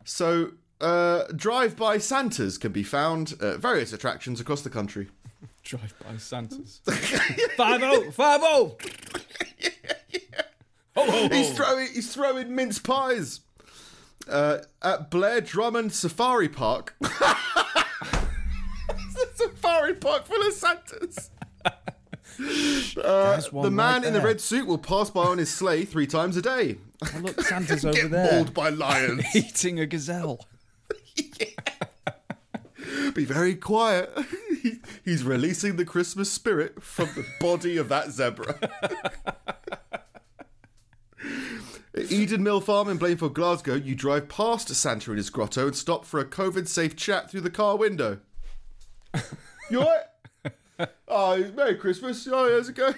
So, 0.04 0.54
uh, 0.82 1.26
drive-by 1.36 2.00
Santas 2.00 2.58
can 2.58 2.72
be 2.72 2.84
found 2.84 3.34
at 3.42 3.60
various 3.60 3.94
attractions 3.94 4.40
across 4.40 4.62
the 4.62 4.70
country. 4.70 5.10
Drive 5.64 5.94
by 6.04 6.18
Santas. 6.18 6.82
five 7.56 7.82
oh, 7.84 8.12
five 8.12 8.42
oh. 8.44 8.78
Ho, 10.96 11.10
ho. 11.10 11.30
He's 11.30 11.54
throwing 11.54 11.88
he's 11.94 12.14
throwing 12.14 12.54
mince 12.54 12.80
pies 12.80 13.40
uh, 14.28 14.58
at 14.82 15.10
Blair 15.10 15.40
Drummond 15.40 15.94
Safari 15.94 16.50
Park. 16.50 16.96
It's 17.00 17.22
a 19.22 19.36
safari 19.36 19.94
park 19.94 20.26
full 20.26 20.46
of 20.46 20.54
Santas. 20.54 21.30
Uh, 22.98 23.40
the 23.62 23.70
man 23.70 24.02
right 24.02 24.08
in 24.08 24.14
the 24.14 24.20
there. 24.20 24.22
be 24.22 24.42
suit 24.42 24.66
will 24.66 24.78
pass 24.78 25.10
by 25.10 25.24
on 25.24 25.38
his 25.38 25.54
sleigh 25.54 25.86
three 25.86 26.08
times 26.08 26.36
a 26.36 26.42
day. 26.42 26.78
Oh, 27.04 27.20
look, 27.22 27.40
Santa's 27.42 27.86
over 27.86 27.94
Get 27.94 28.12
there 28.12 28.34
mauled 28.34 28.54
by 28.54 28.70
lions. 28.70 29.24
eating 29.36 29.80
a 29.80 29.86
gazelle. 29.86 30.48
Be 33.14 33.26
very 33.26 33.56
quiet. 33.56 34.12
He's 35.06 35.24
releasing 35.24 35.76
the 35.76 35.86
Christmas 35.86 36.32
spirit 36.32 36.82
from 36.84 37.10
the 37.16 37.26
body 37.40 37.78
of 37.78 37.90
that 37.90 38.12
zebra. 38.12 38.58
Eden 42.10 42.44
Mill 42.44 42.62
Farm 42.62 42.90
in 42.90 42.98
Blanefield, 42.98 43.34
Glasgow, 43.34 43.76
you 43.76 43.96
drive 43.96 44.30
past 44.30 44.70
Santa 44.70 45.12
in 45.12 45.18
his 45.18 45.30
grotto 45.30 45.68
and 45.68 45.76
stop 45.76 46.06
for 46.06 46.20
a 46.20 46.26
COVID 46.26 46.68
safe 46.68 46.96
chat 46.96 47.30
through 47.30 47.42
the 47.42 47.50
car 47.50 47.76
window. 47.78 48.20
You 49.70 49.82
alright? 49.82 50.06
oh, 51.08 51.52
Merry 51.56 51.76
Christmas. 51.76 52.28
Oh, 52.32 52.50
how's 52.50 52.70
it 52.70 52.76
going? 52.76 52.96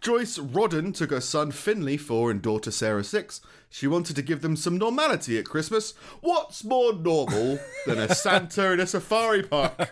Joyce 0.00 0.38
Rodden 0.38 0.94
took 0.94 1.10
her 1.10 1.20
son 1.20 1.50
Finley, 1.50 1.96
four, 1.96 2.30
and 2.30 2.42
daughter 2.42 2.70
Sarah, 2.70 3.04
six. 3.04 3.40
She 3.72 3.86
wanted 3.86 4.16
to 4.16 4.22
give 4.22 4.42
them 4.42 4.54
some 4.54 4.76
normality 4.76 5.38
at 5.38 5.46
Christmas. 5.46 5.94
What's 6.20 6.62
more 6.62 6.92
normal 6.92 7.58
than 7.86 7.98
a 7.98 8.14
Santa 8.14 8.72
in 8.72 8.80
a 8.80 8.86
safari 8.86 9.42
park? 9.42 9.72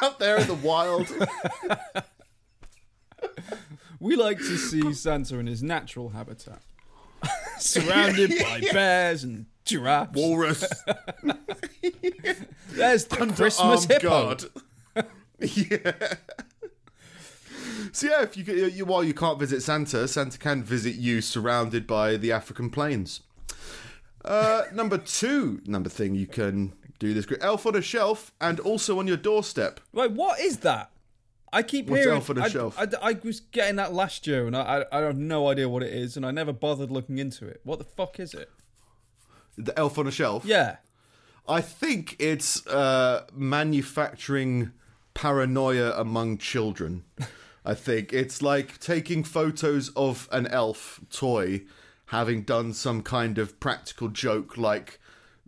Out 0.00 0.20
there 0.20 0.38
in 0.38 0.46
the 0.46 0.54
wild. 0.62 1.08
We 3.98 4.14
like 4.14 4.38
to 4.38 4.56
see 4.56 4.92
Santa 4.94 5.38
in 5.40 5.48
his 5.48 5.60
natural 5.60 6.10
habitat, 6.10 6.62
surrounded 7.58 8.30
by 8.40 8.60
bears 8.72 9.24
and 9.24 9.46
giraffes. 9.64 10.12
Walrus. 10.14 10.64
There's 12.70 13.06
the 13.06 13.26
Christmas 13.34 13.86
hippo. 13.86 14.08
guard. 14.08 14.44
yeah. 15.40 16.14
So 17.92 18.06
yeah, 18.06 18.22
if 18.22 18.36
you, 18.36 18.44
you 18.66 18.84
while 18.84 19.04
you 19.04 19.14
can't 19.14 19.38
visit 19.38 19.62
Santa, 19.62 20.08
Santa 20.08 20.38
can 20.38 20.62
visit 20.62 20.96
you 20.96 21.20
surrounded 21.20 21.86
by 21.86 22.16
the 22.16 22.32
African 22.32 22.70
plains. 22.70 23.20
Uh, 24.24 24.62
number 24.72 24.98
two, 24.98 25.60
number 25.66 25.88
thing 25.88 26.14
you 26.14 26.26
can 26.26 26.74
do 26.98 27.14
this 27.14 27.26
great 27.26 27.42
elf 27.42 27.66
on 27.66 27.76
a 27.76 27.82
shelf 27.82 28.32
and 28.40 28.58
also 28.60 28.98
on 28.98 29.06
your 29.06 29.16
doorstep. 29.16 29.80
Wait, 29.92 30.12
what 30.12 30.40
is 30.40 30.58
that? 30.58 30.90
I 31.52 31.62
keep 31.62 31.88
What's 31.88 32.02
hearing. 32.02 32.16
Elf 32.16 32.30
on 32.30 32.38
a 32.38 32.42
I, 32.42 32.48
Shelf? 32.48 32.78
I, 32.78 32.86
I 33.10 33.18
was 33.24 33.40
getting 33.40 33.76
that 33.76 33.94
last 33.94 34.26
year, 34.26 34.46
and 34.46 34.56
I, 34.56 34.84
I 34.92 34.98
I 34.98 35.02
have 35.02 35.16
no 35.16 35.48
idea 35.48 35.68
what 35.68 35.82
it 35.82 35.92
is, 35.92 36.16
and 36.16 36.26
I 36.26 36.30
never 36.30 36.52
bothered 36.52 36.90
looking 36.90 37.18
into 37.18 37.46
it. 37.46 37.60
What 37.64 37.78
the 37.78 37.84
fuck 37.84 38.20
is 38.20 38.34
it? 38.34 38.50
The 39.56 39.76
elf 39.78 39.98
on 39.98 40.06
a 40.06 40.10
shelf. 40.10 40.44
Yeah. 40.44 40.76
I 41.48 41.62
think 41.62 42.16
it's 42.18 42.66
uh, 42.66 43.24
manufacturing 43.32 44.72
paranoia 45.14 45.98
among 45.98 46.38
children. 46.38 47.04
I 47.68 47.74
think 47.74 48.12
it's 48.12 48.40
like 48.40 48.78
taking 48.80 49.22
photos 49.24 49.90
of 49.90 50.26
an 50.32 50.46
elf 50.46 51.00
toy 51.10 51.62
having 52.06 52.42
done 52.42 52.72
some 52.72 53.02
kind 53.02 53.36
of 53.36 53.60
practical 53.60 54.08
joke, 54.08 54.56
like 54.56 54.98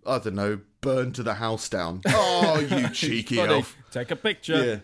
I 0.06 0.18
don't 0.18 0.35
know, 0.35 0.61
burn 0.83 1.12
to 1.12 1.22
the 1.22 1.35
house 1.35 1.68
down. 1.68 2.02
Oh, 2.09 2.59
you 2.59 2.88
cheeky 2.90 3.37
Funny. 3.37 3.54
elf! 3.54 3.76
Take 3.90 4.11
a 4.11 4.16
picture. 4.16 4.64
Yeah. 4.64 4.76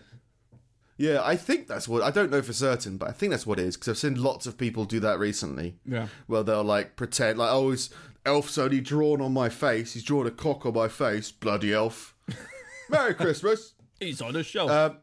Yeah, 0.99 1.21
I 1.23 1.35
think 1.35 1.67
that's 1.67 1.87
what 1.87 2.01
I 2.01 2.09
don't 2.09 2.31
know 2.31 2.41
for 2.41 2.53
certain, 2.53 2.97
but 2.97 3.07
I 3.07 3.11
think 3.11 3.29
that's 3.31 3.45
what 3.45 3.59
it 3.59 3.65
is 3.67 3.75
because 3.77 3.89
I've 3.89 3.97
seen 3.99 4.15
lots 4.15 4.47
of 4.47 4.57
people 4.57 4.85
do 4.85 4.99
that 5.01 5.19
recently. 5.19 5.75
Yeah. 5.85 6.07
where 6.25 6.41
they'll 6.41 6.63
like 6.63 6.95
pretend 6.95 7.37
like, 7.37 7.51
oh, 7.51 7.69
his 7.69 7.91
elf's 8.25 8.57
only 8.57 8.81
drawn 8.81 9.21
on 9.21 9.31
my 9.31 9.47
face. 9.49 9.93
He's 9.93 10.03
drawn 10.03 10.25
a 10.25 10.31
cock 10.31 10.65
on 10.65 10.73
my 10.73 10.87
face. 10.87 11.31
Bloody 11.31 11.71
elf. 11.73 12.15
Merry 12.89 13.13
Christmas. 13.13 13.73
He's 13.99 14.21
on 14.23 14.35
a 14.35 14.41
shelf. 14.43 14.71
Uh, 14.71 14.93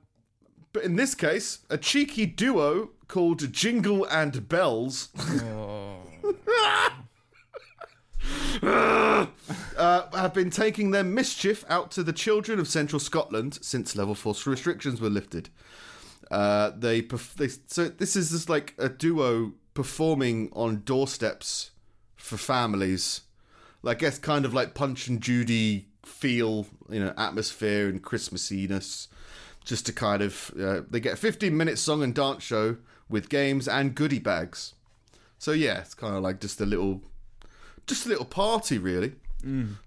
but 0.74 0.82
in 0.82 0.96
this 0.96 1.14
case, 1.14 1.60
a 1.70 1.78
cheeky 1.78 2.26
duo 2.26 2.90
called 3.06 3.52
Jingle 3.52 4.04
and 4.06 4.48
Bells 4.48 5.08
uh, 8.62 9.26
have 9.78 10.34
been 10.34 10.50
taking 10.50 10.90
their 10.90 11.04
mischief 11.04 11.64
out 11.68 11.92
to 11.92 12.02
the 12.02 12.12
children 12.12 12.58
of 12.58 12.66
central 12.66 12.98
Scotland 12.98 13.58
since 13.62 13.94
level 13.94 14.16
four 14.16 14.34
restrictions 14.46 15.00
were 15.00 15.08
lifted. 15.08 15.48
Uh, 16.28 16.72
they, 16.76 17.00
perf- 17.00 17.34
they 17.34 17.48
so 17.68 17.88
this 17.88 18.16
is 18.16 18.30
just 18.30 18.48
like 18.48 18.74
a 18.76 18.88
duo 18.88 19.52
performing 19.74 20.50
on 20.54 20.82
doorsteps 20.84 21.70
for 22.16 22.36
families. 22.36 23.20
I 23.86 23.94
guess 23.94 24.18
kind 24.18 24.44
of 24.44 24.52
like 24.52 24.74
Punch 24.74 25.06
and 25.06 25.20
Judy 25.20 25.86
feel, 26.04 26.66
you 26.88 26.98
know, 26.98 27.14
atmosphere 27.16 27.88
and 27.88 28.02
Christmassiness. 28.02 29.06
Just 29.64 29.86
to 29.86 29.92
kind 29.92 30.22
of, 30.22 30.52
uh, 30.60 30.82
they 30.90 31.00
get 31.00 31.14
a 31.14 31.16
15 31.16 31.56
minute 31.56 31.78
song 31.78 32.02
and 32.02 32.14
dance 32.14 32.42
show 32.42 32.76
with 33.08 33.28
games 33.28 33.66
and 33.66 33.94
goodie 33.94 34.18
bags. 34.18 34.74
So 35.38 35.52
yeah, 35.52 35.80
it's 35.80 35.94
kind 35.94 36.14
of 36.16 36.22
like 36.22 36.40
just 36.40 36.60
a 36.60 36.66
little, 36.66 37.00
just 37.86 38.04
a 38.06 38.08
little 38.08 38.24
party 38.26 38.78
really. 38.78 39.12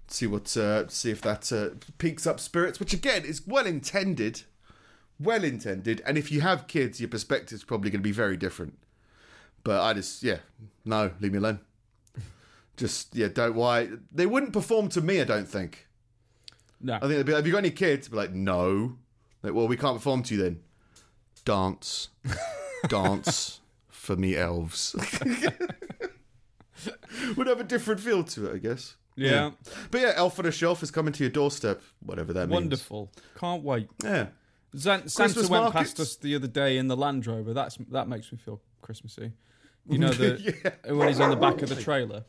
See 0.06 0.26
what, 0.28 0.56
uh, 0.56 0.86
see 0.88 1.10
if 1.10 1.20
that 1.22 1.50
uh, 1.52 1.70
peaks 1.98 2.26
up 2.28 2.38
spirits, 2.38 2.78
which 2.78 2.92
again 2.92 3.24
is 3.24 3.44
well 3.46 3.66
intended, 3.66 4.42
well 5.18 5.42
intended. 5.42 6.00
And 6.06 6.16
if 6.16 6.30
you 6.30 6.42
have 6.42 6.68
kids, 6.68 7.00
your 7.00 7.08
perspective's 7.08 7.64
probably 7.64 7.90
going 7.90 8.00
to 8.00 8.04
be 8.04 8.12
very 8.12 8.36
different. 8.36 8.78
But 9.64 9.80
I 9.80 9.94
just, 9.94 10.22
yeah, 10.22 10.38
no, 10.84 11.10
leave 11.20 11.32
me 11.32 11.38
alone. 11.38 11.58
Just 12.76 13.14
yeah, 13.16 13.26
don't 13.26 13.56
why 13.56 13.88
they 14.12 14.24
wouldn't 14.26 14.52
perform 14.52 14.88
to 14.90 15.00
me. 15.00 15.20
I 15.20 15.24
don't 15.24 15.48
think. 15.48 15.88
no. 16.80 16.94
I 16.94 17.00
think 17.00 17.10
they'd 17.14 17.26
be. 17.26 17.32
Have 17.32 17.44
you 17.44 17.52
got 17.52 17.58
any 17.58 17.72
kids? 17.72 18.08
Be 18.08 18.16
like, 18.16 18.32
no. 18.32 18.96
Like, 19.42 19.54
well, 19.54 19.68
we 19.68 19.76
can't 19.76 19.96
perform 19.96 20.22
to 20.24 20.34
you 20.34 20.42
then. 20.42 20.60
Dance, 21.44 22.08
dance 22.88 23.60
for 23.88 24.16
me, 24.16 24.36
elves. 24.36 24.94
Would 27.36 27.46
have 27.46 27.60
a 27.60 27.64
different 27.64 28.00
feel 28.00 28.22
to 28.24 28.46
it, 28.50 28.54
I 28.54 28.58
guess. 28.58 28.96
yeah. 29.16 29.50
But 29.90 30.00
yeah, 30.00 30.12
Elf 30.16 30.38
on 30.38 30.46
a 30.46 30.52
Shelf 30.52 30.82
is 30.82 30.90
coming 30.90 31.12
to 31.14 31.24
your 31.24 31.30
doorstep, 31.30 31.80
whatever 32.04 32.32
that 32.34 32.48
means. 32.48 32.60
Wonderful. 32.60 33.10
Can't 33.38 33.62
wait. 33.64 33.88
Yeah. 34.02 34.28
San- 34.76 35.08
Santa 35.08 35.32
Christmas 35.34 35.48
went 35.50 35.64
markets? 35.64 35.92
past 35.92 36.00
us 36.00 36.16
the 36.16 36.34
other 36.36 36.46
day 36.46 36.76
in 36.78 36.88
the 36.88 36.96
Land 36.96 37.26
Rover. 37.26 37.52
That's 37.54 37.78
that 37.90 38.06
makes 38.06 38.30
me 38.30 38.38
feel 38.38 38.60
Christmassy. 38.82 39.32
You 39.88 39.98
know 39.98 40.10
the 40.10 40.54
yeah. 40.84 40.92
when 40.92 41.08
he's 41.08 41.20
on 41.20 41.30
the 41.30 41.36
back 41.36 41.62
of 41.62 41.68
the 41.70 41.76
trailer. 41.76 42.24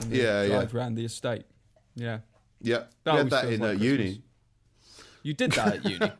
and 0.00 0.10
they 0.12 0.22
Yeah, 0.22 0.42
yeah. 0.42 0.48
drive 0.48 0.74
around 0.74 0.96
the 0.96 1.04
estate. 1.04 1.44
Yeah, 1.94 2.18
Yeah. 2.60 2.84
That 3.04 3.14
we 3.14 3.18
had 3.18 3.18
always 3.18 3.30
that 3.30 3.40
feels 3.42 3.54
in 3.54 3.60
like 3.60 3.78
uh, 3.78 3.82
uni. 3.82 4.22
you 5.22 5.34
did 5.34 5.52
that 5.52 5.76
at 5.76 5.84
uni. 5.84 6.12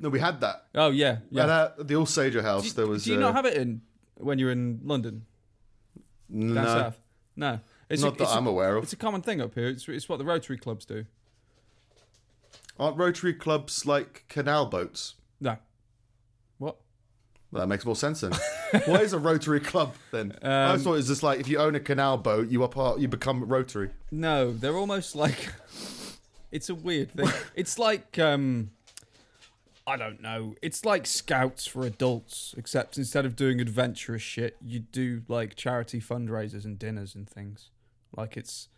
No, 0.00 0.08
we 0.08 0.20
had 0.20 0.40
that. 0.40 0.66
Oh 0.74 0.90
yeah, 0.90 1.18
Yeah. 1.30 1.64
At 1.78 1.86
the 1.86 1.96
All 1.96 2.06
Sager 2.06 2.42
house, 2.42 2.72
there 2.72 2.86
was. 2.86 3.04
do 3.04 3.10
you 3.12 3.16
uh, 3.18 3.20
not 3.20 3.34
have 3.34 3.44
it 3.46 3.56
in 3.56 3.82
when 4.16 4.38
you're 4.38 4.50
in 4.50 4.80
London 4.84 5.26
down 6.30 6.54
no, 6.54 6.64
south? 6.64 7.00
No, 7.36 7.60
it's 7.90 8.02
not 8.02 8.14
a, 8.14 8.18
that 8.18 8.24
it's, 8.24 8.32
I'm 8.32 8.46
aware 8.46 8.76
of. 8.76 8.84
it's 8.84 8.92
a 8.92 8.96
common 8.96 9.20
thing 9.22 9.40
up 9.40 9.54
here. 9.54 9.68
It's, 9.68 9.86
it's 9.88 10.08
what 10.08 10.18
the 10.18 10.24
Rotary 10.24 10.56
clubs 10.58 10.84
do. 10.86 11.04
Aren't 12.78 12.96
Rotary 12.96 13.34
clubs 13.34 13.84
like 13.86 14.24
canal 14.28 14.66
boats? 14.66 15.14
No, 15.40 15.56
what? 16.58 16.76
Well, 17.50 17.60
that 17.60 17.66
makes 17.66 17.84
more 17.84 17.96
sense 17.96 18.22
then. 18.22 18.32
what 18.86 19.02
is 19.02 19.12
a 19.12 19.18
Rotary 19.18 19.60
club 19.60 19.94
then? 20.10 20.36
I 20.42 20.70
Um, 20.72 20.78
thought 20.80 20.92
it 20.94 20.96
was 20.96 21.08
just 21.08 21.22
like 21.22 21.38
if 21.38 21.48
you 21.48 21.58
own 21.58 21.74
a 21.74 21.80
canal 21.80 22.16
boat, 22.16 22.48
you 22.48 22.62
are 22.62 22.68
part, 22.68 22.98
you 22.98 23.08
become 23.08 23.44
Rotary. 23.44 23.90
No, 24.10 24.52
they're 24.54 24.76
almost 24.76 25.14
like 25.14 25.52
it's 26.50 26.70
a 26.70 26.74
weird 26.74 27.10
thing. 27.12 27.28
It's 27.54 27.78
like 27.78 28.18
um 28.18 28.70
I 29.86 29.96
don't 29.96 30.20
know. 30.20 30.54
It's 30.62 30.84
like 30.84 31.06
scouts 31.06 31.66
for 31.66 31.84
adults, 31.84 32.54
except 32.56 32.96
instead 32.98 33.26
of 33.26 33.34
doing 33.34 33.60
adventurous 33.60 34.22
shit, 34.22 34.56
you 34.64 34.78
do 34.78 35.22
like 35.28 35.56
charity 35.56 36.00
fundraisers 36.00 36.64
and 36.64 36.78
dinners 36.78 37.14
and 37.14 37.28
things. 37.28 37.70
Like 38.16 38.36
it's 38.36 38.68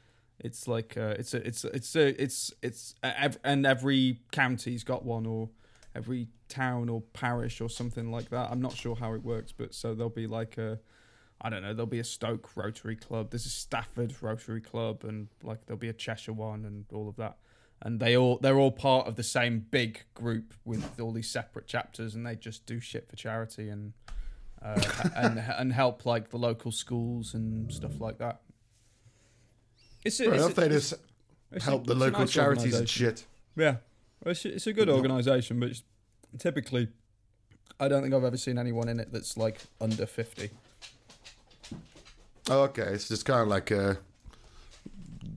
it's 0.40 0.66
like 0.66 0.96
uh, 0.96 1.14
it's 1.18 1.34
a 1.34 1.46
it's 1.46 1.64
it's 1.64 1.94
a 1.94 2.22
it's 2.22 2.52
it's 2.62 2.94
a, 3.02 3.20
ev- 3.20 3.38
and 3.44 3.66
every 3.66 4.20
county's 4.32 4.82
got 4.82 5.04
one 5.04 5.26
or 5.26 5.50
every 5.94 6.28
town 6.48 6.88
or 6.88 7.02
parish 7.12 7.60
or 7.60 7.68
something 7.68 8.10
like 8.10 8.30
that. 8.30 8.50
I'm 8.50 8.62
not 8.62 8.72
sure 8.72 8.96
how 8.96 9.12
it 9.12 9.22
works, 9.22 9.52
but 9.52 9.74
so 9.74 9.94
there'll 9.94 10.10
be 10.10 10.26
like 10.26 10.56
a 10.58 10.80
I 11.40 11.50
don't 11.50 11.62
know, 11.62 11.74
there'll 11.74 11.86
be 11.86 11.98
a 11.98 12.04
Stoke 12.04 12.56
Rotary 12.56 12.96
Club, 12.96 13.30
there's 13.30 13.44
a 13.44 13.50
Stafford 13.50 14.14
Rotary 14.22 14.62
Club 14.62 15.04
and 15.04 15.28
like 15.42 15.66
there'll 15.66 15.78
be 15.78 15.90
a 15.90 15.94
Cheshire 15.94 16.32
one 16.32 16.64
and 16.64 16.86
all 16.92 17.08
of 17.08 17.16
that. 17.16 17.36
And 17.84 18.00
they 18.00 18.16
all 18.16 18.38
they're 18.38 18.56
all 18.58 18.70
part 18.72 19.06
of 19.06 19.16
the 19.16 19.22
same 19.22 19.66
big 19.70 20.02
group 20.14 20.54
with 20.64 20.98
all 20.98 21.12
these 21.12 21.30
separate 21.30 21.66
chapters 21.66 22.14
and 22.14 22.26
they 22.26 22.34
just 22.34 22.64
do 22.64 22.80
shit 22.80 23.06
for 23.10 23.14
charity 23.14 23.68
and 23.68 23.92
uh, 24.62 24.80
and 25.14 25.38
and 25.58 25.72
help 25.72 26.06
like 26.06 26.30
the 26.30 26.38
local 26.38 26.72
schools 26.72 27.34
and 27.34 27.70
stuff 27.70 28.00
like 28.00 28.16
that. 28.18 28.40
It's 30.02 30.18
a, 30.20 30.24
Fair 30.24 30.34
it's 30.34 30.46
a- 30.46 30.60
they 30.60 30.68
just 30.70 30.94
a- 31.52 31.62
help 31.62 31.86
the 31.86 31.94
local 31.94 32.20
nice 32.20 32.32
charities 32.32 32.74
and 32.78 32.88
shit. 32.88 33.26
Yeah, 33.54 33.76
it's, 34.24 34.44
it's 34.46 34.66
a 34.66 34.72
good 34.72 34.88
organisation, 34.88 35.60
but 35.60 35.68
it's, 35.68 35.82
typically, 36.38 36.88
I 37.78 37.88
don't 37.88 38.02
think 38.02 38.14
I've 38.14 38.24
ever 38.24 38.36
seen 38.36 38.58
anyone 38.58 38.88
in 38.88 38.98
it 38.98 39.12
that's 39.12 39.36
like 39.36 39.60
under 39.80 40.06
fifty. 40.06 40.50
Oh, 42.48 42.62
okay, 42.62 42.82
it's 42.82 43.08
just 43.08 43.24
kind 43.26 43.42
of 43.42 43.48
like 43.48 43.70
uh, 43.70 43.94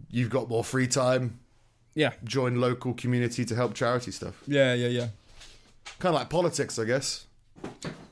you've 0.10 0.30
got 0.30 0.48
more 0.50 0.64
free 0.64 0.88
time. 0.88 1.40
Yeah, 1.98 2.12
Join 2.24 2.62
local 2.62 2.94
community 2.94 3.44
to 3.46 3.56
help 3.56 3.74
charity 3.74 4.12
stuff. 4.12 4.36
yeah, 4.46 4.76
yeah, 4.76 4.88
yeah. 4.88 5.08
Kind 5.98 6.14
of 6.14 6.22
like 6.22 6.30
politics, 6.30 6.78
I 6.78 6.84
guess. 6.86 7.26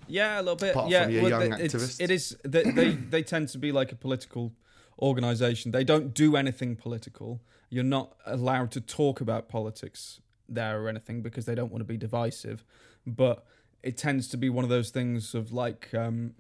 Yeah, 0.08 0.39
a 0.39 0.41
little 0.41 0.56
bit. 0.56 0.71
Apart 0.71 0.89
yeah, 0.89 1.04
from 1.04 1.13
your 1.13 1.21
well, 1.21 1.30
young 1.30 1.41
th- 1.41 1.54
it's- 1.62 1.74
activists. 1.84 2.02
it 2.02 2.10
is. 2.10 2.36
They, 2.43 2.63
they 2.63 2.89
they 2.93 3.21
tend 3.24 3.50
to 3.50 3.60
be 3.60 3.71
like 3.71 3.91
a 3.91 3.95
political 3.95 4.54
organisation. 5.00 5.71
They 5.71 5.84
don't 5.84 6.13
do 6.15 6.36
anything 6.36 6.76
political. 6.76 7.41
You're 7.69 7.84
not 7.84 8.15
allowed 8.26 8.71
to 8.71 8.82
talk 8.82 9.21
about 9.21 9.50
politics 9.50 10.19
there 10.50 10.82
or 10.82 10.89
anything 10.89 11.21
because 11.21 11.45
they 11.45 11.54
don't 11.56 11.71
want 11.71 11.82
to 11.82 11.86
be 11.86 11.98
divisive. 11.98 12.63
But 13.06 13.45
it 13.84 13.98
tends 13.98 14.28
to 14.30 14.38
be 14.38 14.50
one 14.50 14.63
of 14.63 14.69
those 14.71 14.89
things 14.89 15.36
of 15.36 15.52
like 15.52 15.93
um, 15.93 16.34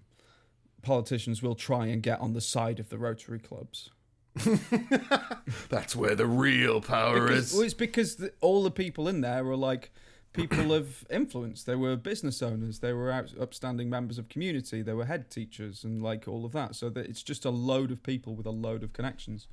politicians 0.81 1.43
will 1.43 1.55
try 1.55 1.87
and 1.87 2.01
get 2.01 2.19
on 2.21 2.33
the 2.33 2.41
side 2.41 2.79
of 2.79 2.89
the 2.89 2.97
Rotary 2.97 3.39
clubs. 3.39 3.89
That's 5.69 5.95
where 5.95 6.15
the 6.15 6.25
real 6.27 6.81
power 6.81 7.21
Because, 7.27 7.51
is. 7.51 7.53
well, 7.53 7.63
it's 7.63 7.73
because 7.73 8.15
the, 8.17 8.33
all 8.41 8.63
the 8.63 8.71
people 8.71 9.07
in 9.07 9.21
there 9.21 9.43
were 9.43 9.55
like 9.55 9.91
people 10.33 10.73
of 10.73 11.05
influence. 11.09 11.63
They 11.63 11.75
were 11.75 11.95
business 11.95 12.41
owners. 12.41 12.79
They 12.79 12.93
were 12.93 13.11
out, 13.11 13.31
upstanding 13.39 13.89
members 13.89 14.17
of 14.17 14.27
community. 14.29 14.81
They 14.81 14.93
were 14.93 15.05
head 15.05 15.29
teachers 15.31 15.83
and 15.83 16.01
like 16.03 16.27
all 16.27 16.45
of 16.45 16.51
that. 16.51 16.75
So 16.75 16.89
that 16.89 17.05
it's 17.07 17.23
just 17.23 17.45
a 17.45 17.49
load 17.49 17.91
of 17.91 18.03
people 18.03 18.35
with 18.35 18.45
a 18.45 18.51
load 18.51 18.83
of 18.83 18.93
connections. 18.93 19.47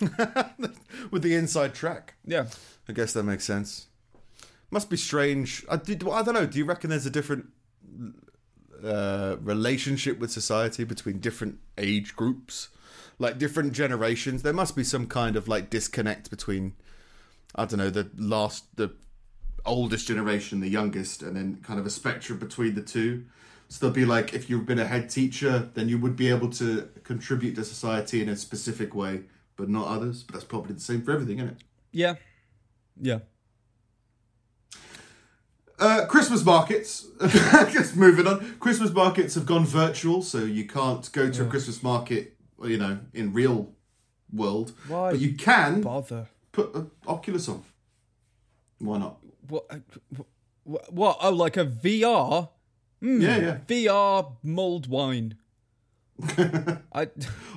With 1.10 1.22
the 1.22 1.34
inside 1.34 1.74
track. 1.74 2.14
Yeah. 2.24 2.46
I 2.88 2.92
guess 2.92 3.12
that 3.14 3.24
makes 3.24 3.44
sense. 3.44 3.88
Must 4.70 4.88
be 4.88 4.96
strange. 4.96 5.64
I, 5.68 5.76
did, 5.76 6.06
I 6.08 6.22
don't 6.22 6.34
know. 6.34 6.46
Do 6.46 6.58
you 6.58 6.64
reckon 6.64 6.90
there's 6.90 7.06
a 7.06 7.10
different 7.10 7.46
uh, 8.84 9.36
relationship 9.40 10.20
with 10.20 10.30
society 10.30 10.84
between 10.84 11.18
different 11.18 11.58
age 11.76 12.14
groups, 12.14 12.68
like 13.20 13.38
different 13.38 13.72
generations. 13.72 14.42
There 14.42 14.54
must 14.54 14.74
be 14.74 14.82
some 14.82 15.06
kind 15.06 15.36
of 15.36 15.46
like 15.46 15.70
disconnect 15.70 16.30
between, 16.30 16.72
I 17.54 17.66
don't 17.66 17.78
know, 17.78 17.90
the 17.90 18.10
last, 18.16 18.64
the 18.76 18.90
oldest 19.64 20.08
generation, 20.08 20.60
the 20.60 20.68
youngest, 20.68 21.22
and 21.22 21.36
then 21.36 21.58
kind 21.62 21.78
of 21.78 21.86
a 21.86 21.90
spectrum 21.90 22.38
between 22.38 22.74
the 22.74 22.82
two. 22.82 23.26
So 23.68 23.86
they'll 23.86 23.94
be 23.94 24.06
like, 24.06 24.34
if 24.34 24.48
you've 24.48 24.66
been 24.66 24.80
a 24.80 24.86
head 24.86 25.10
teacher, 25.10 25.70
then 25.74 25.88
you 25.88 25.98
would 25.98 26.16
be 26.16 26.28
able 26.28 26.48
to 26.52 26.88
contribute 27.04 27.54
to 27.56 27.64
society 27.64 28.22
in 28.22 28.28
a 28.28 28.34
specific 28.34 28.94
way, 28.94 29.24
but 29.54 29.68
not 29.68 29.86
others. 29.86 30.24
But 30.24 30.32
that's 30.32 30.44
probably 30.44 30.74
the 30.74 30.80
same 30.80 31.02
for 31.02 31.12
everything, 31.12 31.38
isn't 31.38 31.50
it? 31.50 31.56
Yeah. 31.92 32.14
Yeah. 33.00 33.18
Uh, 35.78 36.06
Christmas 36.06 36.44
markets. 36.44 37.06
Just 37.70 37.96
moving 37.96 38.26
on. 38.26 38.56
Christmas 38.58 38.90
markets 38.90 39.34
have 39.34 39.46
gone 39.46 39.66
virtual, 39.66 40.22
so 40.22 40.38
you 40.38 40.66
can't 40.66 41.10
go 41.12 41.30
to 41.30 41.42
a 41.42 41.46
Christmas 41.46 41.82
market, 41.82 42.36
you 42.64 42.76
know, 42.78 42.98
in 43.14 43.32
real 43.32 43.72
world. 44.32 44.72
Why 44.88 45.10
But 45.12 45.20
you 45.20 45.34
can 45.34 45.80
bother? 45.82 46.28
put 46.52 46.74
an 46.74 46.90
Oculus 47.06 47.48
on. 47.48 47.62
Why 48.78 48.98
not? 48.98 49.18
What? 49.48 49.66
uh, 49.70 49.78
What? 50.64 51.18
Oh, 51.20 51.30
like 51.30 51.56
a 51.56 51.64
VR? 51.66 52.48
Yeah, 53.00 53.36
yeah. 53.38 53.58
VR 53.66 54.32
mulled 54.42 54.88
wine. 54.88 55.36
I 56.92 57.08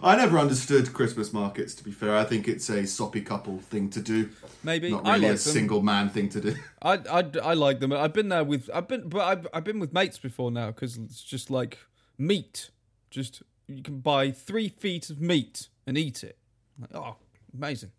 I 0.01 0.15
never 0.15 0.39
understood 0.39 0.93
Christmas 0.93 1.33
markets. 1.33 1.75
To 1.75 1.83
be 1.83 1.91
fair, 1.91 2.15
I 2.15 2.23
think 2.23 2.47
it's 2.47 2.69
a 2.69 2.85
soppy 2.87 3.19
couple 3.21 3.59
thing 3.59 3.89
to 3.89 3.99
do, 4.01 4.29
maybe 4.63 4.89
not 4.89 5.03
really 5.03 5.19
like 5.19 5.25
a 5.25 5.27
them. 5.31 5.37
single 5.37 5.81
man 5.81 6.07
thing 6.09 6.29
to 6.29 6.39
do. 6.39 6.55
I, 6.81 6.93
I, 7.11 7.25
I 7.43 7.53
like 7.55 7.81
them. 7.81 7.91
I've 7.91 8.13
been 8.13 8.29
there 8.29 8.45
with 8.45 8.69
I've 8.73 8.87
been 8.87 9.09
but 9.09 9.19
I've, 9.21 9.47
I've 9.53 9.63
been 9.65 9.79
with 9.81 9.91
mates 9.91 10.17
before 10.17 10.49
now 10.49 10.67
because 10.67 10.95
it's 10.97 11.21
just 11.21 11.51
like 11.51 11.77
meat. 12.17 12.69
Just 13.11 13.43
you 13.67 13.83
can 13.83 13.99
buy 13.99 14.31
three 14.31 14.69
feet 14.69 15.09
of 15.09 15.21
meat 15.21 15.69
and 15.85 15.97
eat 15.97 16.23
it. 16.23 16.37
Like, 16.79 16.95
oh, 16.95 17.15
amazing! 17.53 17.91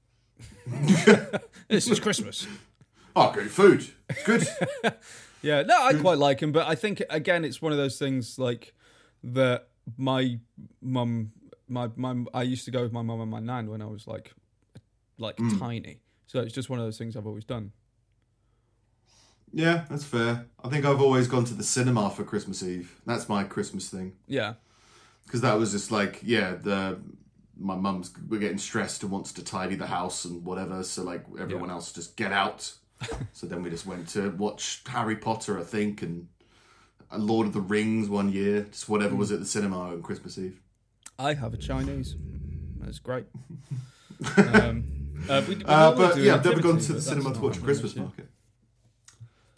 this 1.68 1.88
is 1.88 2.00
Christmas. 2.00 2.46
Oh, 3.16 3.32
good 3.32 3.50
food. 3.50 3.86
It's 4.08 4.24
good. 4.24 4.46
Yeah, 5.44 5.60
no, 5.60 5.76
I 5.78 5.92
quite 5.92 6.16
like 6.16 6.40
him, 6.40 6.52
but 6.52 6.66
I 6.66 6.74
think 6.74 7.02
again, 7.10 7.44
it's 7.44 7.60
one 7.60 7.70
of 7.70 7.76
those 7.76 7.98
things 7.98 8.38
like 8.38 8.72
that. 9.22 9.68
My 9.98 10.38
mum, 10.80 11.32
my 11.68 11.90
my, 11.96 12.24
I 12.32 12.42
used 12.44 12.64
to 12.64 12.70
go 12.70 12.82
with 12.82 12.92
my 12.92 13.02
mum 13.02 13.20
and 13.20 13.30
my 13.30 13.40
nan 13.40 13.68
when 13.68 13.82
I 13.82 13.86
was 13.86 14.06
like, 14.06 14.32
like 15.18 15.36
mm. 15.36 15.58
tiny. 15.58 16.00
So 16.26 16.40
it's 16.40 16.54
just 16.54 16.70
one 16.70 16.78
of 16.78 16.86
those 16.86 16.96
things 16.96 17.14
I've 17.14 17.26
always 17.26 17.44
done. 17.44 17.72
yeah, 19.52 19.84
that's 19.90 20.04
fair. 20.04 20.46
I 20.64 20.70
think 20.70 20.86
I've 20.86 21.02
always 21.02 21.28
gone 21.28 21.44
to 21.44 21.54
the 21.54 21.62
cinema 21.62 22.08
for 22.08 22.24
Christmas 22.24 22.62
Eve. 22.62 22.98
That's 23.04 23.28
my 23.28 23.44
Christmas 23.44 23.90
thing. 23.90 24.14
Yeah, 24.26 24.54
because 25.24 25.40
that 25.40 25.58
was 25.58 25.72
just 25.72 25.90
like 25.90 26.20
yeah 26.22 26.54
the 26.54 26.98
my 27.56 27.74
mum's 27.74 28.12
we're 28.28 28.40
getting 28.40 28.58
stressed 28.58 29.02
and 29.02 29.12
wants 29.12 29.32
to 29.32 29.44
tidy 29.44 29.74
the 29.76 29.86
house 29.86 30.24
and 30.24 30.44
whatever 30.44 30.82
so 30.82 31.02
like 31.02 31.24
everyone 31.38 31.70
else 31.70 31.92
just 31.92 32.16
get 32.16 32.32
out. 32.32 32.72
So 33.32 33.46
then 33.46 33.62
we 33.62 33.68
just 33.68 33.84
went 33.84 34.08
to 34.10 34.30
watch 34.30 34.80
harry 34.86 35.16
potter 35.16 35.58
i 35.58 35.62
think 35.62 36.00
and 36.00 36.28
uh, 37.12 37.18
lord 37.18 37.46
of 37.46 37.52
the 37.52 37.60
rings 37.60 38.08
one 38.08 38.32
year 38.32 38.62
just 38.70 38.88
whatever 38.88 39.14
was 39.14 39.30
at 39.30 39.40
the 39.40 39.44
cinema 39.44 39.78
on 39.78 40.00
christmas 40.02 40.38
eve. 40.38 40.58
I 41.18 41.34
have 41.34 41.52
a 41.52 41.56
Chinese. 41.58 42.16
That's 42.80 42.98
great. 42.98 43.26
um, 44.36 44.84
uh, 45.28 45.42
we, 45.46 45.56
we 45.56 45.64
uh, 45.64 45.92
but 45.92 46.16
yeah 46.16 46.34
i've 46.36 46.44
never 46.44 46.62
gone 46.62 46.78
to 46.78 46.92
the 46.94 47.02
cinema 47.02 47.34
to 47.34 47.40
watch 47.40 47.58
a 47.58 47.60
christmas 47.60 47.94
market. 47.94 48.28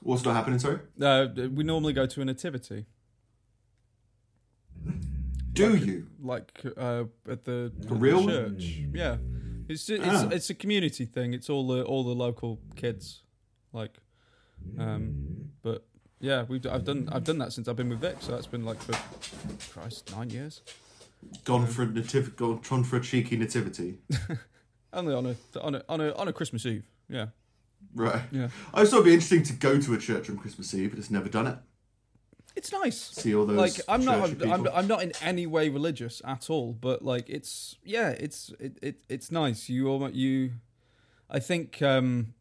What's 0.01 0.25
not 0.25 0.35
happening 0.35 0.59
sorry? 0.59 0.81
Uh, 1.01 1.27
we 1.35 1.63
normally 1.63 1.93
go 1.93 2.07
to 2.07 2.21
a 2.21 2.25
nativity, 2.25 2.87
do 5.57 5.77
you 5.77 6.07
like 6.23 6.53
uh, 6.77 7.05
at 7.29 7.45
the, 7.45 7.73
real? 7.89 8.27
church. 8.27 8.65
Yeah, 8.93 9.17
it's 9.69 9.89
it's 9.91 10.05
Ah. 10.07 10.29
it's 10.31 10.51
a 10.51 10.55
community 10.55 11.05
thing. 11.07 11.35
It's 11.35 11.49
all 11.51 11.67
the 11.67 11.83
all 11.85 12.05
the 12.05 12.15
local 12.15 12.61
kids, 12.77 13.23
like, 13.73 13.95
um, 14.79 15.51
but 15.63 15.85
yeah, 16.21 16.45
we've 16.49 16.65
I've 16.67 16.85
done 16.85 17.09
I've 17.13 17.25
done 17.25 17.39
that 17.39 17.53
since 17.53 17.69
I've 17.69 17.77
been 17.77 17.89
with 17.89 18.01
Vic, 18.01 18.17
so 18.21 18.33
that's 18.33 18.47
been 18.47 18.65
like 18.65 18.81
for 18.83 18.95
Christ 19.73 20.11
nine 20.17 20.31
years. 20.31 20.63
gone 21.45 21.67
for 21.67 21.83
a 21.83 21.87
nativ- 21.87 22.37
gone, 22.37 22.61
gone 22.69 22.85
for 22.85 22.97
a 22.97 23.01
cheeky 23.01 23.37
nativity 23.37 23.99
Only 24.93 25.15
on 25.15 25.27
a 25.27 25.35
on 25.61 25.75
a 25.75 25.83
on 25.89 26.01
a 26.01 26.13
on 26.15 26.29
a 26.29 26.33
Christmas 26.33 26.65
Eve. 26.67 26.85
Yeah, 27.09 27.27
right 27.95 28.23
yeah. 28.33 28.49
i 28.75 28.85
thought 28.85 28.97
it'd 29.01 29.05
be 29.05 29.15
interesting 29.15 29.43
to 29.45 29.53
go 29.53 29.81
to 29.81 29.95
a 29.95 29.99
church 29.99 30.29
on 30.29 30.37
christmas 30.37 30.75
eve 30.75 30.91
but 30.91 30.99
it's 30.99 31.11
never 31.11 31.29
done 31.29 31.47
it 31.47 31.57
It's 32.57 32.73
nice. 32.73 32.99
see 32.99 33.35
all 33.35 33.45
those 33.47 33.57
like 33.57 33.81
I'm 33.87 34.05
not 34.05 34.31
churchy 34.31 34.51
I'm. 34.51 34.67
I'm 34.69 34.87
not 34.87 35.03
in 35.03 35.13
any 35.21 35.47
way 35.47 35.69
religious 35.69 36.23
at 36.25 36.49
all 36.51 36.73
but 36.73 37.05
like 37.05 37.29
it's 37.29 37.77
yeah 37.85 38.09
it's 38.09 38.51
it, 38.59 38.79
it 38.83 38.97
it's 39.09 39.31
nice 39.31 39.69
you 39.69 39.89
almo- 39.89 40.09
you 40.09 40.53
I 41.31 41.39
think 41.39 41.83
um 41.83 42.35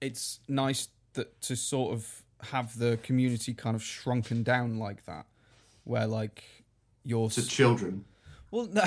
it's 0.00 0.40
nice 0.48 0.88
that 1.14 1.40
to 1.42 1.56
sort 1.56 1.92
of 1.92 2.22
have 2.52 2.78
the 2.78 2.98
community 3.02 3.52
kind 3.54 3.74
of 3.74 3.82
shrunken 3.82 4.42
down 4.42 4.78
like 4.78 5.04
that 5.06 5.26
where 5.84 6.06
like 6.06 6.44
you're 7.02 7.28
to 7.30 7.46
children 7.46 8.04
well 8.56 8.68
no, 8.72 8.82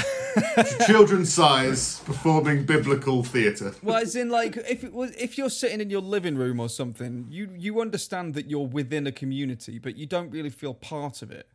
children's 0.87 1.31
size 1.31 1.99
performing 1.99 2.65
biblical 2.65 3.23
theatre. 3.23 3.73
well 3.83 3.97
as 3.97 4.15
in 4.15 4.29
like 4.29 4.57
if 4.57 4.83
it 4.83 4.91
was 4.91 5.11
if 5.11 5.37
you're 5.37 5.49
sitting 5.49 5.79
in 5.79 5.91
your 5.91 6.01
living 6.01 6.35
room 6.35 6.59
or 6.59 6.67
something 6.67 7.27
you 7.29 7.49
you 7.55 7.79
understand 7.79 8.33
that 8.33 8.49
you're 8.49 8.65
within 8.65 9.05
a 9.05 9.11
community 9.11 9.77
but 9.77 9.95
you 9.95 10.07
don't 10.07 10.31
really 10.31 10.49
feel 10.49 10.73
part 10.73 11.21
of 11.21 11.31
it. 11.31 11.47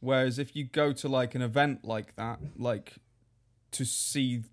Whereas 0.00 0.38
if 0.38 0.54
you 0.54 0.62
go 0.62 0.92
to 0.92 1.08
like 1.08 1.34
an 1.34 1.42
event 1.42 1.84
like 1.84 2.14
that 2.14 2.38
like 2.56 2.94
to 3.72 3.84
see 3.84 4.44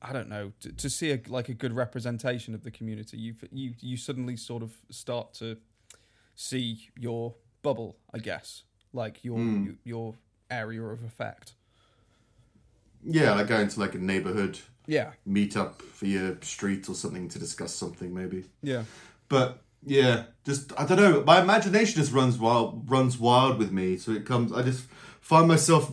i 0.00 0.12
don't 0.12 0.28
know 0.28 0.52
to, 0.60 0.72
to 0.72 0.88
see 0.88 1.10
a, 1.10 1.20
like 1.26 1.48
a 1.48 1.54
good 1.54 1.72
representation 1.72 2.54
of 2.54 2.62
the 2.62 2.70
community 2.70 3.16
you 3.18 3.34
you 3.50 3.74
you 3.80 3.96
suddenly 3.96 4.36
sort 4.36 4.62
of 4.62 4.72
start 4.90 5.34
to 5.34 5.56
see 6.36 6.88
your 6.96 7.34
bubble 7.62 7.96
i 8.12 8.18
guess. 8.18 8.62
Like 8.92 9.24
your 9.24 9.38
hmm. 9.38 9.72
your 9.82 10.14
area 10.48 10.84
of 10.84 11.02
effect 11.02 11.54
Yeah, 13.06 13.34
like 13.34 13.48
going 13.48 13.68
to 13.68 13.80
like 13.80 13.94
a 13.94 13.98
neighborhood 13.98 14.58
yeah 14.86 15.12
meet 15.24 15.56
up 15.56 15.80
for 15.80 16.04
your 16.06 16.36
street 16.42 16.88
or 16.90 16.94
something 16.94 17.28
to 17.28 17.38
discuss 17.38 17.74
something, 17.74 18.12
maybe. 18.12 18.44
yeah 18.62 18.84
But 19.28 19.62
yeah, 19.86 20.24
just 20.44 20.72
I 20.78 20.86
don't 20.86 20.98
know. 20.98 21.22
My 21.24 21.40
imagination 21.40 22.00
just 22.00 22.12
runs 22.12 22.38
wild, 22.38 22.88
runs 22.90 23.18
wild 23.18 23.58
with 23.58 23.70
me. 23.70 23.96
So 23.96 24.12
it 24.12 24.24
comes. 24.24 24.52
I 24.52 24.62
just 24.62 24.86
find 25.20 25.46
myself 25.46 25.90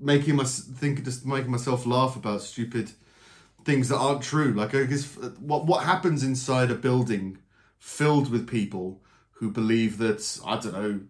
making 0.00 0.36
my 0.36 0.44
think, 0.44 1.04
just 1.04 1.26
making 1.26 1.50
myself 1.50 1.86
laugh 1.86 2.16
about 2.16 2.42
stupid 2.42 2.92
things 3.64 3.88
that 3.88 3.96
aren't 3.96 4.22
true. 4.22 4.52
Like 4.52 4.74
I 4.74 4.84
guess 4.84 5.16
uh, 5.18 5.30
what 5.40 5.66
what 5.66 5.84
happens 5.84 6.22
inside 6.22 6.70
a 6.70 6.74
building 6.74 7.38
filled 7.78 8.30
with 8.30 8.48
people 8.48 9.02
who 9.32 9.50
believe 9.50 9.98
that 9.98 10.40
I 10.46 10.56
don't 10.56 10.72
know. 10.72 11.00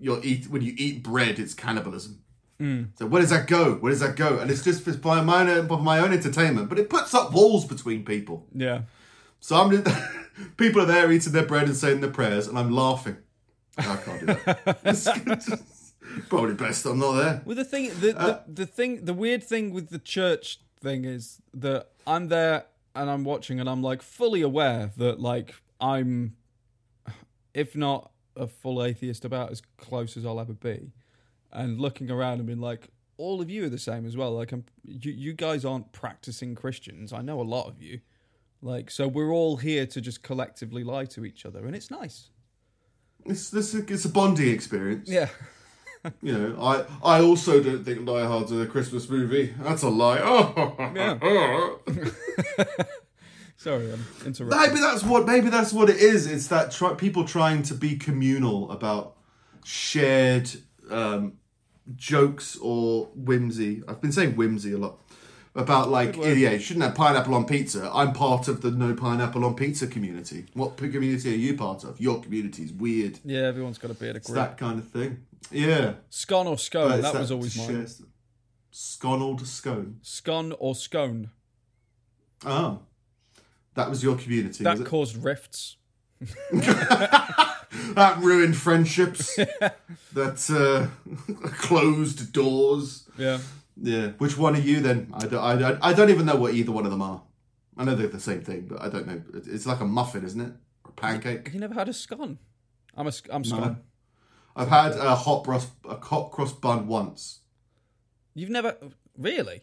You're 0.00 0.20
eat 0.22 0.48
when 0.48 0.62
you 0.62 0.74
eat 0.76 1.02
bread, 1.02 1.38
it's 1.38 1.54
cannibalism. 1.54 2.22
So 2.60 3.06
where 3.06 3.20
does 3.20 3.30
that 3.30 3.46
go? 3.46 3.74
Where 3.74 3.90
does 3.90 4.00
that 4.00 4.16
go? 4.16 4.38
And 4.38 4.50
it's 4.50 4.62
just 4.64 4.86
it's 4.88 4.96
by 4.96 5.20
my 5.20 5.48
own, 5.48 5.66
by 5.68 5.76
my 5.78 6.00
own 6.00 6.12
entertainment, 6.12 6.68
but 6.68 6.78
it 6.78 6.90
puts 6.90 7.14
up 7.14 7.32
walls 7.32 7.64
between 7.64 8.04
people. 8.04 8.46
yeah 8.52 8.82
So 9.40 9.54
I'm 9.56 9.70
just, 9.70 9.86
people 10.56 10.82
are 10.82 10.86
there 10.86 11.10
eating 11.12 11.32
their 11.32 11.46
bread 11.46 11.64
and 11.68 11.76
saying 11.76 12.00
their 12.00 12.10
prayers, 12.10 12.48
and 12.48 12.58
I'm 12.58 12.70
laughing. 12.72 13.18
I 13.76 13.96
can't 13.96 14.20
do 14.20 14.26
that. 14.26 14.78
It's 16.16 16.28
Probably 16.28 16.54
best 16.54 16.84
I'm 16.86 16.98
not 16.98 17.12
there. 17.12 17.42
Well, 17.44 17.54
the 17.54 17.64
thing, 17.64 17.90
the, 18.00 18.18
Uh, 18.18 18.26
the 18.46 18.64
the 18.64 18.66
thing, 18.66 19.04
the 19.04 19.14
weird 19.14 19.44
thing 19.44 19.72
with 19.72 19.90
the 19.90 19.98
church 19.98 20.58
thing 20.80 21.04
is 21.04 21.40
that 21.54 21.90
I'm 22.06 22.28
there 22.28 22.64
and 22.94 23.08
I'm 23.10 23.24
watching 23.24 23.60
and 23.60 23.68
I'm 23.68 23.82
like 23.82 24.02
fully 24.02 24.40
aware 24.42 24.90
that 24.96 25.20
like 25.20 25.54
I'm, 25.80 26.34
if 27.54 27.76
not 27.76 28.10
a 28.34 28.46
full 28.46 28.82
atheist, 28.82 29.24
about 29.24 29.50
as 29.50 29.60
close 29.76 30.16
as 30.16 30.24
I'll 30.24 30.40
ever 30.40 30.54
be, 30.54 30.92
and 31.52 31.80
looking 31.80 32.10
around 32.10 32.38
and 32.38 32.46
being 32.46 32.60
like, 32.60 32.88
all 33.16 33.40
of 33.40 33.50
you 33.50 33.64
are 33.64 33.68
the 33.68 33.78
same 33.78 34.06
as 34.06 34.16
well. 34.16 34.32
Like 34.32 34.52
I'm, 34.52 34.64
you 34.84 35.12
you 35.12 35.32
guys 35.32 35.64
aren't 35.64 35.92
practicing 35.92 36.54
Christians. 36.54 37.12
I 37.12 37.20
know 37.22 37.40
a 37.40 37.42
lot 37.42 37.66
of 37.68 37.82
you. 37.82 38.00
Like 38.62 38.90
so, 38.90 39.06
we're 39.08 39.32
all 39.32 39.56
here 39.56 39.86
to 39.86 40.00
just 40.00 40.22
collectively 40.22 40.84
lie 40.84 41.04
to 41.06 41.24
each 41.24 41.44
other, 41.46 41.66
and 41.66 41.74
it's 41.76 41.90
nice. 41.90 42.30
It's 43.24 43.50
this 43.50 43.74
it's 43.74 44.04
a 44.04 44.08
bonding 44.08 44.48
experience. 44.50 45.08
Yeah. 45.08 45.28
You 46.22 46.32
know, 46.38 46.62
I 46.62 46.84
I 47.16 47.20
also 47.20 47.60
don't 47.60 47.84
think 47.84 48.06
Die 48.06 48.24
Hard's 48.24 48.52
a 48.52 48.66
Christmas 48.66 49.10
movie. 49.10 49.52
That's 49.58 49.82
a 49.82 49.88
lie. 49.88 50.20
Oh, 51.20 51.80
Sorry, 53.56 53.92
I'm 53.92 54.04
interrupting. 54.24 54.60
maybe 54.60 54.80
that's 54.80 55.02
what 55.02 55.26
maybe 55.26 55.50
that's 55.50 55.72
what 55.72 55.90
it 55.90 55.96
is. 55.96 56.28
It's 56.28 56.46
that 56.46 56.70
try, 56.70 56.94
people 56.94 57.24
trying 57.24 57.62
to 57.64 57.74
be 57.74 57.96
communal 57.96 58.70
about 58.70 59.16
shared 59.64 60.48
um, 60.88 61.37
jokes 61.96 62.56
or 62.60 63.06
whimsy. 63.14 63.82
I've 63.88 64.00
been 64.00 64.12
saying 64.12 64.36
whimsy 64.36 64.72
a 64.72 64.78
lot, 64.78 64.98
about 65.54 65.88
like 65.90 66.16
yeah, 66.16 66.32
you 66.52 66.58
shouldn't 66.58 66.84
have 66.84 66.94
pineapple 66.94 67.34
on 67.34 67.46
pizza. 67.46 67.90
I'm 67.92 68.12
part 68.12 68.48
of 68.48 68.60
the 68.60 68.70
no 68.70 68.94
pineapple 68.94 69.44
on 69.44 69.54
pizza 69.54 69.86
community. 69.86 70.46
What 70.54 70.76
community 70.76 71.32
are 71.32 71.36
you 71.36 71.56
part 71.56 71.84
of? 71.84 72.00
Your 72.00 72.20
community 72.20 72.62
is 72.64 72.72
weird. 72.72 73.18
Yeah, 73.24 73.40
everyone's 73.42 73.78
got 73.78 73.90
a 73.90 73.94
beard 73.94 74.10
of 74.16 74.16
It's 74.16 74.26
green. 74.30 74.36
that 74.36 74.56
kind 74.58 74.78
of 74.78 74.88
thing. 74.88 75.24
Yeah, 75.50 75.94
Scone 76.10 76.46
or 76.46 76.58
scone? 76.58 76.92
it's 76.92 77.02
That 77.10 77.18
was 77.20 77.30
always 77.30 77.54
to 77.54 77.72
mine. 77.72 77.86
Sconald 78.72 79.46
scone. 79.46 79.98
Scone 80.02 80.52
or 80.58 80.74
scone? 80.74 81.30
Oh, 82.44 82.80
that 83.74 83.88
was 83.88 84.02
your 84.02 84.16
community. 84.16 84.62
That 84.62 84.72
was 84.72 84.80
it? 84.82 84.86
caused 84.86 85.16
rifts. 85.24 85.76
that 87.94 88.18
ruined 88.22 88.56
friendships. 88.56 89.36
that 90.12 90.50
uh, 90.50 91.42
closed 91.58 92.32
doors. 92.32 93.08
Yeah. 93.16 93.38
Yeah. 93.80 94.08
Which 94.18 94.36
one 94.36 94.56
are 94.56 94.60
you 94.60 94.80
then? 94.80 95.10
I 95.14 95.26
don't, 95.26 95.42
I, 95.42 95.56
don't- 95.56 95.78
I 95.82 95.92
don't 95.92 96.10
even 96.10 96.26
know 96.26 96.36
what 96.36 96.54
either 96.54 96.72
one 96.72 96.84
of 96.84 96.90
them 96.90 97.02
are. 97.02 97.22
I 97.76 97.84
know 97.84 97.94
they're 97.94 98.08
the 98.08 98.18
same 98.20 98.40
thing, 98.42 98.66
but 98.68 98.82
I 98.82 98.88
don't 98.88 99.06
know. 99.06 99.22
It's 99.34 99.66
like 99.66 99.80
a 99.80 99.84
muffin, 99.84 100.24
isn't 100.24 100.40
it? 100.40 100.52
Or 100.84 100.90
a 100.90 100.92
pancake. 100.92 101.46
Have 101.46 101.54
you 101.54 101.60
never 101.60 101.74
had 101.74 101.88
a 101.88 101.92
scone? 101.92 102.38
I'm 102.96 103.06
a 103.06 103.12
I'm 103.30 103.44
scone. 103.44 103.60
No. 103.60 103.76
I've 104.56 104.68
had 104.68 104.92
a 104.96 105.14
hot 105.14 105.44
cross 105.44 105.68
a 105.88 105.96
hot 105.96 106.32
cross 106.32 106.52
bun 106.52 106.88
once. 106.88 107.40
You've 108.34 108.50
never 108.50 108.76
really? 109.16 109.62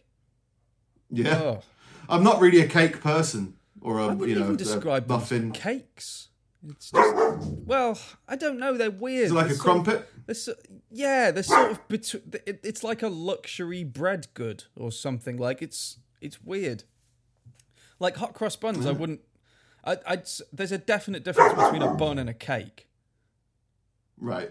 Yeah. 1.10 1.38
Oh, 1.42 1.60
I'm 2.08 2.22
not 2.24 2.40
really 2.40 2.60
a 2.60 2.66
cake 2.68 3.02
person 3.02 3.54
or 3.82 4.00
I 4.00 4.04
a 4.04 4.08
wouldn't 4.14 4.28
you 4.30 4.34
know 4.36 4.44
even 4.44 4.56
describe 4.56 5.06
muffin. 5.08 5.52
cakes. 5.52 6.28
It's 6.70 6.90
just, 6.90 7.14
well, 7.64 7.98
I 8.28 8.36
don't 8.36 8.58
know. 8.58 8.76
They're 8.76 8.90
weird. 8.90 9.26
Is 9.26 9.30
it 9.30 9.34
like 9.34 9.46
They're 9.46 9.54
a 9.54 9.58
sort 9.58 9.78
of- 9.78 9.84
crumpet? 9.84 10.36
so, 10.36 10.54
yeah, 10.90 11.30
they're 11.30 11.42
sort 11.42 11.72
of 11.72 11.88
between. 11.88 12.22
It, 12.46 12.60
it's 12.64 12.82
like 12.82 13.02
a 13.02 13.08
luxury 13.08 13.84
bread 13.84 14.28
good 14.34 14.64
or 14.74 14.90
something. 14.90 15.36
Like 15.36 15.62
it's 15.62 15.98
it's 16.20 16.42
weird. 16.42 16.84
Like 17.98 18.16
hot 18.16 18.34
cross 18.34 18.56
buns, 18.56 18.86
I 18.86 18.92
mm. 18.92 18.98
wouldn't. 18.98 19.20
I, 19.84 19.98
I'd. 20.06 20.28
There's 20.52 20.72
a 20.72 20.78
definite 20.78 21.24
difference 21.24 21.54
between 21.54 21.82
a 21.82 21.94
bun 21.94 22.18
and 22.18 22.28
a 22.28 22.34
cake. 22.34 22.88
Right. 24.18 24.50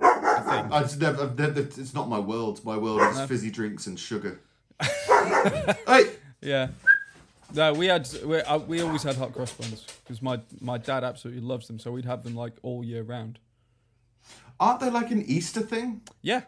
I 0.00 0.40
think. 0.40 0.72
I've 0.72 1.00
never, 1.00 1.22
I've 1.22 1.38
never, 1.38 1.60
it's 1.60 1.94
not 1.94 2.08
my 2.08 2.18
world. 2.18 2.64
My 2.64 2.76
world 2.76 3.00
is 3.02 3.18
No. 3.18 3.26
fizzy 3.26 3.50
drinks 3.50 3.86
and 3.86 3.98
sugar. 3.98 4.40
hey, 4.80 6.10
Yeah. 6.40 6.68
No, 7.52 7.72
we 7.72 7.86
had 7.86 8.08
we, 8.24 8.38
uh, 8.40 8.58
we 8.58 8.80
always 8.80 9.02
had 9.02 9.16
hot 9.16 9.32
cross 9.32 9.52
buns 9.52 9.84
because 10.02 10.22
my 10.22 10.40
my 10.60 10.78
dad 10.78 11.04
absolutely 11.04 11.42
loves 11.42 11.66
them, 11.66 11.78
so 11.78 11.92
we'd 11.92 12.04
have 12.04 12.22
them 12.24 12.34
like 12.34 12.54
all 12.62 12.84
year 12.84 13.02
round. 13.02 13.38
aren't 14.58 14.80
they 14.80 14.90
like 14.90 15.10
an 15.10 15.22
Easter 15.22 15.60
thing? 15.60 16.00
Yeah, 16.22 16.42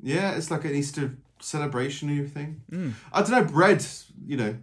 Yeah, 0.00 0.32
it's 0.32 0.50
like 0.50 0.64
an 0.64 0.74
Easter 0.74 1.16
celebration 1.40 2.18
or 2.18 2.26
thing. 2.26 2.62
Mm. 2.70 2.92
I 3.12 3.22
don't 3.22 3.30
know, 3.30 3.44
bread. 3.44 3.84
You 4.26 4.36
know, 4.36 4.56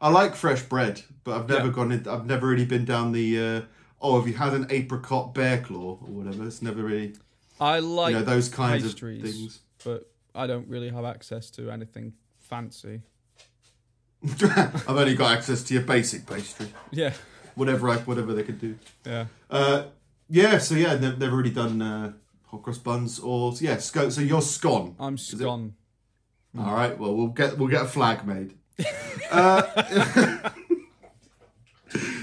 I 0.00 0.10
like 0.10 0.34
fresh 0.36 0.62
bread, 0.62 1.02
but 1.24 1.36
I've 1.36 1.48
never 1.48 1.66
Yeah. 1.66 1.72
gone. 1.72 1.92
In, 1.92 2.06
I've 2.08 2.26
never 2.26 2.46
really 2.46 2.66
been 2.66 2.84
down 2.84 3.12
the. 3.12 3.38
Uh, 3.38 3.60
oh, 4.00 4.18
have 4.18 4.28
you 4.28 4.34
had 4.34 4.54
an 4.54 4.66
apricot 4.70 5.34
bear 5.34 5.58
claw 5.60 5.98
or 6.00 6.08
whatever? 6.12 6.46
It's 6.46 6.62
never 6.62 6.82
really 6.82 7.14
I 7.60 7.80
like 7.80 8.12
you 8.12 8.18
know 8.20 8.24
those 8.24 8.48
kinds 8.48 8.84
pastries, 8.84 9.24
of 9.24 9.30
things. 9.30 9.60
but 9.84 10.10
I 10.34 10.46
don't 10.46 10.68
really 10.68 10.90
have 10.90 11.04
access 11.04 11.50
to 11.50 11.70
anything 11.70 12.12
fancy. 12.38 13.02
I've 14.42 14.88
only 14.88 15.14
got 15.14 15.32
access 15.36 15.62
to 15.64 15.74
your 15.74 15.82
basic 15.84 16.26
pastry, 16.26 16.66
Yeah, 16.90 17.12
whatever 17.54 17.88
I 17.88 17.98
whatever 17.98 18.32
they 18.34 18.42
could 18.42 18.58
do. 18.60 18.76
yeah. 19.06 19.26
Uh, 19.50 19.84
yeah, 20.28 20.58
so 20.58 20.74
yeah, 20.74 20.94
they've 20.96 21.18
never 21.18 21.36
really 21.36 21.50
done 21.50 21.80
uh, 21.80 22.12
hot 22.46 22.62
cross 22.62 22.78
buns 22.78 23.18
or 23.20 23.52
yeah, 23.60 23.76
sco- 23.78 24.10
so 24.10 24.20
you're 24.20 24.42
scone. 24.42 24.94
I'm 24.98 25.14
it- 25.14 25.20
scone. 25.20 25.74
All 26.58 26.74
right, 26.74 26.98
well 26.98 27.14
we'll 27.14 27.28
get 27.28 27.56
we'll 27.58 27.68
get 27.68 27.82
a 27.82 27.86
flag 27.88 28.26
made. 28.26 28.54
uh, 29.30 29.62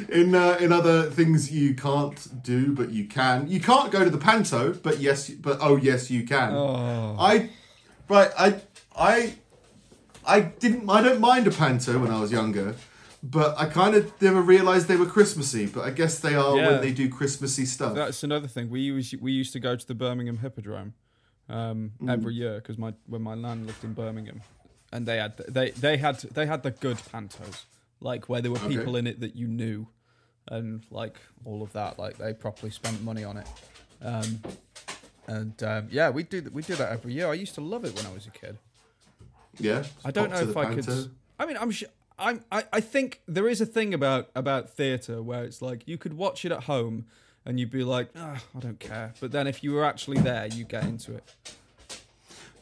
in 0.09 0.35
uh, 0.35 0.57
in 0.59 0.71
other 0.71 1.03
things 1.09 1.51
you 1.51 1.73
can't 1.73 2.43
do, 2.43 2.73
but 2.73 2.89
you 2.91 3.05
can. 3.05 3.47
You 3.47 3.59
can't 3.59 3.91
go 3.91 4.03
to 4.03 4.09
the 4.09 4.17
panto, 4.17 4.73
but 4.73 4.99
yes, 4.99 5.29
but 5.29 5.57
oh 5.61 5.77
yes, 5.77 6.11
you 6.11 6.23
can. 6.25 6.53
Oh, 6.53 7.15
I 7.19 7.49
right, 8.09 8.31
I 8.37 8.61
I 8.95 9.35
I 10.27 10.41
didn't. 10.41 10.89
I 10.89 11.01
don't 11.01 11.19
mind 11.21 11.47
a 11.47 11.51
panto 11.51 11.99
when 11.99 12.11
I 12.11 12.19
was 12.19 12.31
younger. 12.31 12.75
But 13.23 13.59
I 13.59 13.65
kind 13.65 13.95
of 13.95 14.21
never 14.21 14.39
realised 14.39 14.87
they 14.87 14.97
were 14.97 15.07
Christmassy. 15.07 15.65
But 15.65 15.83
I 15.85 15.89
guess 15.89 16.19
they 16.19 16.35
are 16.35 16.55
Yeah. 16.57 16.67
when 16.71 16.81
they 16.81 16.91
do 16.93 17.09
Christmassy 17.09 17.65
stuff. 17.65 17.95
that's 17.95 18.23
another 18.23 18.47
thing. 18.47 18.69
We 18.69 18.81
used 18.81 19.19
we 19.19 19.31
used 19.31 19.53
to 19.53 19.59
go 19.59 19.75
to 19.75 19.87
the 19.87 19.95
Birmingham 19.95 20.37
Hippodrome 20.37 20.93
um, 21.49 21.91
Mm. 22.01 22.11
every 22.11 22.35
year 22.35 22.55
because 22.55 22.77
my 22.77 22.93
when 23.07 23.21
my 23.23 23.33
nan 23.35 23.65
lived 23.65 23.83
in 23.83 23.93
Birmingham, 23.93 24.41
and 24.93 25.07
they 25.07 25.17
had 25.17 25.37
they 25.37 25.71
they 25.71 25.97
had 25.97 26.19
they 26.19 26.45
had 26.45 26.61
the 26.63 26.71
good 26.71 26.97
pantos, 27.11 27.63
like 27.99 28.29
where 28.29 28.41
there 28.41 28.51
were 28.51 28.59
people 28.69 28.95
in 28.95 29.07
it 29.07 29.19
that 29.21 29.35
you 29.35 29.47
knew, 29.47 29.87
and 30.47 30.83
like 30.91 31.17
all 31.45 31.63
of 31.63 31.71
that. 31.73 31.97
Like 31.97 32.17
they 32.17 32.33
properly 32.33 32.71
spent 32.71 33.01
money 33.03 33.23
on 33.23 33.37
it. 33.37 33.47
Um, 34.03 34.41
and 35.27 35.63
um, 35.63 35.87
yeah, 35.89 36.11
we 36.11 36.21
do 36.23 36.47
we 36.53 36.61
do 36.61 36.75
that 36.75 36.91
every 36.91 37.13
year. 37.13 37.27
I 37.31 37.33
used 37.33 37.55
to 37.55 37.61
love 37.61 37.85
it 37.85 37.95
when 37.95 38.05
I 38.05 38.13
was 38.13 38.27
a 38.27 38.31
kid. 38.31 38.59
Yeah. 39.59 39.83
I 40.03 40.11
don't 40.11 40.31
know 40.31 40.39
if 40.39 40.55
I 40.57 40.65
panto. 40.65 40.81
could. 40.83 41.11
I 41.39 41.45
mean, 41.45 41.57
I'm. 41.57 41.71
Sh- 41.71 41.83
I'm. 42.17 42.43
I, 42.51 42.63
I 42.71 42.79
think 42.81 43.21
there 43.27 43.47
is 43.47 43.59
a 43.61 43.65
thing 43.65 43.93
about 43.93 44.29
about 44.35 44.69
theatre 44.69 45.21
where 45.21 45.43
it's 45.43 45.61
like 45.61 45.87
you 45.87 45.97
could 45.97 46.13
watch 46.13 46.45
it 46.45 46.51
at 46.51 46.63
home 46.63 47.05
and 47.45 47.59
you'd 47.59 47.71
be 47.71 47.83
like, 47.83 48.09
ah, 48.15 48.41
I 48.55 48.59
don't 48.59 48.79
care. 48.79 49.13
But 49.19 49.31
then 49.31 49.47
if 49.47 49.63
you 49.63 49.73
were 49.73 49.83
actually 49.85 50.17
there, 50.19 50.47
you 50.47 50.63
get 50.63 50.83
into 50.85 51.13
it. 51.13 51.23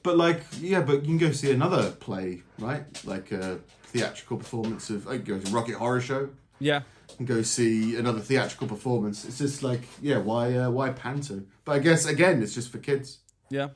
But 0.01 0.17
like, 0.17 0.41
yeah, 0.59 0.81
but 0.81 1.01
you 1.05 1.07
can 1.07 1.17
go 1.17 1.31
see 1.31 1.51
another 1.51 1.91
play, 1.91 2.41
right? 2.59 2.83
Like 3.05 3.31
a 3.31 3.59
theatrical 3.85 4.37
performance 4.37 4.89
of. 4.89 5.07
I 5.07 5.17
go 5.17 5.39
to 5.39 5.51
Rocky 5.51 5.71
Horror 5.71 6.01
Show 6.01 6.29
Yeah. 6.59 6.81
and 7.17 7.25
go 7.27 7.41
see 7.41 7.95
another 7.95 8.19
theatrical 8.19 8.67
performance. 8.67 9.23
It's 9.23 9.37
just 9.37 9.63
like, 9.63 9.81
yeah, 10.01 10.17
why, 10.17 10.53
uh, 10.55 10.69
why 10.69 10.89
panto? 10.89 11.43
But 11.63 11.73
I 11.73 11.79
guess 11.79 12.05
again, 12.05 12.43
it's 12.43 12.53
just 12.53 12.69
for 12.69 12.79
kids. 12.79 13.19
Yeah. 13.49 13.69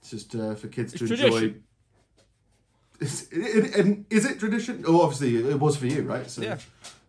It's 0.00 0.10
just 0.10 0.34
uh, 0.34 0.54
for 0.56 0.68
kids 0.68 0.92
to 0.94 1.04
It's 1.04 1.12
enjoy. 1.22 1.54
Is 3.02 3.28
it, 3.32 3.76
and 3.76 4.04
is 4.10 4.24
it 4.24 4.38
tradition? 4.38 4.84
Oh, 4.86 5.02
obviously 5.02 5.36
it 5.50 5.58
was 5.58 5.76
for 5.76 5.86
you, 5.86 6.02
right? 6.02 6.30
So 6.30 6.42
Yeah. 6.42 6.58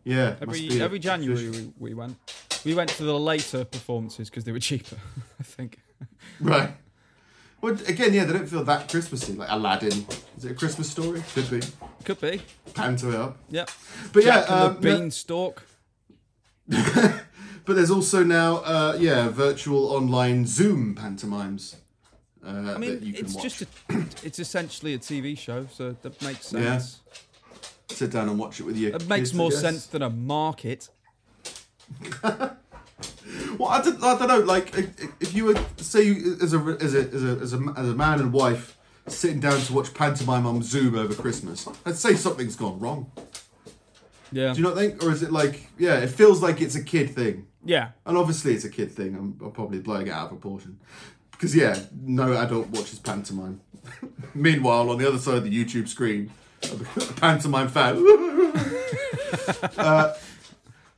yeah. 0.04 0.36
Every 0.42 0.82
every 0.82 1.00
January 1.00 1.38
tradition. 1.44 1.74
we, 1.80 1.90
we 1.90 1.94
went. 1.94 2.18
We 2.66 2.74
went 2.74 2.90
to 2.92 3.04
the 3.04 3.20
later 3.20 3.66
performances 3.66 4.30
because 4.30 4.44
they 4.46 4.52
were 4.52 4.60
cheaper. 4.60 4.98
I 5.40 5.44
think. 5.44 5.80
right? 6.40 6.72
Well, 7.62 7.78
again, 7.88 8.14
yeah, 8.14 8.26
they 8.26 8.34
don't 8.34 8.48
feel 8.48 8.64
that 8.66 8.90
Christmassy. 8.90 9.34
Like 9.34 9.50
Aladdin, 9.52 10.06
is 10.38 10.46
it 10.46 10.52
a 10.52 10.56
Christmas 10.56 10.90
story? 10.90 11.24
Could 11.34 11.50
be. 11.50 11.62
Could 12.04 12.20
be. 12.20 12.42
Panto 12.74 13.10
it 13.10 13.16
up. 13.16 13.38
Yeah. 13.50 13.66
But 14.12 14.24
Jack 14.24 14.50
yeah, 14.50 14.56
um, 14.56 14.74
the 14.76 14.80
Beanstalk. 14.82 15.64
But 17.66 17.78
there's 17.78 17.92
also 17.92 18.24
now, 18.26 18.58
uh, 18.58 18.98
yeah, 19.00 19.30
virtual 19.30 19.86
online 19.94 20.46
Zoom 20.46 20.96
pantomimes 20.96 21.78
uh, 22.46 22.74
I 22.76 22.78
mean, 22.78 23.00
it's 23.18 23.34
watch. 23.36 23.44
just 23.44 23.62
a, 23.62 23.68
it's 24.24 24.40
essentially 24.40 24.94
a 24.94 25.00
TV 25.00 25.38
show, 25.38 25.68
so 25.72 25.96
that 26.02 26.22
makes 26.22 26.52
Yeah. 26.54 26.78
sense. 26.78 27.00
Sit 27.90 28.12
down 28.12 28.28
and 28.30 28.40
watch 28.40 28.60
it 28.60 28.64
with 28.64 28.78
you. 28.78 28.94
It 28.96 29.08
makes 29.08 29.34
more 29.34 29.52
sense 29.52 29.86
than 29.86 30.02
a 30.02 30.10
market. 30.10 30.90
Well, 33.58 33.70
I 33.70 33.82
don't, 33.82 34.04
I 34.04 34.18
don't 34.18 34.28
know. 34.28 34.40
Like, 34.40 34.76
if 34.78 35.22
if 35.22 35.34
you 35.36 35.46
were 35.46 35.56
say 35.78 36.04
you, 36.04 36.38
as 36.42 36.54
a 36.54 36.58
as 36.82 36.96
a 36.96 37.00
as 37.00 37.24
a 37.24 37.28
as 37.42 37.54
a, 37.54 37.74
as 37.78 37.90
a 37.90 37.94
man 37.96 38.20
and 38.20 38.34
wife 38.34 38.78
sitting 39.08 39.40
down 39.40 39.60
to 39.60 39.74
watch 39.74 39.94
pantomime 39.94 40.46
on 40.46 40.62
Zoom 40.64 40.96
over 40.96 41.14
Christmas, 41.14 41.68
I'd 41.86 41.96
say 41.98 42.16
something's 42.16 42.56
gone 42.56 42.80
wrong. 42.80 43.12
Yeah. 44.32 44.54
Do 44.54 44.58
you 44.62 44.64
not 44.64 44.76
think, 44.76 45.04
or 45.04 45.12
is 45.12 45.22
it 45.22 45.32
like, 45.32 45.68
yeah, 45.78 46.00
it 46.00 46.08
feels 46.10 46.42
like 46.42 46.62
it's 46.62 46.76
a 46.76 46.84
kid 46.84 47.12
thing, 47.14 47.46
Yeah. 47.64 47.90
and 48.06 48.18
obviously 48.18 48.54
it's 48.56 48.66
a 48.66 48.70
kid 48.70 48.92
thing. 48.92 49.16
I'm, 49.16 49.38
I'm 49.46 49.52
probably 49.52 49.80
blowing 49.80 50.08
it 50.08 50.12
out 50.12 50.24
of 50.24 50.30
proportion. 50.30 50.80
Because 51.34 51.56
yeah, 51.56 51.78
no 52.02 52.34
adult 52.34 52.70
watches 52.70 53.00
pantomime. 53.00 53.62
Meanwhile, 54.34 54.90
on 54.90 54.98
the 54.98 55.08
other 55.08 55.18
side 55.18 55.36
of 55.36 55.44
the 55.44 55.52
YouTube 55.52 55.88
screen, 55.88 56.32
a 56.64 57.14
pantomime 57.20 57.68
fan. 57.68 57.98
uh, 59.78 60.16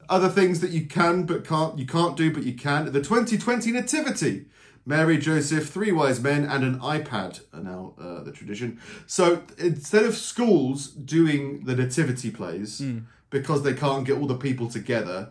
other 0.08 0.30
things 0.30 0.60
that 0.60 0.70
you 0.70 0.86
can 0.86 1.24
but 1.26 1.44
can't 1.44 1.80
you 1.80 1.86
can't 1.86 2.16
do 2.16 2.32
but 2.32 2.44
you 2.44 2.54
can. 2.54 2.86
The 2.86 3.02
2020 3.02 3.72
Nativity. 3.72 4.46
Mary, 4.88 5.18
Joseph, 5.18 5.68
three 5.68 5.92
wise 5.92 6.22
men, 6.22 6.46
and 6.46 6.64
an 6.64 6.80
iPad 6.80 7.42
are 7.52 7.60
now 7.60 7.96
uh, 8.00 8.22
the 8.22 8.32
tradition. 8.32 8.80
So 9.08 9.42
instead 9.58 10.04
of 10.04 10.16
schools 10.16 10.90
doing 10.90 11.64
the 11.66 11.76
nativity 11.76 12.30
plays 12.30 12.84
because 13.32 13.64
they 13.64 13.74
can't 13.74 14.06
get 14.06 14.18
all 14.20 14.28
the 14.28 14.38
people 14.38 14.70
together, 14.70 15.30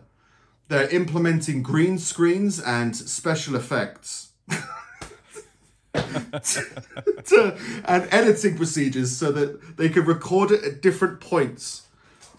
they're 0.67 0.89
implementing 0.89 1.63
green 1.63 1.97
screens 1.97 2.59
and 2.59 2.95
special 2.95 3.55
effects 3.55 4.31
to, 7.25 7.57
and 7.85 8.07
editing 8.11 8.55
procedures 8.57 9.15
so 9.15 9.31
that 9.31 9.77
they 9.77 9.89
can 9.89 10.05
record 10.05 10.51
it 10.51 10.63
at 10.63 10.81
different 10.81 11.19
points. 11.19 11.83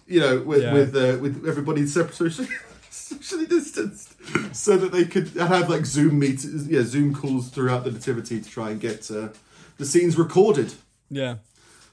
You 0.07 0.21
know, 0.21 0.41
with 0.43 0.63
Yeah. 0.63 0.73
with 0.73 0.95
uh, 0.97 1.19
with 1.21 1.45
everybody 1.47 1.87
separate 1.87 2.15
socially, 2.91 3.47
distanced, 3.47 4.15
so 4.55 4.77
that 4.77 4.93
they 4.93 5.05
could 5.05 5.29
have 5.37 5.69
like 5.69 5.85
Zoom 5.85 6.19
meetings, 6.19 6.69
yeah, 6.69 6.83
Zoom 6.83 7.15
calls 7.15 7.49
throughout 7.49 7.85
the 7.85 7.91
nativity 7.91 8.41
to 8.41 8.49
try 8.49 8.71
and 8.71 8.81
get 8.81 9.11
uh, 9.11 9.29
the 9.79 9.85
scenes 9.85 10.17
recorded. 10.17 10.75
Yeah. 11.11 11.37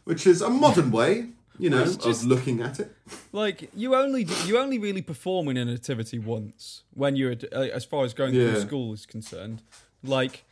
which 0.06 0.26
is 0.28 0.42
a 0.42 0.50
modern 0.50 0.90
way, 0.92 1.28
you 1.60 1.70
know, 1.70 1.86
just- 1.86 2.04
of 2.06 2.24
looking 2.26 2.62
at 2.62 2.80
it. 2.80 2.92
Like 3.32 3.70
you 3.76 3.96
only 3.96 4.24
do, 4.26 4.34
you 4.48 4.58
only 4.58 4.78
really 4.80 5.02
perform 5.02 5.48
in 5.50 5.58
a 5.58 5.66
nativity 5.66 6.20
once 6.20 6.84
when 6.94 7.16
you're 7.16 7.36
uh, 7.52 7.60
as 7.74 7.84
far 7.86 8.06
as 8.06 8.14
going 8.14 8.34
through 8.34 8.60
school 8.62 8.94
is 8.94 9.06
concerned. 9.06 9.62
Like, 10.04 10.44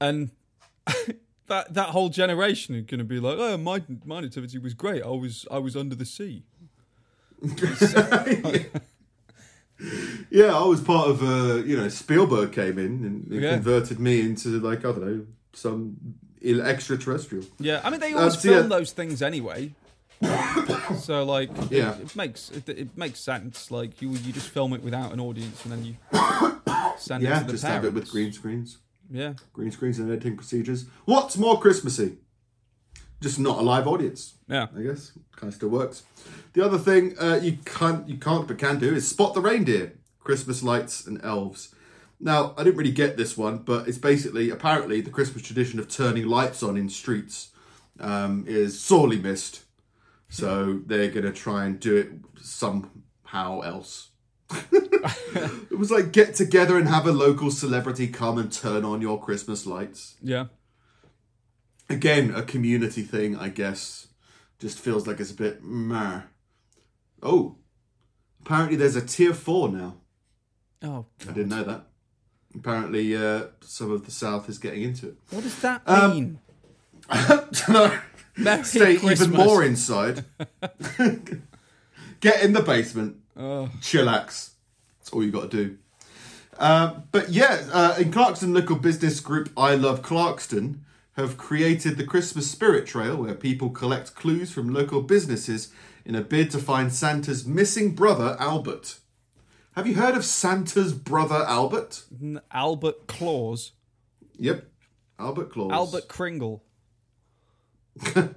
and 0.00 0.30
that 1.46 1.74
that 1.74 1.88
whole 1.90 2.08
generation 2.08 2.74
are 2.74 2.80
going 2.82 2.98
to 2.98 3.04
be 3.04 3.20
like, 3.20 3.36
oh, 3.38 3.56
my 3.56 3.82
my 4.04 4.20
nativity 4.20 4.58
was 4.58 4.74
great. 4.74 5.02
I 5.02 5.08
was 5.08 5.46
I 5.50 5.58
was 5.58 5.76
under 5.76 5.94
the 5.94 6.06
sea. 6.06 6.44
Yeah, 10.30 10.56
I 10.56 10.64
was 10.64 10.80
part 10.80 11.08
of, 11.08 11.22
uh, 11.22 11.56
you 11.64 11.76
know, 11.76 11.88
Spielberg 11.88 12.52
came 12.52 12.78
in 12.78 13.04
and, 13.04 13.26
Yeah. 13.42 13.54
converted 13.54 13.98
me 13.98 14.20
into 14.20 14.48
like 14.60 14.78
I 14.80 14.82
don't 14.92 15.00
know 15.06 15.26
some 15.52 15.96
extraterrestrial. 16.42 17.44
Yeah, 17.58 17.80
I 17.84 17.90
mean 17.90 18.00
they 18.00 18.12
always 18.14 18.34
Uh, 18.36 18.38
so 18.38 18.50
yeah. 18.50 18.56
film 18.58 18.68
those 18.68 18.92
things 18.92 19.20
anyway. 19.20 19.72
so 21.00 21.24
like, 21.24 21.50
it- 21.58 21.72
Yeah. 21.72 21.96
it, 21.98 22.14
makes 22.16 22.50
it, 22.50 22.68
it 22.68 22.96
makes 22.96 23.18
sense. 23.20 23.70
Like 23.70 24.00
you 24.00 24.10
you 24.10 24.32
just 24.32 24.48
film 24.48 24.72
it 24.74 24.82
without 24.82 25.12
an 25.12 25.20
audience 25.20 25.64
and 25.64 25.72
then 25.72 25.84
you 25.84 25.96
send 26.98 27.24
it 27.24 27.26
to 27.40 27.44
the 27.44 27.52
just 27.52 27.64
parents. 27.64 27.64
have 27.64 27.84
it 27.84 27.94
with 27.94 28.08
green 28.10 28.32
screens, 28.32 28.78
Yeah, 29.10 29.34
green 29.52 29.70
screens 29.70 29.98
and 29.98 30.10
editing 30.10 30.36
procedures. 30.36 30.86
What's 31.04 31.36
more 31.36 31.60
Christmassy? 31.60 32.18
Just 33.20 33.38
not 33.38 33.58
a 33.58 33.62
live 33.62 33.86
audience. 33.86 34.34
yeah. 34.48 34.66
I 34.76 34.82
guess 34.82 35.12
kind 35.36 35.50
of 35.50 35.54
still 35.54 35.68
works. 35.68 36.02
The 36.52 36.64
other 36.64 36.78
thing 36.78 37.16
uh, 37.18 37.40
you 37.42 37.58
can't 37.64 38.08
you 38.08 38.16
can't 38.16 38.46
but 38.46 38.58
can 38.58 38.78
do 38.78 38.94
is 38.94 39.08
spot 39.08 39.34
the 39.34 39.40
reindeer, 39.40 39.94
Christmas 40.20 40.62
lights 40.62 41.06
and 41.06 41.22
elves. 41.24 41.74
Now 42.20 42.54
I 42.56 42.64
didn't 42.64 42.76
really 42.76 42.92
get 42.92 43.16
this 43.16 43.36
one, 43.36 43.58
but 43.58 43.88
it's 43.88 43.98
basically 43.98 44.50
apparently 44.50 45.00
the 45.00 45.10
Christmas 45.10 45.42
tradition 45.42 45.78
of 45.78 45.88
turning 45.88 46.26
lights 46.26 46.62
on 46.62 46.76
in 46.76 46.88
streets 46.88 47.50
um, 48.00 48.44
is 48.46 48.80
sorely 48.80 49.18
missed. 49.18 49.62
So 50.28 50.80
they're 50.86 51.10
gonna 51.10 51.32
try 51.32 51.64
and 51.64 51.78
do 51.78 51.96
it 51.96 52.10
somehow 52.40 53.60
else. 53.60 54.10
it 54.52 55.78
was 55.78 55.90
like 55.90 56.12
get 56.12 56.34
together 56.34 56.76
and 56.78 56.88
have 56.88 57.06
a 57.06 57.12
local 57.12 57.50
celebrity 57.50 58.06
come 58.08 58.38
and 58.38 58.52
turn 58.52 58.84
on 58.84 59.00
your 59.00 59.20
Christmas 59.20 59.66
lights 59.66 60.16
Yeah. 60.22 60.46
again 61.88 62.32
a 62.34 62.42
community 62.42 63.02
thing 63.02 63.36
i 63.36 63.48
guess 63.48 64.08
just 64.58 64.78
feels 64.78 65.06
like 65.06 65.18
it's 65.20 65.30
a 65.30 65.34
bit 65.34 65.62
meh. 65.64 66.20
oh 67.22 67.56
apparently 68.42 68.76
there's 68.76 68.96
a 68.96 69.04
tier 69.04 69.34
4 69.34 69.68
now 69.70 69.96
Oh, 70.82 71.06
i 71.22 71.32
didn't 71.32 71.48
know 71.48 71.64
that 71.64 71.86
apparently 72.54 73.16
uh, 73.16 73.46
some 73.62 73.90
of 73.90 74.04
the 74.04 74.10
south 74.10 74.48
is 74.48 74.58
getting 74.58 74.82
into 74.82 75.08
it 75.08 75.14
what 75.30 75.42
does 75.42 75.58
that 75.60 75.82
Um, 75.86 76.10
mean? 76.12 76.38
no 77.68 77.98
Merry 78.36 78.64
stay 78.64 78.96
Christmas. 78.96 79.22
even 79.22 79.30
more 79.36 79.62
inside 79.64 80.24
get 82.20 82.42
in 82.42 82.52
the 82.52 82.62
basement 82.62 83.16
Oh, 83.36 83.70
chillax 83.80 84.50
that's 84.98 85.10
all 85.12 85.22
you 85.24 85.30
got 85.30 85.50
to 85.50 85.56
do 85.64 85.78
uh, 86.58 87.00
but 87.10 87.30
yeah, 87.30 87.66
uh, 87.72 87.96
in 87.98 88.12
Clarkston 88.12 88.54
local 88.54 88.76
business 88.76 89.18
group 89.20 89.50
I 89.56 89.74
Love 89.74 90.02
Clarkston 90.02 90.78
have 91.16 91.36
created 91.36 91.96
the 91.96 92.04
Christmas 92.04 92.50
Spirit 92.50 92.86
Trail 92.86 93.16
where 93.16 93.34
people 93.34 93.70
collect 93.70 94.14
clues 94.14 94.52
from 94.52 94.72
local 94.72 95.02
businesses 95.02 95.72
in 96.04 96.14
a 96.14 96.20
bid 96.20 96.50
to 96.52 96.58
find 96.58 96.92
Santa's 96.92 97.46
missing 97.46 97.94
brother 97.94 98.36
Albert. 98.38 98.98
Have 99.74 99.86
you 99.86 99.94
heard 99.94 100.16
of 100.16 100.24
Santa's 100.24 100.92
brother 100.92 101.44
Albert? 101.46 102.04
Albert 102.52 103.06
Claus, 103.08 103.72
Yep, 104.38 104.68
Albert 105.18 105.50
Claus. 105.50 105.72
Albert 105.72 106.08
Kringle. 106.08 106.62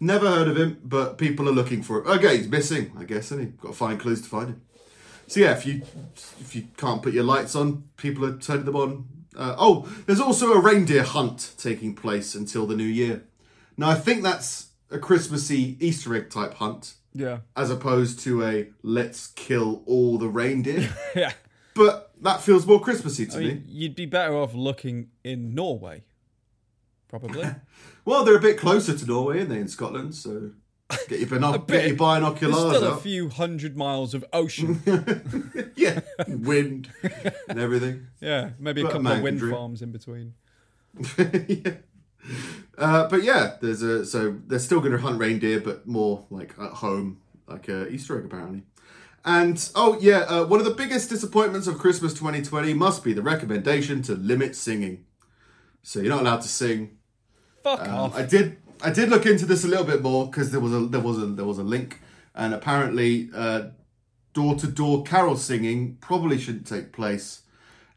Never 0.00 0.28
heard 0.28 0.48
of 0.48 0.56
him, 0.56 0.78
but 0.82 1.16
people 1.16 1.48
are 1.48 1.52
looking 1.52 1.82
for 1.82 1.98
him. 2.00 2.08
Okay, 2.08 2.36
he's 2.38 2.48
missing, 2.48 2.92
I 2.98 3.04
guess, 3.04 3.30
and 3.30 3.40
he 3.40 3.46
got 3.46 3.68
to 3.68 3.74
find 3.74 4.00
clues 4.00 4.20
to 4.22 4.28
find 4.28 4.48
him. 4.48 4.62
So 5.28 5.40
yeah, 5.40 5.52
if 5.52 5.64
you 5.64 5.82
if 6.40 6.54
you 6.56 6.66
can't 6.76 7.02
put 7.02 7.12
your 7.14 7.24
lights 7.24 7.54
on, 7.54 7.84
people 7.96 8.24
are 8.24 8.36
turning 8.36 8.64
them 8.64 8.76
on. 8.76 9.06
Uh, 9.36 9.54
oh, 9.56 9.88
there's 10.06 10.20
also 10.20 10.52
a 10.52 10.60
reindeer 10.60 11.04
hunt 11.04 11.52
taking 11.56 11.94
place 11.94 12.34
until 12.34 12.66
the 12.66 12.74
new 12.76 12.82
year. 12.84 13.22
Now 13.76 13.88
I 13.90 13.94
think 13.94 14.22
that's 14.22 14.70
a 14.90 14.98
Christmassy 14.98 15.76
Easter 15.80 16.14
egg 16.14 16.28
type 16.30 16.54
hunt, 16.54 16.94
Yeah, 17.14 17.38
as 17.56 17.70
opposed 17.70 18.18
to 18.20 18.44
a 18.44 18.66
let's 18.82 19.28
kill 19.28 19.82
all 19.86 20.18
the 20.18 20.28
reindeer. 20.28 20.92
yeah. 21.14 21.32
but 21.74 22.10
that 22.20 22.42
feels 22.42 22.66
more 22.66 22.80
Christmassy 22.80 23.24
to 23.26 23.36
I 23.36 23.40
me. 23.40 23.62
you'd 23.68 23.94
be 23.94 24.04
better 24.06 24.34
off 24.36 24.52
looking 24.52 25.08
in 25.24 25.54
Norway, 25.54 26.02
probably. 27.18 27.44
Well, 28.04 28.24
they're 28.24 28.36
a 28.36 28.40
bit 28.40 28.58
closer 28.58 28.98
to 28.98 29.06
Norway, 29.06 29.38
aren't 29.38 29.50
they, 29.50 29.60
in 29.60 29.68
Scotland? 29.68 30.16
So 30.16 30.50
get 31.08 31.20
your, 31.20 31.28
binoc- 31.28 31.66
bit. 31.68 31.74
get 31.82 31.86
your 31.88 31.96
binoculars 31.96 32.56
There's 32.56 32.76
still 32.78 32.94
a 32.94 32.96
few 32.96 33.28
hundred 33.28 33.76
miles 33.76 34.12
of 34.12 34.24
ocean. 34.32 34.82
yeah, 35.76 36.00
wind 36.26 36.90
and 37.48 37.60
everything. 37.60 38.08
yeah, 38.20 38.50
maybe 38.58 38.80
a 38.80 38.84
But 38.84 38.88
a 38.88 38.92
couple 38.94 39.02
man 39.04 39.16
of 39.18 39.22
wind 39.22 39.38
dream. 39.38 39.52
farms 39.54 39.82
in 39.82 39.92
between. 39.92 40.34
yeah. 41.16 41.74
Uh, 42.76 43.08
but 43.08 43.22
yeah, 43.22 43.52
there's 43.60 43.82
a 43.82 44.04
so 44.04 44.36
they're 44.48 44.58
still 44.58 44.80
going 44.80 44.90
to 44.92 44.98
hunt 44.98 45.20
reindeer, 45.20 45.60
but 45.60 45.86
more 45.86 46.26
like 46.30 46.54
at 46.60 46.72
home, 46.72 47.20
like 47.46 47.68
a 47.68 47.86
Easter 47.88 48.18
egg 48.18 48.24
apparently. 48.24 48.62
And 49.24 49.70
oh 49.76 49.96
yeah, 50.00 50.20
uh, 50.22 50.44
one 50.46 50.58
of 50.58 50.66
the 50.66 50.74
biggest 50.74 51.08
disappointments 51.08 51.68
of 51.68 51.78
Christmas 51.78 52.14
2020 52.14 52.74
must 52.74 53.04
be 53.04 53.12
the 53.12 53.22
recommendation 53.22 54.02
to 54.02 54.14
limit 54.14 54.56
singing. 54.56 55.04
So 55.84 56.00
you're 56.00 56.10
not 56.14 56.22
allowed 56.22 56.42
to 56.42 56.48
sing. 56.48 56.98
Fuck 57.62 57.80
Um, 57.88 57.94
off. 57.94 58.16
I 58.16 58.22
did 58.24 58.56
I 58.82 58.90
did 58.90 59.08
look 59.10 59.26
into 59.26 59.46
this 59.46 59.64
a 59.64 59.68
little 59.68 59.84
bit 59.84 60.02
more 60.02 60.26
because 60.26 60.50
there 60.50 60.60
was 60.60 60.72
a 60.72 60.80
there 60.80 61.00
was 61.00 61.18
a 61.18 61.26
there 61.26 61.44
was 61.44 61.58
a 61.58 61.62
link, 61.62 62.00
and 62.34 62.52
apparently 62.54 63.30
door 64.34 64.54
to 64.56 64.66
door 64.66 65.02
carol 65.04 65.36
singing 65.36 65.96
probably 66.00 66.38
shouldn't 66.38 66.66
take 66.66 66.92
place 66.92 67.42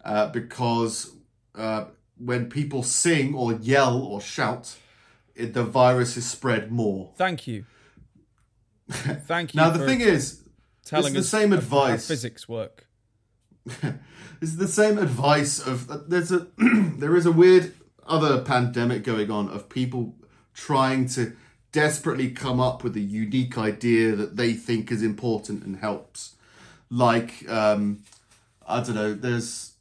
uh, 0.04 0.28
because 0.28 1.12
uh, 1.56 1.86
when 2.18 2.50
people 2.50 2.84
sing 2.84 3.34
or 3.34 3.54
yell 3.54 3.98
or 4.02 4.20
shout, 4.22 4.76
it, 5.34 5.54
the 5.54 5.64
virus 5.64 6.18
is 6.18 6.30
spread 6.30 6.72
more. 6.72 7.12
Thank 7.18 7.48
you. 7.48 7.66
Thank 8.92 9.54
you 9.54 9.62
Now 9.62 9.70
the 9.72 9.86
thing 9.86 10.02
is, 10.02 10.44
telling 10.84 11.14
the 11.14 11.20
us 11.20 11.30
same 11.30 11.54
advice. 11.54 12.08
physics 12.08 12.48
work. 12.48 12.86
This 14.42 14.50
is 14.50 14.58
the 14.58 14.68
same 14.68 14.98
advice 14.98 15.66
of 15.66 15.90
uh, 15.90 16.00
there's 16.10 16.30
a 16.30 16.48
there 16.98 17.16
is 17.16 17.26
a 17.26 17.32
weird 17.32 17.74
other 18.06 18.42
pandemic 18.42 19.04
going 19.04 19.32
on 19.32 19.50
of 19.50 19.70
people 19.70 20.16
trying 20.54 21.08
to 21.10 21.36
desperately 21.72 22.32
come 22.32 22.60
up 22.60 22.84
with 22.84 22.96
a 22.96 23.02
unique 23.02 23.58
idea 23.58 24.16
that 24.16 24.38
they 24.38 24.54
think 24.54 24.92
is 24.92 25.04
important 25.04 25.64
and 25.64 25.78
helps. 25.78 26.36
Like 26.90 27.48
um, 27.50 28.04
I 28.68 28.82
don't 28.82 28.96
know, 28.96 29.14
there's 29.14 29.74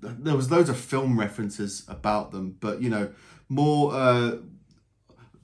there 0.00 0.36
was 0.36 0.50
loads 0.50 0.70
of 0.70 0.78
film 0.78 1.18
references 1.18 1.84
about 1.88 2.32
them, 2.32 2.56
but 2.60 2.80
you 2.82 2.90
know 2.90 3.10
more. 3.48 3.94
Uh, 3.94 4.36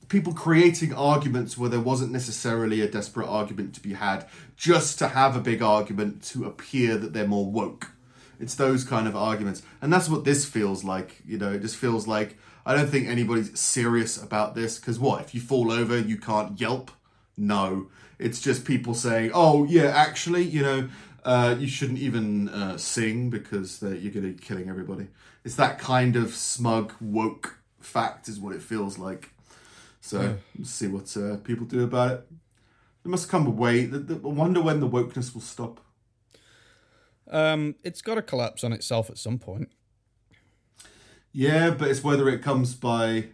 people 0.08 0.34
creating 0.34 0.92
arguments 0.92 1.56
where 1.56 1.70
there 1.70 1.80
wasn't 1.80 2.12
necessarily 2.12 2.82
a 2.82 2.86
desperate 2.86 3.26
argument 3.26 3.74
to 3.74 3.80
be 3.80 3.94
had 3.94 4.26
just 4.54 4.98
to 4.98 5.08
have 5.08 5.34
a 5.34 5.40
big 5.40 5.62
argument 5.62 6.22
to 6.22 6.44
appear 6.44 6.96
that 6.98 7.14
they're 7.14 7.26
more 7.26 7.50
woke 7.50 7.93
it's 8.40 8.54
those 8.54 8.84
kind 8.84 9.06
of 9.06 9.16
arguments 9.16 9.62
and 9.80 9.92
that's 9.92 10.08
what 10.08 10.24
this 10.24 10.44
feels 10.44 10.84
like 10.84 11.20
you 11.26 11.38
know 11.38 11.52
it 11.52 11.60
just 11.60 11.76
feels 11.76 12.06
like 12.06 12.36
i 12.66 12.74
don't 12.74 12.88
think 12.88 13.08
anybody's 13.08 13.58
serious 13.58 14.20
about 14.22 14.54
this 14.54 14.78
because 14.78 14.98
what 14.98 15.20
if 15.20 15.34
you 15.34 15.40
fall 15.40 15.70
over 15.70 15.98
you 15.98 16.16
can't 16.16 16.60
yelp 16.60 16.90
no 17.36 17.88
it's 18.18 18.40
just 18.40 18.64
people 18.64 18.94
saying 18.94 19.30
oh 19.34 19.64
yeah 19.64 19.86
actually 19.86 20.42
you 20.42 20.62
know 20.62 20.88
uh, 21.24 21.56
you 21.58 21.66
shouldn't 21.66 21.98
even 21.98 22.50
uh, 22.50 22.76
sing 22.76 23.30
because 23.30 23.82
uh, 23.82 23.88
you're 23.88 24.12
going 24.12 24.26
to 24.26 24.32
be 24.32 24.34
killing 24.34 24.68
everybody 24.68 25.08
it's 25.42 25.54
that 25.54 25.78
kind 25.78 26.16
of 26.16 26.34
smug 26.34 26.92
woke 27.00 27.60
fact 27.80 28.28
is 28.28 28.38
what 28.38 28.54
it 28.54 28.60
feels 28.60 28.98
like 28.98 29.30
so 30.04 30.36
let's 30.58 30.68
see 30.68 30.86
what 30.86 31.16
uh, 31.16 31.38
people 31.38 31.64
do 31.64 31.82
about 31.82 32.10
it. 32.10 32.26
There 33.02 33.10
must 33.10 33.30
come 33.30 33.46
a 33.46 33.50
way. 33.50 33.86
The, 33.86 33.98
the, 34.00 34.14
I 34.16 34.32
wonder 34.32 34.60
when 34.60 34.80
the 34.80 34.88
wokeness 34.88 35.32
will 35.32 35.40
stop. 35.40 35.80
Um, 37.30 37.74
it's 37.82 38.02
got 38.02 38.16
to 38.16 38.22
collapse 38.22 38.62
on 38.64 38.72
itself 38.72 39.08
at 39.10 39.18
some 39.18 39.38
point. 39.38 39.68
Yeah, 41.32 41.70
but 41.70 41.88
it's 41.88 42.04
whether 42.04 42.28
it 42.28 42.42
comes 42.42 42.74
by 42.74 43.28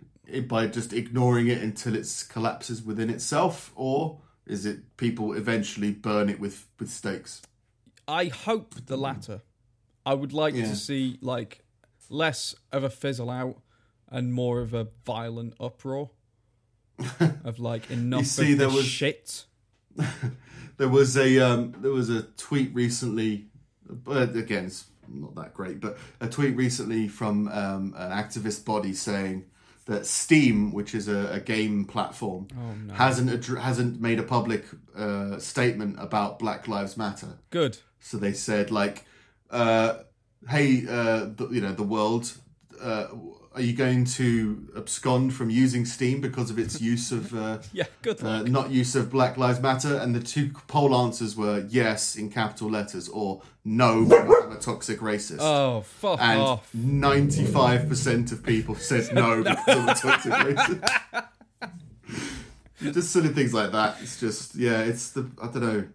by 0.46 0.66
just 0.68 0.92
ignoring 0.92 1.48
it 1.48 1.60
until 1.60 1.94
it 1.96 2.06
collapses 2.28 2.82
within 2.82 3.10
itself, 3.10 3.72
or 3.74 4.20
is 4.46 4.64
it 4.64 4.96
people 4.96 5.32
eventually 5.32 5.90
burn 5.92 6.28
it 6.28 6.38
with 6.40 6.66
with 6.78 6.90
stakes? 6.90 7.42
I 8.08 8.26
hope 8.26 8.74
the 8.86 8.96
latter. 8.96 9.42
I 10.06 10.14
would 10.14 10.32
like 10.32 10.54
Yeah. 10.54 10.66
to 10.68 10.76
see 10.76 11.18
like 11.20 11.64
less 12.08 12.54
of 12.72 12.82
a 12.84 12.90
fizzle 12.90 13.28
out 13.30 13.60
and 14.08 14.32
more 14.32 14.60
of 14.60 14.72
a 14.74 14.88
violent 15.04 15.54
uproar 15.60 16.10
of 17.44 17.58
like 17.60 17.90
enough 17.90 18.20
you 18.20 18.26
see, 18.26 18.54
there 18.54 18.68
was- 18.70 18.86
shit. 18.86 19.44
There 20.76 20.88
was 20.88 21.14
a 21.18 21.38
um, 21.40 21.74
there 21.82 21.90
was 21.90 22.08
a 22.08 22.22
tweet 22.22 22.74
recently, 22.74 23.49
but 23.92 24.36
again, 24.36 24.66
it's 24.66 24.84
not 25.08 25.34
that 25.36 25.54
great. 25.54 25.80
But 25.80 25.98
a 26.20 26.28
tweet 26.28 26.56
recently 26.56 27.08
from 27.08 27.48
um, 27.48 27.94
an 27.96 28.10
activist 28.12 28.64
body 28.64 28.92
saying 28.92 29.46
that 29.86 30.06
Steam, 30.06 30.72
which 30.72 30.94
is 30.94 31.08
a, 31.08 31.32
a 31.32 31.40
game 31.40 31.84
platform, 31.84 32.46
Oh, 32.56 32.74
no. 32.86 32.94
hasn't 32.94 33.30
addr- 33.30 33.60
hasn't 33.60 34.00
made 34.00 34.18
a 34.20 34.22
public 34.22 34.64
uh, 34.96 35.38
statement 35.38 35.96
about 35.98 36.38
Black 36.38 36.68
Lives 36.68 36.96
Matter. 36.96 37.38
Good. 37.50 37.78
So 37.98 38.16
they 38.16 38.32
said 38.32 38.70
like, 38.70 39.04
uh, 39.50 39.94
"Hey, 40.48 40.84
uh, 40.88 41.26
the, 41.34 41.48
you 41.50 41.60
know, 41.60 41.72
the 41.72 41.82
world, 41.82 42.32
uh, 42.80 43.08
are 43.52 43.60
you 43.60 43.72
going 43.72 44.04
to 44.04 44.68
abscond 44.76 45.34
from 45.34 45.50
using 45.50 45.84
Steam 45.84 46.20
because 46.20 46.50
of 46.50 46.58
its 46.58 46.80
use 46.92 47.10
of 47.10 47.34
uh, 47.34 47.58
Yeah, 47.72 47.86
good 48.02 48.22
uh, 48.22 48.42
not 48.42 48.70
use 48.70 48.94
of 48.94 49.10
Black 49.10 49.36
Lives 49.36 49.60
Matter?" 49.60 49.96
And 49.96 50.14
the 50.14 50.20
two 50.20 50.50
poll 50.68 50.94
answers 50.94 51.36
were 51.36 51.66
yes 51.68 52.14
in 52.16 52.30
capital 52.30 52.70
letters 52.70 53.08
or 53.08 53.42
no, 53.64 54.04
because 54.04 54.44
I'm 54.44 54.52
a 54.52 54.58
toxic 54.60 55.00
racist. 55.00 55.38
oh, 55.40 55.80
fuck 55.82 56.20
and 56.20 56.40
off. 56.40 56.74
ninety-five 56.74 57.88
percent 57.88 58.30
of 58.32 58.42
people 58.44 58.74
said 58.76 59.12
no 59.14 59.42
because 59.42 59.78
I'm 59.78 59.88
a 59.88 59.94
toxic 59.94 60.32
racist. 60.32 61.24
just 62.92 63.12
silly 63.12 63.28
things 63.28 63.52
like 63.52 63.72
that. 63.72 63.96
It's 64.00 64.18
just 64.20 64.54
yeah. 64.54 64.80
It's 64.82 65.10
the 65.10 65.28
I 65.42 65.46
don't 65.46 65.60
know. 65.62 65.88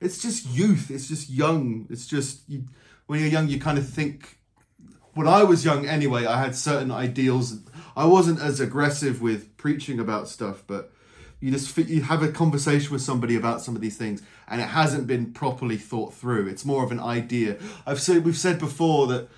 It's 0.00 0.20
just 0.20 0.46
youth. 0.48 0.90
It's 0.90 1.08
just 1.08 1.30
young. 1.30 1.86
It's 1.88 2.06
just 2.06 2.40
you, 2.48 2.64
when 3.06 3.20
you're 3.20 3.28
young, 3.30 3.48
you 3.48 3.60
kind 3.60 3.78
of 3.78 3.88
think. 3.88 4.38
When 5.16 5.26
I 5.26 5.44
was 5.44 5.64
young, 5.64 5.86
anyway, 5.86 6.26
I 6.26 6.38
had 6.38 6.54
certain 6.54 6.90
ideals. 6.90 7.60
I 7.96 8.04
wasn't 8.04 8.38
as 8.38 8.60
aggressive 8.60 9.22
with 9.22 9.56
preaching 9.56 9.98
about 9.98 10.28
stuff, 10.28 10.62
but 10.66 10.92
you 11.40 11.50
just 11.50 11.74
you 11.78 12.02
have 12.02 12.22
a 12.22 12.30
conversation 12.30 12.92
with 12.92 13.00
somebody 13.00 13.34
about 13.34 13.62
some 13.62 13.74
of 13.74 13.80
these 13.80 13.96
things, 13.96 14.22
and 14.46 14.60
it 14.60 14.66
hasn't 14.66 15.06
been 15.06 15.32
properly 15.32 15.78
thought 15.78 16.12
through. 16.12 16.48
It's 16.48 16.66
more 16.66 16.84
of 16.84 16.92
an 16.92 17.00
idea. 17.00 17.56
I've 17.86 17.98
said 17.98 18.26
we've 18.26 18.36
said 18.36 18.58
before 18.58 19.06
that 19.06 19.28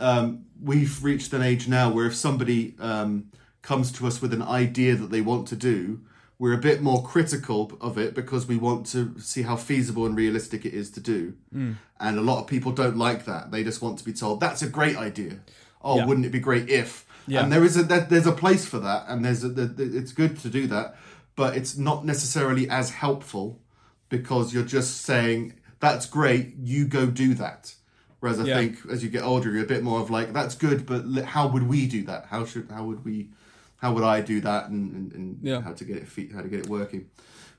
um, 0.00 0.44
we've 0.60 1.04
reached 1.04 1.32
an 1.32 1.42
age 1.42 1.68
now 1.68 1.88
where 1.88 2.06
if 2.06 2.16
somebody 2.16 2.74
um, 2.80 3.30
comes 3.62 3.92
to 3.92 4.08
us 4.08 4.20
with 4.20 4.32
an 4.32 4.42
idea 4.42 4.96
that 4.96 5.12
they 5.12 5.20
want 5.20 5.46
to 5.48 5.56
do, 5.56 6.00
we're 6.38 6.52
a 6.54 6.58
bit 6.58 6.80
more 6.80 7.02
critical 7.02 7.72
of 7.80 7.98
it 7.98 8.14
because 8.14 8.46
we 8.46 8.56
want 8.56 8.86
to 8.86 9.18
see 9.18 9.42
how 9.42 9.56
feasible 9.56 10.06
and 10.06 10.16
realistic 10.16 10.64
it 10.64 10.72
is 10.72 10.90
to 10.92 11.00
do. 11.00 11.34
Hmm. 11.52 11.72
And 11.98 12.16
a 12.18 12.22
lot 12.22 12.38
of 12.40 12.46
people 12.46 12.70
don't 12.72 12.96
like 12.96 13.24
that. 13.24 13.50
They 13.50 13.64
just 13.64 13.82
want 13.82 13.98
to 13.98 14.04
be 14.04 14.12
told 14.12 14.38
that's 14.40 14.62
a 14.62 14.68
great 14.68 14.96
idea. 14.96 15.40
Oh, 15.82 15.96
Yeah. 15.96 16.06
wouldn't 16.06 16.26
it 16.26 16.30
be 16.32 16.38
great 16.40 16.68
if? 16.68 17.04
Yeah. 17.26 17.42
And 17.42 17.52
there 17.52 17.64
is 17.64 17.76
a 17.76 17.82
there, 17.82 18.00
there's 18.08 18.26
a 18.26 18.32
place 18.32 18.64
for 18.64 18.78
that, 18.78 19.04
and 19.08 19.24
there's 19.24 19.42
a, 19.44 19.48
there, 19.48 19.70
it's 20.00 20.12
good 20.12 20.38
to 20.40 20.48
do 20.48 20.66
that, 20.68 20.96
but 21.36 21.56
it's 21.56 21.76
not 21.76 22.04
necessarily 22.06 22.70
as 22.70 22.90
helpful 22.90 23.60
because 24.08 24.54
you're 24.54 24.64
just 24.64 25.02
saying 25.02 25.54
that's 25.80 26.06
great. 26.06 26.54
You 26.56 26.86
go 26.86 27.06
do 27.06 27.34
that. 27.34 27.74
Whereas 28.20 28.40
I 28.40 28.44
Yeah. 28.44 28.56
think 28.58 28.78
as 28.90 29.02
you 29.04 29.10
get 29.10 29.22
older, 29.22 29.50
you're 29.52 29.62
a 29.64 29.66
bit 29.66 29.82
more 29.84 30.00
of 30.00 30.08
like 30.10 30.32
that's 30.32 30.54
good, 30.54 30.86
but 30.86 31.24
how 31.24 31.48
would 31.48 31.68
we 31.68 31.86
do 31.86 32.02
that? 32.04 32.26
How 32.30 32.44
should 32.44 32.70
how 32.70 32.84
would 32.84 33.04
we 33.04 33.30
how 33.78 33.92
would 33.94 34.04
I 34.04 34.20
do 34.20 34.40
that 34.42 34.68
and, 34.68 34.94
and, 34.94 35.12
and 35.12 35.38
Yeah. 35.42 35.60
how 35.62 35.72
to 35.72 35.84
get 35.84 35.96
it 35.98 36.08
how 36.32 36.42
to 36.42 36.48
get 36.48 36.60
it 36.60 36.66
working. 36.68 37.08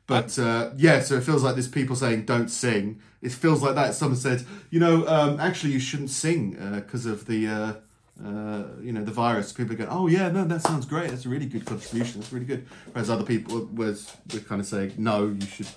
But 0.07 0.37
uh, 0.39 0.71
yeah, 0.77 1.01
so 1.01 1.15
it 1.17 1.23
feels 1.23 1.43
like 1.43 1.53
there's 1.55 1.67
people 1.67 1.95
saying 1.95 2.25
don't 2.25 2.49
sing. 2.49 2.99
It 3.21 3.31
feels 3.31 3.61
like 3.61 3.75
that. 3.75 3.93
Someone 3.93 4.17
said, 4.17 4.43
you 4.71 4.79
know, 4.79 5.05
um, 5.07 5.39
actually 5.39 5.71
you 5.73 5.79
shouldn't 5.79 6.09
sing 6.09 6.51
because 6.75 7.05
of 7.05 7.25
the 7.27 7.47
uh, 7.47 7.73
uh, 8.25 8.63
you 8.81 8.91
know 8.91 9.03
the 9.03 9.11
virus. 9.11 9.53
People 9.53 9.75
go, 9.75 9.87
oh 9.89 10.07
yeah, 10.07 10.29
no, 10.29 10.43
that 10.45 10.61
sounds 10.63 10.85
great. 10.85 11.11
That's 11.11 11.25
a 11.25 11.29
really 11.29 11.45
good 11.45 11.65
contribution. 11.65 12.21
That's 12.21 12.33
really 12.33 12.45
good. 12.47 12.65
Whereas 12.91 13.09
other 13.09 13.23
people 13.23 13.65
was 13.73 14.11
were 14.33 14.39
kind 14.39 14.59
of 14.59 14.67
saying, 14.67 14.93
no, 14.97 15.27
you 15.27 15.45
should. 15.45 15.67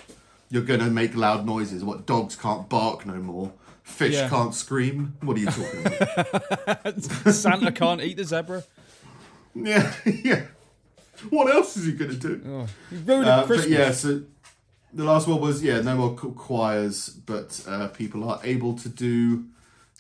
You're 0.50 0.62
going 0.64 0.80
to 0.80 0.90
make 0.90 1.14
loud 1.14 1.46
noises. 1.46 1.82
What 1.82 2.04
dogs 2.06 2.36
can't 2.36 2.68
bark 2.68 3.06
no 3.06 3.14
more. 3.14 3.52
Fish 3.84 4.14
Yeah. 4.14 4.28
can't 4.28 4.54
scream. 4.54 5.14
What 5.22 5.36
are 5.36 5.40
you 5.40 5.46
talking 5.46 5.86
about? 5.86 7.02
Santa 7.34 7.72
can't 7.72 8.00
eat 8.02 8.16
the 8.18 8.24
zebra. 8.24 8.62
yeah, 9.72 9.92
yeah. 10.04 10.42
What 11.30 11.54
else 11.54 11.76
is 11.76 11.86
he 11.86 11.92
going 11.92 12.10
to 12.10 12.16
do? 12.16 12.42
Oh, 12.46 12.66
you 12.90 12.98
ruined 12.98 13.28
Uh, 13.28 13.44
Christmas. 13.46 13.66
but 13.68 13.78
yeah, 13.78 13.92
so 13.92 14.22
the 14.92 15.04
last 15.04 15.28
one 15.28 15.40
was 15.40 15.62
yeah, 15.62 15.80
no 15.80 15.96
more 15.96 16.14
choirs, 16.16 17.08
but 17.10 17.62
uh, 17.68 17.88
people 17.88 18.28
are 18.28 18.40
able 18.44 18.74
to 18.74 18.88
do 18.88 19.44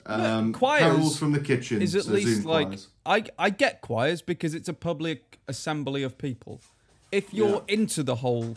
um, 0.06 0.48
Yeah, 0.48 0.52
choirs 0.52 0.80
carols 0.80 1.18
from 1.18 1.32
the 1.32 1.40
kitchen. 1.40 1.80
is 1.82 1.94
at 1.94 2.04
so 2.04 2.12
least 2.12 2.44
like 2.44 2.66
choirs. 2.68 2.88
I 3.06 3.24
I 3.38 3.50
get 3.50 3.80
choirs 3.82 4.20
because 4.22 4.54
it's 4.54 4.68
a 4.68 4.74
public 4.74 5.38
assembly 5.48 6.02
of 6.02 6.18
people. 6.18 6.60
If 7.12 7.32
you're 7.32 7.62
into 7.68 8.02
the 8.02 8.16
whole 8.16 8.56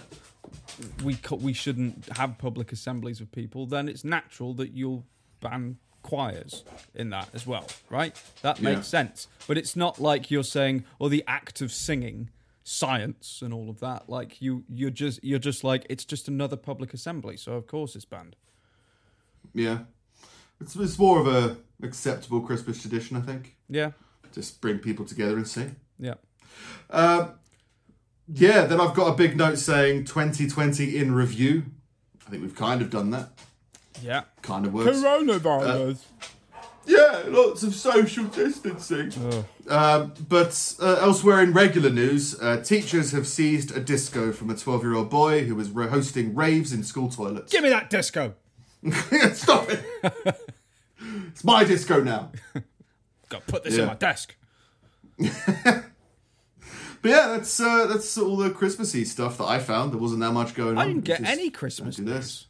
we 1.03 1.17
we 1.39 1.53
shouldn't 1.53 2.07
have 2.17 2.37
public 2.37 2.71
assemblies 2.71 3.19
of 3.21 3.31
people, 3.31 3.65
then 3.67 3.87
it's 3.89 4.03
natural 4.03 4.53
that 4.55 4.71
you'll 4.71 5.05
ban 5.41 5.77
choirs 6.09 6.63
in 6.93 7.09
that 7.09 7.27
as 7.33 7.45
well, 7.47 7.65
right? 7.89 8.15
That 8.43 8.61
makes 8.61 8.77
Yeah. 8.77 8.81
sense. 8.97 9.27
But 9.47 9.57
it's 9.57 9.75
not 9.75 9.99
like 9.99 10.29
you're 10.31 10.43
saying 10.43 10.85
or 10.99 11.09
the 11.09 11.23
act 11.27 11.61
of 11.61 11.71
singing 11.71 12.29
science 12.63 13.41
and 13.43 13.53
all 13.53 13.69
of 13.69 13.79
that 13.79 14.09
like 14.09 14.41
you 14.41 14.63
you're 14.73 14.89
just 15.03 15.23
you're 15.23 15.37
just 15.37 15.63
like 15.63 15.85
it's 15.87 16.03
just 16.03 16.27
another 16.27 16.55
public 16.57 16.95
assembly 16.95 17.37
so 17.37 17.53
of 17.53 17.67
course 17.67 17.95
it's 17.95 18.05
banned 18.05 18.35
Yeah, 19.53 19.79
it's, 20.59 20.75
it's 20.75 20.97
more 20.97 21.19
of 21.19 21.27
a 21.27 21.57
acceptable 21.83 22.41
Christmas 22.41 22.81
tradition, 22.81 23.17
I 23.17 23.21
think. 23.21 23.55
yeah 23.69 23.91
Just 24.33 24.61
bring 24.61 24.79
people 24.79 25.05
together 25.05 25.35
and 25.37 25.47
sing. 25.47 25.75
yeah 25.99 26.15
Um, 26.89 27.33
yeah, 28.27 28.65
then 28.65 28.81
I've 28.81 28.95
got 28.95 29.13
a 29.13 29.15
big 29.15 29.37
note 29.37 29.59
saying 29.59 30.05
2020 30.05 30.97
in 30.97 31.13
review. 31.13 31.65
I 32.25 32.31
think 32.31 32.41
we've 32.41 32.55
kind 32.55 32.81
of 32.81 32.89
done 32.89 33.11
that. 33.11 33.29
Yeah 34.01 34.23
Kind 34.41 34.65
of 34.65 34.73
works. 34.73 34.97
coronavirus 34.97 35.99
Yeah, 36.87 37.23
lots 37.27 37.63
of 37.63 37.73
social 37.73 38.25
distancing. 38.25 39.11
Um, 39.67 40.13
but 40.29 40.75
uh, 40.79 40.97
elsewhere 41.01 41.41
in 41.41 41.51
regular 41.53 41.89
news, 41.89 42.39
uh, 42.39 42.57
teachers 42.61 43.11
have 43.11 43.25
seized 43.27 43.75
a 43.75 43.79
disco 43.79 44.31
from 44.31 44.51
a 44.51 44.55
12 44.55 44.83
year 44.83 44.93
old 44.95 45.09
boy 45.09 45.45
who 45.45 45.55
was 45.55 45.71
re- 45.71 45.87
hosting 45.87 46.35
raves 46.35 46.71
in 46.71 46.83
school 46.83 47.09
toilets. 47.09 47.51
give 47.51 47.63
me 47.63 47.69
that 47.69 47.89
disco 47.89 48.35
Stop 49.33 49.67
it! 49.71 49.83
it's 51.29 51.43
my 51.43 51.63
disco 51.63 52.03
now. 52.03 52.31
got 53.29 53.45
to 53.47 53.51
put 53.51 53.63
this 53.63 53.73
in 53.73 53.79
Yeah. 53.79 53.85
my 53.87 53.95
desk 53.95 54.35
But 57.01 57.11
yeah, 57.11 57.27
that's 57.29 57.59
uh, 57.59 57.85
that's 57.87 58.17
all 58.17 58.35
the 58.37 58.49
Christmassy 58.49 59.05
stuff 59.05 59.37
that 59.37 59.45
I 59.45 59.59
found. 59.59 59.91
There 59.91 59.99
wasn't 59.99 60.21
that 60.21 60.31
much 60.31 60.55
going 60.55 60.71
on. 60.71 60.77
I 60.79 60.87
didn't 60.87 61.03
get 61.03 61.19
Just 61.19 61.31
any 61.31 61.51
Christmas 61.51 61.99
news. 61.99 62.07
this. 62.09 62.47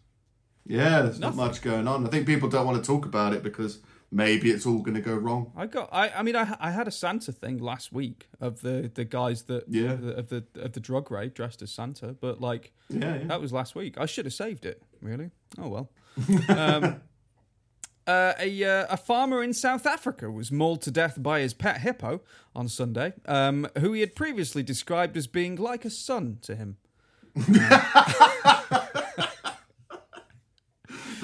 Yeah, 0.66 1.02
there's 1.04 1.20
Nothing. 1.20 1.38
not 1.38 1.48
much 1.48 1.62
going 1.62 1.88
on. 1.88 2.06
I 2.06 2.10
think 2.10 2.26
people 2.26 2.50
don't 2.50 2.66
want 2.66 2.84
to 2.84 2.88
talk 2.88 3.06
about 3.06 3.34
it 3.34 3.44
because 3.44 3.80
maybe 4.12 4.50
it's 4.50 4.66
all 4.66 4.80
going 4.80 4.96
to 4.96 5.02
go 5.02 5.14
wrong. 5.14 5.52
I 5.56 5.68
got. 5.68 5.90
I. 5.92 6.10
I 6.10 6.24
mean, 6.24 6.36
I. 6.36 6.58
I 6.60 6.72
had 6.72 6.88
a 6.88 6.92
Santa 6.92 7.32
thing 7.32 7.60
last 7.60 7.92
week 7.94 8.28
of 8.42 8.62
the 8.62 8.90
the 8.94 9.06
guys 9.06 9.44
that. 9.44 9.66
Yeah. 9.70 9.92
Of 9.94 10.30
the 10.30 10.44
of 10.56 10.74
the 10.74 10.80
drug 10.80 11.12
raid 11.12 11.34
dressed 11.36 11.62
as 11.62 11.72
Santa, 11.72 12.14
but 12.20 12.42
like 12.42 12.72
Yeah, 12.90 13.18
yeah. 13.18 13.24
that 13.26 13.40
was 13.42 13.54
last 13.54 13.76
week. 13.76 13.96
I 14.00 14.06
should 14.08 14.26
have 14.26 14.34
saved 14.34 14.66
it. 14.66 14.82
Really. 15.02 15.30
Oh 15.60 15.68
well. 15.68 15.90
um, 16.50 17.02
uh, 18.08 18.34
a 18.40 18.64
uh, 18.64 18.86
a 18.90 18.98
farmer 18.98 19.44
in 19.44 19.54
South 19.54 19.86
Africa 19.86 20.32
was 20.32 20.52
mauled 20.52 20.82
to 20.84 20.92
death 20.92 21.22
by 21.22 21.42
his 21.42 21.54
pet 21.54 21.82
hippo 21.82 22.22
on 22.56 22.68
Sunday, 22.70 23.14
um, 23.28 23.68
who 23.80 23.94
he 23.94 24.00
had 24.02 24.16
previously 24.16 24.64
described 24.64 25.16
as 25.18 25.28
being 25.28 25.56
like 25.56 25.86
a 25.86 25.90
son 25.92 26.38
to 26.42 26.56
him. 26.56 26.78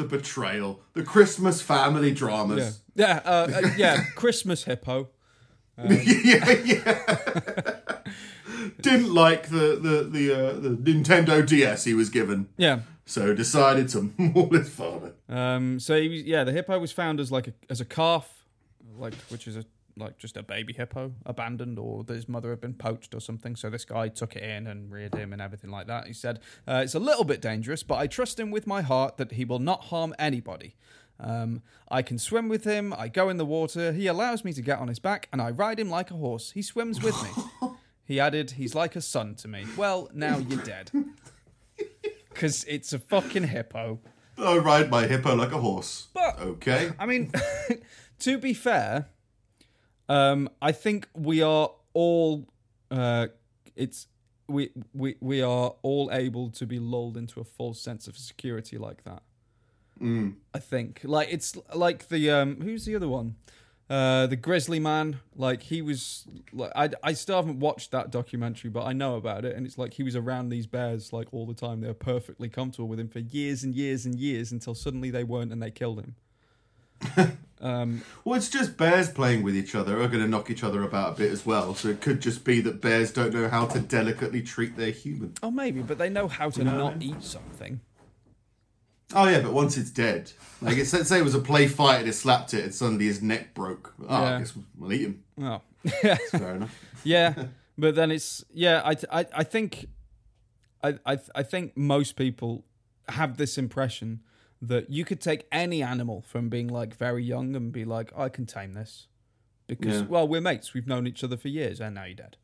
The 0.02 0.18
betrayal, 0.18 0.82
the 0.94 1.04
Christmas 1.04 1.62
family 1.62 2.12
dramas. 2.12 2.82
Yeah. 2.96 3.22
Yeah. 3.24 3.30
Uh, 3.32 3.52
uh, 3.54 3.70
yeah. 3.78 4.04
Christmas 4.16 4.64
hippo. 4.64 5.10
yeah, 5.78 6.52
yeah. 6.64 7.80
Didn't 8.82 9.14
like 9.14 9.50
the 9.50 9.78
the 9.82 10.08
the, 10.10 10.34
uh, 10.34 10.54
the 10.60 10.70
Nintendo 10.70 11.48
DS 11.48 11.84
he 11.84 11.94
was 11.94 12.10
given, 12.10 12.50
Yeah. 12.58 12.80
so 13.06 13.34
decided 13.34 13.90
to 13.90 14.12
maul 14.18 14.50
his 14.50 14.70
father. 14.70 15.14
Um, 15.30 15.80
so 15.80 16.00
he 16.00 16.08
was, 16.10 16.24
yeah, 16.24 16.44
the 16.44 16.52
hippo 16.52 16.78
was 16.80 16.92
found 16.92 17.20
as 17.20 17.32
like 17.32 17.48
a, 17.48 17.54
as 17.70 17.80
a 17.82 17.86
calf, 17.86 18.46
like 18.98 19.14
which 19.30 19.48
is 19.48 19.56
a 19.56 19.66
like 19.98 20.18
just 20.18 20.38
a 20.38 20.44
baby 20.44 20.74
hippo 20.74 21.14
abandoned, 21.26 21.78
or 21.80 22.04
that 22.04 22.14
his 22.14 22.28
mother 22.30 22.50
had 22.50 22.62
been 22.62 22.74
poached 22.74 23.14
or 23.14 23.20
something. 23.20 23.56
So 23.56 23.70
this 23.70 23.86
guy 23.86 24.08
took 24.08 24.36
it 24.36 24.44
in 24.44 24.68
and 24.68 24.92
reared 24.92 25.16
him 25.16 25.34
and 25.34 25.42
everything 25.42 25.70
like 25.70 25.88
that. 25.88 26.08
He 26.08 26.14
said 26.14 26.40
uh, 26.68 26.82
it's 26.84 26.96
a 26.96 27.00
little 27.00 27.24
bit 27.24 27.42
dangerous, 27.42 27.84
but 27.84 27.96
I 27.96 28.08
trust 28.08 28.40
him 28.40 28.52
with 28.52 28.68
my 28.68 28.82
heart 28.82 29.18
that 29.18 29.34
he 29.34 29.46
will 29.46 29.60
not 29.60 29.86
harm 29.86 30.14
anybody. 30.20 30.76
Um, 31.20 31.62
I 31.90 32.02
can 32.02 32.18
swim 32.18 32.50
with 32.50 32.64
him. 32.64 32.94
I 32.98 33.08
go 33.08 33.30
in 33.30 33.38
the 33.38 33.46
water. 33.46 33.92
He 33.94 34.08
allows 34.08 34.44
me 34.44 34.54
to 34.54 34.62
get 34.62 34.80
on 34.80 34.88
his 34.88 35.00
back, 35.00 35.28
and 35.32 35.42
I 35.42 35.52
ride 35.52 35.80
him 35.80 35.90
like 35.90 36.10
a 36.10 36.16
horse. 36.16 36.52
He 36.52 36.62
swims 36.62 37.02
with 37.02 37.16
me. 37.24 37.70
he 38.06 38.20
added, 38.20 38.52
"He's 38.52 38.74
like 38.74 38.96
a 38.96 39.02
son 39.02 39.36
to 39.36 39.48
me." 39.48 39.66
Well, 39.78 40.10
now 40.14 40.38
you're 40.40 40.64
dead, 40.64 40.92
because 42.30 42.64
it's 42.64 42.92
a 42.94 43.00
fucking 43.00 43.44
hippo. 43.44 44.00
I 44.38 44.58
ride 44.58 44.90
my 44.90 45.06
hippo 45.06 45.36
like 45.36 45.52
a 45.52 45.60
horse. 45.60 46.08
But- 46.14 46.40
okay, 46.40 46.92
I 46.98 47.06
mean, 47.06 47.32
to 48.20 48.38
be 48.40 48.54
fair, 48.56 49.08
um, 50.10 50.50
I 50.62 50.72
think 50.72 51.08
we 51.16 51.42
are 51.42 51.72
all. 51.94 52.48
Uh, 52.90 53.28
it's 53.76 54.08
we 54.48 54.70
we 54.94 55.16
we 55.20 55.42
are 55.42 55.74
all 55.82 56.10
able 56.12 56.50
to 56.52 56.66
be 56.66 56.80
lulled 56.80 57.18
into 57.18 57.40
a 57.40 57.44
false 57.44 57.80
sense 57.80 58.08
of 58.08 58.18
security 58.18 58.78
like 58.78 59.04
that. 59.04 59.24
Mm. 60.02 60.36
I 60.54 60.60
think 60.60 61.02
like 61.04 61.30
it's 61.32 61.58
like 61.74 62.10
the 62.10 62.30
um 62.32 62.62
who's 62.62 62.86
the 62.86 62.96
other 62.96 63.08
one? 63.08 63.36
Uh, 63.92 64.26
the 64.26 64.38
Grizzly 64.38 64.80
Man, 64.80 65.20
like 65.36 65.64
he 65.64 65.82
was, 65.82 66.26
like 66.54 66.72
I, 66.78 66.92
I 67.04 67.12
still 67.12 67.36
haven't 67.36 67.60
watched 67.60 67.92
that 67.92 68.10
documentary, 68.10 68.70
but 68.70 68.86
I 68.86 68.94
know 68.94 69.18
about 69.18 69.44
it, 69.44 69.54
and 69.54 69.66
it's 69.66 69.78
like 69.78 69.96
he 69.96 70.04
was 70.04 70.16
around 70.16 70.48
these 70.48 70.66
bears 70.66 71.12
like 71.12 71.28
all 71.34 71.46
the 71.46 71.54
time. 71.54 71.82
They 71.82 71.90
were 71.90 71.94
perfectly 71.94 72.48
comfortable 72.48 72.88
with 72.88 73.02
him 73.02 73.10
for 73.10 73.20
years 73.20 73.66
and 73.66 73.76
years 73.76 74.06
and 74.06 74.16
years 74.16 74.54
until 74.54 74.76
suddenly 74.76 75.12
they 75.12 75.26
weren't, 75.26 75.52
and 75.52 75.62
they 75.62 75.72
killed 75.72 76.00
him. 76.00 76.16
Um, 77.62 78.02
Well, 78.26 78.36
it's 78.38 78.50
just 78.50 78.78
bears 78.78 79.10
playing 79.10 79.44
with 79.44 79.56
each 79.56 79.76
other 79.76 80.02
are 80.02 80.08
going 80.08 80.24
to 80.24 80.28
knock 80.30 80.50
each 80.50 80.64
other 80.64 80.84
about 80.84 81.14
a 81.14 81.18
bit 81.18 81.32
as 81.32 81.46
well. 81.46 81.74
So 81.76 81.90
it 81.90 82.02
could 82.02 82.22
just 82.22 82.44
be 82.44 82.62
that 82.62 82.82
bears 82.82 83.12
don't 83.12 83.34
know 83.34 83.50
how 83.50 83.66
to 83.68 83.80
delicately 83.80 84.42
treat 84.42 84.76
their 84.78 84.92
human. 84.92 85.34
oh, 85.44 85.52
maybe, 85.52 85.82
but 85.82 85.98
they 85.98 86.10
know 86.10 86.28
how 86.28 86.50
to 86.52 86.64
know 86.64 86.72
what 86.72 86.80
I 86.80 86.84
not 86.84 86.98
mean? 87.00 87.16
eat 87.18 87.24
something. 87.24 87.80
Oh 89.14 89.28
yeah, 89.28 89.42
but 89.42 89.52
once 89.52 89.76
it's 89.78 89.90
dead, 89.90 90.32
like 90.62 90.78
it's, 90.78 90.94
let's 90.94 91.10
say 91.10 91.20
it 91.20 91.24
was 91.24 91.36
a 91.36 91.40
play 91.40 91.68
fight 91.68 92.00
and 92.00 92.08
it 92.08 92.14
slapped 92.14 92.54
it 92.54 92.64
and 92.64 92.74
suddenly 92.74 93.06
his 93.06 93.22
neck 93.22 93.54
broke. 93.54 93.94
Oh, 94.08 94.22
Yeah. 94.22 94.36
I 94.36 94.40
guess 94.40 94.54
we'll 94.78 94.94
eat 94.94 95.02
him. 95.02 95.24
Oh, 95.42 95.62
yeah, 96.02 96.16
Fair 96.32 96.56
enough. 96.56 96.80
yeah, 97.04 97.34
but 97.78 97.96
then 97.96 98.10
it's 98.12 98.46
yeah. 98.54 98.82
I, 98.86 98.96
I, 99.20 99.26
I 99.36 99.44
think, 99.44 99.88
I, 100.82 100.94
I, 101.06 101.18
I 101.36 101.44
think 101.44 101.76
most 101.76 102.16
people 102.16 102.64
have 103.10 103.36
this 103.36 103.58
impression 103.58 104.22
that 104.62 104.90
you 104.90 105.04
could 105.06 105.20
take 105.22 105.48
any 105.52 105.82
animal 105.82 106.22
from 106.22 106.50
being 106.50 106.68
like 106.68 106.96
very 106.96 107.24
young 107.24 107.56
and 107.56 107.72
be 107.72 107.84
like, 107.86 108.12
I 108.18 108.30
can 108.30 108.46
tame 108.46 108.74
this 108.74 109.08
because 109.68 110.02
Yeah. 110.02 110.08
well, 110.08 110.28
we're 110.28 110.42
mates. 110.42 110.74
We've 110.74 110.88
known 110.88 111.08
each 111.08 111.24
other 111.24 111.38
for 111.38 111.48
years, 111.48 111.80
and 111.82 111.96
now 111.96 112.04
you're 112.06 112.16
dead. 112.16 112.38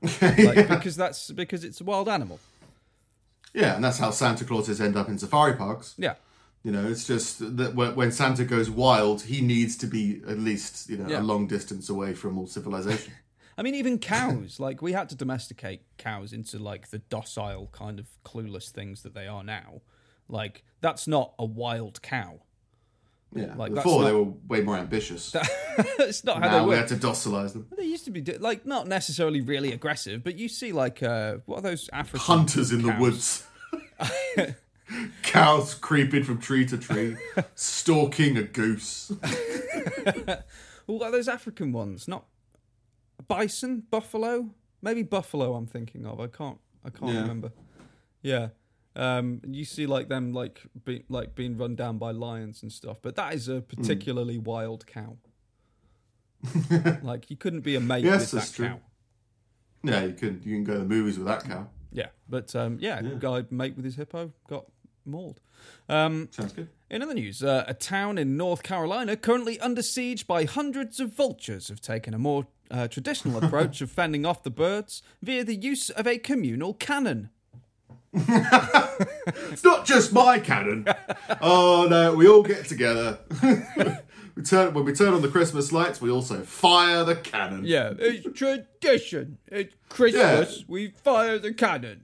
Like, 0.22 0.68
Because 0.68 0.96
that's 0.96 1.30
because 1.30 1.64
it's 1.64 1.80
a 1.80 1.84
wild 1.84 2.08
animal. 2.08 2.40
Yeah, 3.54 3.74
and 3.74 3.82
that's 3.84 3.98
how 3.98 4.10
Santa 4.10 4.44
Clauses 4.44 4.80
end 4.80 4.96
up 4.96 5.08
in 5.08 5.18
safari 5.18 5.54
parks. 5.54 5.94
Yeah, 5.98 6.14
You 6.62 6.70
know, 6.72 6.86
it's 6.86 7.06
just 7.06 7.56
that 7.56 7.74
when 7.74 7.94
when 7.94 8.12
Santa 8.12 8.44
goes 8.44 8.70
wild, 8.70 9.22
he 9.22 9.40
needs 9.40 9.76
to 9.78 9.86
be 9.86 10.22
at 10.28 10.38
least 10.38 10.88
you 10.90 10.96
know 10.98 11.08
Yeah. 11.08 11.20
a 11.20 11.22
long 11.22 11.46
distance 11.46 11.88
away 11.88 12.14
from 12.14 12.38
all 12.38 12.46
civilization. 12.46 13.12
I 13.58 13.62
mean, 13.62 13.74
even 13.74 13.98
cows. 13.98 14.60
like 14.60 14.80
we 14.82 14.92
had 14.92 15.08
to 15.08 15.16
domesticate 15.16 15.82
cows 15.96 16.32
into 16.32 16.58
like 16.58 16.90
the 16.90 16.98
docile 16.98 17.68
kind 17.72 17.98
of 17.98 18.06
clueless 18.24 18.68
things 18.70 19.02
that 19.02 19.14
they 19.14 19.26
are 19.26 19.42
now. 19.42 19.80
Like 20.28 20.62
that's 20.80 21.06
not 21.08 21.34
a 21.38 21.44
wild 21.44 22.00
cow. 22.02 22.40
Yeah, 23.34 23.54
Like, 23.56 23.74
before 23.74 24.04
they 24.04 24.12
were 24.12 24.22
way 24.22 24.62
more 24.62 24.78
ambitious. 24.78 25.34
it's 25.98 26.24
not 26.24 26.36
how 26.42 26.48
now 26.48 26.58
they 26.60 26.64
we 26.64 26.68
work. 26.70 26.78
had 26.78 26.88
to 26.88 26.96
docilize 26.96 27.52
them. 27.52 27.66
They 27.76 27.84
used 27.84 28.06
to 28.06 28.10
be 28.10 28.22
like 28.38 28.64
not 28.64 28.86
necessarily 28.88 29.42
really 29.42 29.70
aggressive, 29.72 30.24
but 30.24 30.36
you 30.38 30.48
see 30.48 30.72
like 30.72 31.02
uh, 31.02 31.36
what 31.44 31.58
are 31.58 31.62
those 31.62 31.90
African 31.92 32.20
Hunters 32.20 32.72
in 32.72 32.80
the 32.82 32.92
woods. 32.98 33.46
Cows 35.22 35.74
creeping 35.74 36.24
from 36.24 36.38
tree 36.40 36.64
to 36.66 36.78
tree, 36.78 37.16
stalking 37.54 38.38
a 38.38 38.42
goose. 38.42 39.12
Well, 40.86 40.96
what 40.98 41.08
are 41.08 41.12
those 41.12 41.28
African 41.28 41.72
ones? 41.72 42.08
Not 42.08 42.24
bison, 43.26 43.82
buffalo, 43.90 44.54
maybe 44.80 45.02
buffalo. 45.02 45.54
I'm 45.54 45.66
thinking 45.66 46.06
of. 46.06 46.18
I 46.18 46.28
can't. 46.28 46.58
I 46.82 46.88
can't 46.88 47.12
Yeah. 47.12 47.20
remember. 47.20 47.52
Yeah. 48.22 48.48
Um, 48.98 49.40
you 49.46 49.64
see 49.64 49.86
like 49.86 50.08
them 50.08 50.32
like 50.32 50.60
be, 50.84 51.04
like 51.08 51.34
being 51.36 51.56
run 51.56 51.76
down 51.76 51.98
by 51.98 52.10
lions 52.10 52.62
and 52.62 52.72
stuff, 52.72 52.98
but 53.00 53.14
that 53.16 53.32
is 53.32 53.48
a 53.48 53.60
particularly 53.62 54.38
wild 54.38 54.86
cow. 54.86 55.16
like 57.02 57.30
you 57.30 57.36
couldn't 57.36 57.60
be 57.62 57.74
a 57.76 57.80
mate 57.80 58.04
Yes, 58.04 58.20
with 58.20 58.30
that's 58.32 58.50
that 58.50 58.56
true. 58.56 58.68
cow. 58.68 58.80
Yeah, 59.84 60.04
you 60.04 60.12
can 60.14 60.40
you 60.44 60.56
can 60.56 60.64
go 60.64 60.74
to 60.74 60.78
the 60.80 60.84
movies 60.84 61.18
with 61.18 61.26
that 61.28 61.44
cow. 61.44 61.68
Yeah, 61.92 62.08
but 62.28 62.54
um, 62.54 62.78
yeah, 62.80 63.00
Yeah. 63.00 63.14
guy 63.18 63.44
mate 63.50 63.76
with 63.76 63.84
his 63.84 63.96
hippo 63.96 64.32
got 64.48 64.66
mauled. 65.04 65.40
Um, 65.88 66.28
Sounds 66.30 66.52
good. 66.52 66.68
In 66.90 67.02
other 67.02 67.14
news, 67.14 67.42
uh, 67.42 67.64
a 67.66 67.74
town 67.74 68.18
in 68.18 68.36
North 68.36 68.62
Carolina 68.62 69.16
currently 69.16 69.58
under 69.60 69.82
siege 69.82 70.26
by 70.26 70.44
hundreds 70.44 71.00
of 71.00 71.12
vultures 71.12 71.68
have 71.68 71.80
taken 71.80 72.14
a 72.14 72.18
more 72.18 72.46
uh, 72.70 72.88
traditional 72.88 73.38
approach 73.44 73.80
of 73.80 73.90
fending 73.90 74.26
off 74.26 74.42
the 74.42 74.50
birds 74.50 75.02
via 75.22 75.44
the 75.44 75.54
use 75.54 75.90
of 75.90 76.06
a 76.06 76.18
communal 76.18 76.74
cannon. 76.74 77.30
It's 78.28 79.64
not 79.64 79.84
just 79.86 80.12
my 80.12 80.38
cannon. 80.38 80.86
oh 81.40 81.86
no, 81.88 82.14
we 82.14 82.26
all 82.28 82.42
get 82.42 82.66
together. 82.66 83.18
we 84.34 84.42
turn 84.42 84.74
when 84.74 84.84
we 84.84 84.92
turn 84.92 85.14
on 85.14 85.22
the 85.22 85.28
Christmas 85.28 85.72
lights. 85.72 86.00
We 86.00 86.10
also 86.10 86.40
fire 86.42 87.04
the 87.04 87.16
cannon. 87.16 87.62
Yeah, 87.64 87.92
it's 87.98 88.26
tradition. 88.38 89.38
It's 89.46 89.74
Christmas. 89.88 90.64
We 90.68 90.88
fire 90.88 91.38
the 91.38 91.52
cannon. 91.52 92.02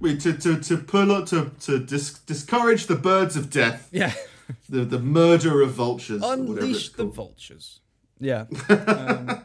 We 0.00 0.16
to 0.18 0.32
to 0.34 0.60
to 0.60 0.76
pull 0.76 1.10
up 1.12 1.26
to 1.26 1.50
to 1.60 1.78
dis- 1.78 2.18
discourage 2.20 2.86
the 2.86 2.96
birds 2.96 3.36
of 3.36 3.50
death, 3.50 3.88
Yeah, 3.90 4.12
the 4.68 4.84
the 4.84 4.98
murder 5.00 5.60
of 5.62 5.72
vultures. 5.72 6.22
or 6.22 6.36
whatever 6.36 6.52
it's 6.52 6.62
unleash 6.64 6.88
the 6.92 7.04
vultures. 7.04 7.80
Yeah. 8.20 8.46
Um, 8.68 9.44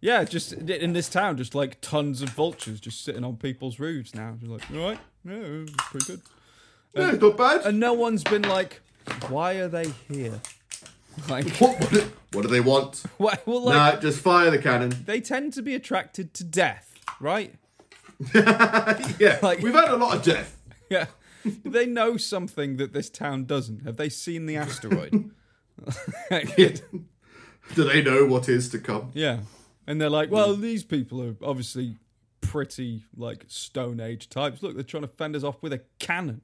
yeah, 0.00 0.24
just 0.24 0.52
in 0.52 0.92
this 0.92 1.08
town, 1.08 1.36
just 1.36 1.54
like 1.54 1.80
tons 1.80 2.22
of 2.22 2.30
vultures 2.30 2.80
just 2.80 3.04
sitting 3.04 3.24
on 3.24 3.36
people's 3.36 3.78
roofs 3.80 4.14
now. 4.14 4.36
Just 4.38 4.50
like, 4.50 4.70
all 4.72 4.88
right, 4.90 4.98
yeah, 5.24 5.34
it's 5.34 5.72
pretty 5.90 6.06
good. 6.06 6.22
Yeah, 6.94 7.12
it's 7.12 7.20
not 7.22 7.36
bad. 7.36 7.66
And 7.66 7.78
no 7.80 7.92
one's 7.92 8.24
been 8.24 8.42
like, 8.42 8.80
why 9.28 9.54
are 9.54 9.68
they 9.68 9.90
here? 10.08 10.40
Like, 11.28 11.48
what, 11.56 11.80
what, 11.80 11.90
do- 11.90 12.12
what 12.30 12.42
do 12.42 12.48
they 12.48 12.60
want? 12.60 13.02
why, 13.18 13.36
well, 13.44 13.62
like, 13.64 13.94
nah, 13.94 14.00
just 14.00 14.20
fire 14.20 14.52
the 14.52 14.58
cannon. 14.58 14.94
they 15.04 15.20
tend 15.20 15.52
to 15.54 15.62
be 15.62 15.74
attracted 15.74 16.32
to 16.34 16.44
death, 16.44 16.94
right? 17.18 17.56
Yeah, 18.34 19.40
Like- 19.42 19.60
we've 19.60 19.74
had 19.74 19.90
a 19.90 19.96
lot 19.96 20.14
of 20.16 20.22
death. 20.22 20.56
Yeah. 20.88 21.06
they 21.64 21.86
know 21.86 22.16
something 22.18 22.76
that 22.76 22.92
this 22.92 23.10
town 23.10 23.46
doesn't. 23.46 23.82
Have 23.82 23.96
they 23.96 24.08
seen 24.08 24.46
the 24.46 24.54
asteroid? 24.58 25.30
Do 27.74 27.84
they 27.84 28.00
know 28.02 28.24
what 28.26 28.48
is 28.48 28.68
to 28.70 28.78
come? 28.78 29.10
yeah. 29.14 29.40
And 29.88 29.98
they're 29.98 30.10
like, 30.10 30.30
well, 30.30 30.54
mm. 30.54 30.60
these 30.60 30.84
people 30.84 31.22
are 31.22 31.34
obviously 31.42 31.96
pretty, 32.42 33.04
like, 33.16 33.46
Stone 33.48 34.00
Age 34.00 34.28
types. 34.28 34.62
Look, 34.62 34.74
they're 34.74 34.84
trying 34.84 35.04
to 35.04 35.08
fend 35.08 35.34
us 35.34 35.42
off 35.42 35.62
with 35.62 35.72
a 35.72 35.80
cannon. 35.98 36.42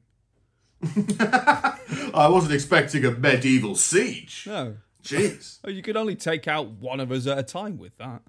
I 0.97 2.27
wasn't 2.31 2.55
expecting 2.55 3.05
a 3.05 3.11
medieval 3.11 3.75
siege. 3.75 4.45
No. 4.47 4.77
Jeez. 5.03 5.59
Oh, 5.65 5.69
you 5.69 5.83
could 5.83 5.95
only 5.95 6.17
take 6.17 6.49
out 6.49 6.71
one 6.71 7.01
of 7.01 7.13
us 7.13 7.27
at 7.27 7.37
a 7.39 7.43
time 7.43 7.77
with 7.77 7.93
that. 7.99 8.23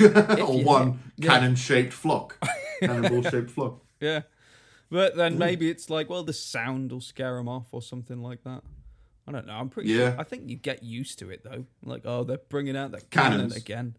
or 0.40 0.62
one 0.64 1.00
yeah. 1.18 1.28
cannon-shaped 1.28 1.92
flock, 1.92 2.38
cannonball-shaped 2.80 3.50
flock. 3.50 3.82
Yeah. 4.00 4.22
But 4.90 5.14
then 5.14 5.34
mm. 5.34 5.38
maybe 5.38 5.68
it's 5.68 5.90
like, 5.90 6.08
well, 6.08 6.22
the 6.22 6.32
sound 6.32 6.90
will 6.90 7.02
scare 7.02 7.36
them 7.36 7.50
off 7.50 7.66
or 7.70 7.82
something 7.82 8.22
like 8.22 8.44
that. 8.44 8.62
I 9.30 9.32
don't 9.32 9.46
know. 9.46 9.52
I'm 9.54 9.68
pretty 9.68 9.90
Yeah. 9.90 10.10
sure. 10.10 10.20
I 10.20 10.24
think 10.24 10.48
you 10.50 10.56
get 10.56 10.82
used 10.82 11.20
to 11.20 11.30
it 11.30 11.44
though. 11.44 11.64
Like, 11.84 12.02
oh, 12.04 12.24
they're 12.24 12.38
bringing 12.48 12.76
out 12.76 12.90
the 12.90 13.00
cannon 13.00 13.50
Cannons. 13.50 13.56
again. 13.56 13.96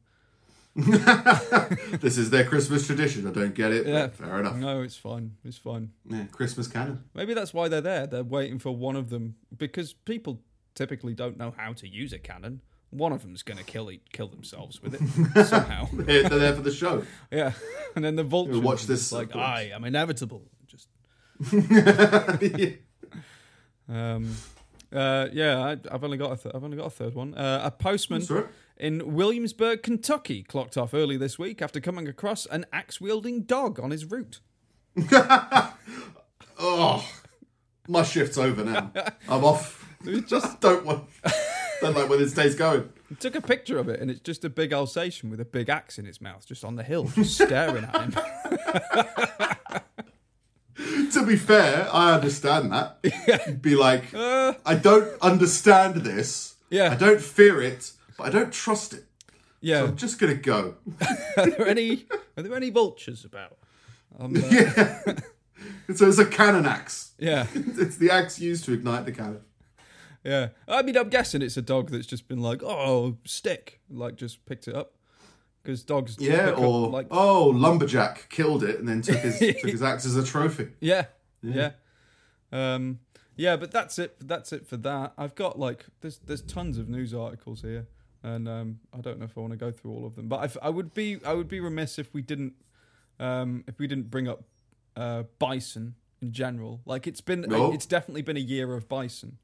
This 2.02 2.18
is 2.18 2.30
their 2.32 2.44
Christmas 2.46 2.86
tradition. 2.88 3.28
I 3.28 3.32
don't 3.32 3.54
get 3.56 3.72
it. 3.72 3.86
Yeah. 3.88 4.08
fair 4.10 4.40
enough. 4.40 4.56
No, 4.58 4.82
it's 4.82 4.98
fine. 4.98 5.36
It's 5.46 5.58
fine. 5.58 5.92
Yeah, 6.10 6.26
Christmas 6.32 6.68
cannon. 6.68 7.04
Maybe 7.14 7.34
that's 7.34 7.54
why 7.54 7.68
they're 7.70 7.82
there. 7.82 8.08
They're 8.08 8.24
waiting 8.24 8.60
for 8.60 8.76
one 8.76 8.96
of 8.96 9.10
them 9.10 9.36
because 9.58 9.94
people 9.94 10.42
typically 10.76 11.14
don't 11.14 11.38
know 11.38 11.54
how 11.56 11.74
to 11.74 11.88
use 11.88 12.12
a 12.14 12.20
cannon. 12.20 12.62
One 12.90 13.14
of 13.14 13.22
them's 13.22 13.42
going 13.44 13.58
to 13.58 13.64
kill 13.64 13.90
kill 14.12 14.28
themselves 14.28 14.82
with 14.82 14.96
it 14.96 15.46
somehow. 15.48 15.88
They're 15.94 16.28
there 16.28 16.56
for 16.56 16.62
the 16.62 16.72
show. 16.74 17.04
Yeah, 17.32 17.54
and 17.96 18.04
then 18.04 18.16
the 18.18 18.24
vulture 18.24 18.60
watch 18.60 18.86
this, 18.86 19.12
like. 19.14 19.34
I 19.36 19.72
am 19.74 19.86
inevitable. 19.86 20.44
Just 20.68 20.88
um, 23.90 24.36
uh, 24.94 25.28
yeah, 25.34 25.60
I, 25.60 25.78
I've 25.94 26.04
only 26.04 26.18
got 26.18 26.32
a 26.34 26.38
th- 26.38 26.56
I've 26.56 26.64
only 26.64 26.78
got 26.78 26.88
a 26.88 26.90
third 26.92 27.14
one. 27.16 27.34
Uh, 27.36 27.62
a 27.64 27.72
postman 27.72 28.20
That's 28.20 28.32
all 28.32 28.38
right. 28.38 28.48
in 28.78 29.14
Williamsburg, 29.14 29.84
Kentucky, 29.84 30.44
clocked 30.44 30.78
off 30.78 30.94
early 30.94 31.18
this 31.18 31.38
week 31.40 31.62
after 31.62 31.80
coming 31.80 32.08
across 32.08 32.46
an 32.48 32.66
axe 32.74 33.00
wielding 33.02 33.44
dog 33.44 33.80
on 33.80 33.92
his 33.92 34.06
route. 34.06 34.40
Oh, 36.64 37.04
my 37.88 38.04
shift's 38.04 38.38
over 38.38 38.64
now. 38.64 38.92
I'm 39.28 39.44
off. 39.44 39.88
Just 40.28 40.60
don't 40.62 40.86
want. 40.86 41.06
Don't 41.82 41.96
like 41.96 42.08
where 42.08 42.20
this 42.20 42.34
day's 42.34 42.54
going. 42.54 42.88
took 43.20 43.34
a 43.34 43.42
picture 43.42 43.80
of 43.80 43.90
it, 43.90 44.00
and 44.00 44.12
it's 44.12 44.20
just 44.20 44.46
a 44.46 44.50
big 44.50 44.72
Alsatian 44.72 45.32
with 45.32 45.40
a 45.40 45.46
big 45.46 45.70
axe 45.70 45.98
in 45.98 46.06
its 46.06 46.22
mouth, 46.22 46.46
just 46.46 46.64
on 46.64 46.76
the 46.76 46.84
hill, 46.84 47.06
just 47.06 47.34
staring 47.34 47.84
at 47.86 47.96
him. 48.14 49.58
To 51.22 51.28
be 51.28 51.36
fair, 51.36 51.88
I 51.94 52.14
understand 52.14 52.72
that. 52.72 52.98
You'd 53.48 53.62
be 53.62 53.76
like, 53.76 54.12
Uh, 54.14 54.54
I 54.66 54.74
don't 54.76 55.08
understand 55.22 55.98
this. 55.98 56.56
Yeah. 56.72 56.92
I 56.92 56.96
don't 56.96 57.22
fear 57.22 57.62
it, 57.62 57.92
but 58.18 58.26
I 58.26 58.30
don't 58.32 58.52
trust 58.52 58.94
it. 58.94 59.04
yeah. 59.62 59.84
I'm 59.84 59.96
just 59.96 60.18
gonna 60.20 60.34
go. 60.36 60.76
Are 61.38 61.46
there 61.50 61.68
any 61.68 62.06
Are 62.36 62.42
there 62.44 62.56
any 62.56 62.72
vultures 62.72 63.24
about? 63.24 63.58
Um, 64.20 64.36
uh, 64.36 64.40
Yeah. 64.50 65.96
so 65.96 66.08
it's 66.08 66.18
a 66.18 66.26
cannon 66.26 66.66
axe. 66.66 67.12
yeah, 67.20 67.46
It's 67.54 67.98
the 67.98 68.10
axe 68.10 68.40
used 68.40 68.66
to 68.66 68.74
ignite 68.74 69.06
the 69.06 69.12
cannon. 69.12 69.42
yeah. 70.24 70.50
I 70.68 70.82
mean, 70.82 70.98
I'm 70.98 71.10
guessing 71.10 71.42
it's 71.44 71.58
a 71.58 71.62
dog 71.62 71.92
that's 71.92 72.08
just 72.08 72.28
been 72.28 72.42
like, 72.42 72.64
oh, 72.64 73.18
stick, 73.26 73.80
like 73.92 74.16
just 74.16 74.44
picked 74.48 74.68
it 74.68 74.76
up 74.76 74.94
because 75.64 75.84
dogs. 75.84 76.18
Yeah, 76.20 76.46
pick 76.46 76.54
up, 76.56 76.60
or 76.60 76.90
like, 76.90 77.08
oh, 77.12 77.46
lumberjack 77.50 78.30
killed 78.30 78.64
it 78.64 78.80
and 78.80 78.88
then 78.88 79.02
took 79.02 79.18
his 79.18 79.40
took 79.40 79.70
his 79.72 79.84
axe 79.92 80.06
as 80.06 80.16
a 80.16 80.24
trophy. 80.24 80.70
yeah, 80.80 81.06
yeah, 81.42 81.72
Um, 82.52 83.00
Yeah, 83.36 83.56
but 83.56 83.72
that's 83.72 83.98
it. 84.00 84.16
That's 84.20 84.52
it 84.54 84.68
for 84.68 84.78
that. 84.78 85.14
I've 85.18 85.36
got 85.36 85.58
like 85.60 85.86
there's 86.02 86.20
there's 86.20 86.42
tons 86.42 86.78
of 86.78 86.90
news 86.90 87.14
articles 87.14 87.62
here, 87.62 87.88
and 88.24 88.48
um, 88.48 88.80
I 88.94 89.02
don't 89.02 89.20
know 89.20 89.26
if 89.26 89.38
I 89.38 89.42
want 89.42 89.52
to 89.52 89.58
go 89.58 89.72
through 89.72 89.92
all 89.92 90.06
of 90.06 90.16
them. 90.16 90.28
But 90.28 90.40
I've, 90.42 90.58
I 90.62 90.70
would 90.70 90.94
be 90.94 91.20
I 91.26 91.34
would 91.34 91.48
be 91.48 91.60
remiss 91.60 91.98
if 91.98 92.14
we 92.14 92.22
didn't 92.22 92.54
um, 93.20 93.64
if 93.68 93.80
we 93.80 93.88
didn't 93.88 94.12
bring 94.12 94.28
up 94.28 94.44
uh, 94.96 95.24
bison 95.40 95.96
in 96.22 96.32
general. 96.32 96.82
Like 96.86 97.08
it's 97.08 97.22
been 97.22 97.42
No. 97.42 97.72
it's 97.74 97.86
definitely 97.86 98.22
been 98.22 98.38
a 98.38 98.42
year 98.42 98.74
of 98.76 98.88
bison. 98.90 99.38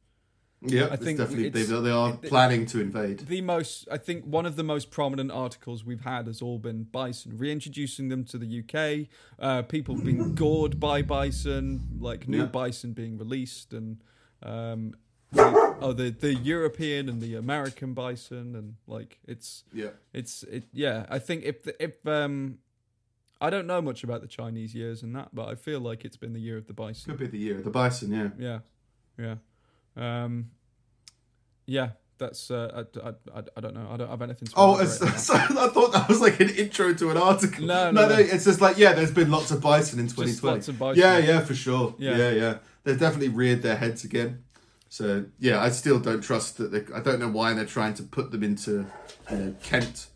Yeah, 0.62 0.88
I 0.90 0.96
think 0.96 1.20
definitely 1.20 1.50
they, 1.50 1.64
they 1.64 1.92
are 1.92 2.14
it- 2.14 2.24
planning 2.24 2.66
to 2.68 2.82
invade. 2.82 3.20
The 3.20 3.42
most 3.42 3.88
I 3.92 3.98
think 3.98 4.26
one 4.26 4.46
of 4.48 4.56
the 4.56 4.64
most 4.64 4.90
prominent 4.90 5.32
articles 5.32 5.86
we've 5.86 6.02
had 6.02 6.26
has 6.28 6.42
all 6.42 6.58
been 6.58 6.84
bison, 6.84 7.38
reintroducing 7.38 8.10
them 8.10 8.24
to 8.26 8.38
the 8.40 8.64
UK. 8.64 9.08
Uh, 9.40 9.62
people 9.62 9.96
being 9.96 10.34
gored 10.34 10.80
by 10.80 11.02
bison, 11.04 11.98
like 12.00 12.28
new 12.28 12.40
Yeah. 12.40 12.46
bison 12.46 12.94
being 12.94 13.18
released, 13.20 13.72
and 13.72 13.98
um, 14.42 14.96
the, 15.32 15.76
oh 15.82 15.94
the 15.94 16.10
the 16.10 16.34
European 16.34 17.08
and 17.08 17.22
the 17.22 17.36
American 17.36 17.94
bison, 17.94 18.56
and 18.56 18.76
like 18.88 19.20
it's 19.28 19.64
Yeah, 19.72 19.90
it's 20.12 20.42
it 20.44 20.64
yeah. 20.74 21.06
I 21.10 21.20
think 21.20 21.44
if 21.44 21.64
the, 21.64 21.84
if 21.84 22.06
um. 22.08 22.58
I 23.40 23.52
don't 23.52 23.68
know 23.68 23.84
much 23.84 24.04
about 24.04 24.22
the 24.22 24.28
Chinese 24.28 24.74
years 24.74 25.04
and 25.04 25.16
that, 25.16 25.30
but 25.32 25.48
I 25.48 25.54
feel 25.54 25.80
like 25.80 26.04
it's 26.04 26.18
been 26.18 26.34
the 26.34 26.40
year 26.40 26.58
of 26.58 26.66
the 26.66 26.74
bison. 26.74 27.12
could 27.12 27.20
be 27.20 27.28
the 27.28 27.38
year 27.38 27.60
of 27.60 27.66
the 27.66 27.70
bison. 27.70 28.12
Yeah. 28.12 28.30
Yeah, 28.40 28.60
yeah, 29.16 29.36
um, 29.98 30.52
yeah. 31.66 31.90
That's 32.20 32.50
uh, 32.50 32.84
I, 32.96 33.10
I, 33.10 33.10
I, 33.40 33.44
I 33.58 33.62
don't 33.62 33.76
know. 33.76 33.88
I 33.92 33.96
don't 33.98 34.10
have 34.10 34.24
anything 34.24 34.48
to. 34.48 34.54
Oh, 34.58 34.80
it's, 34.80 34.98
so, 35.24 35.36
I 35.36 35.68
thought 35.68 35.94
that 35.94 36.10
was 36.10 36.20
like 36.20 36.40
an 36.40 36.50
intro 36.50 36.92
to 36.96 37.12
an 37.12 37.18
article. 37.18 37.66
No, 37.66 37.92
no, 37.92 38.08
no. 38.10 38.16
It's 38.16 38.44
just 38.46 38.60
like 38.60 38.80
yeah, 38.80 38.94
there's 38.94 39.12
been 39.12 39.30
lots 39.30 39.52
of 39.52 39.62
bison 39.62 40.00
in 40.00 40.08
Just 40.08 40.16
2020. 40.18 40.56
lots 40.56 40.68
of 40.68 40.80
bison. 40.80 41.00
Yeah, 41.00 41.20
yeah, 41.20 41.42
for 41.42 41.54
sure. 41.54 41.94
Yeah. 42.00 42.18
Yeah. 42.18 42.30
yeah, 42.32 42.58
They've 42.84 43.00
definitely 43.00 43.30
reared 43.30 43.62
their 43.62 43.76
heads 43.76 44.04
again. 44.04 44.44
So 44.90 45.26
yeah, 45.40 45.62
I 45.62 45.70
still 45.70 46.00
don't 46.00 46.22
trust 46.22 46.58
that. 46.58 46.72
They, 46.72 46.92
I 46.92 47.02
don't 47.02 47.20
know 47.20 47.30
why 47.30 47.54
they're 47.54 47.66
trying 47.66 47.94
to 47.96 48.04
put 48.04 48.32
them 48.32 48.42
into 48.42 48.88
you 49.30 49.38
know, 49.38 49.56
Kent, 49.62 50.08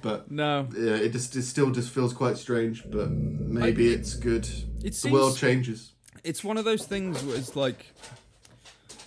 but 0.00 0.30
No, 0.30 0.66
yeah, 0.74 0.94
it 0.94 1.12
just 1.12 1.36
it 1.36 1.42
still 1.42 1.70
just 1.72 1.90
feels 1.90 2.14
quite 2.14 2.38
strange. 2.38 2.90
But 2.90 3.10
maybe 3.10 3.92
it's 3.92 4.14
good. 4.14 4.46
it 4.78 4.82
The 4.82 4.92
seems 4.92 5.12
world 5.12 5.36
changes. 5.36 5.92
it's 6.24 6.42
one 6.42 6.56
of 6.56 6.64
those 6.64 6.86
things 6.86 7.22
where 7.22 7.36
it's 7.36 7.54
like 7.54 7.84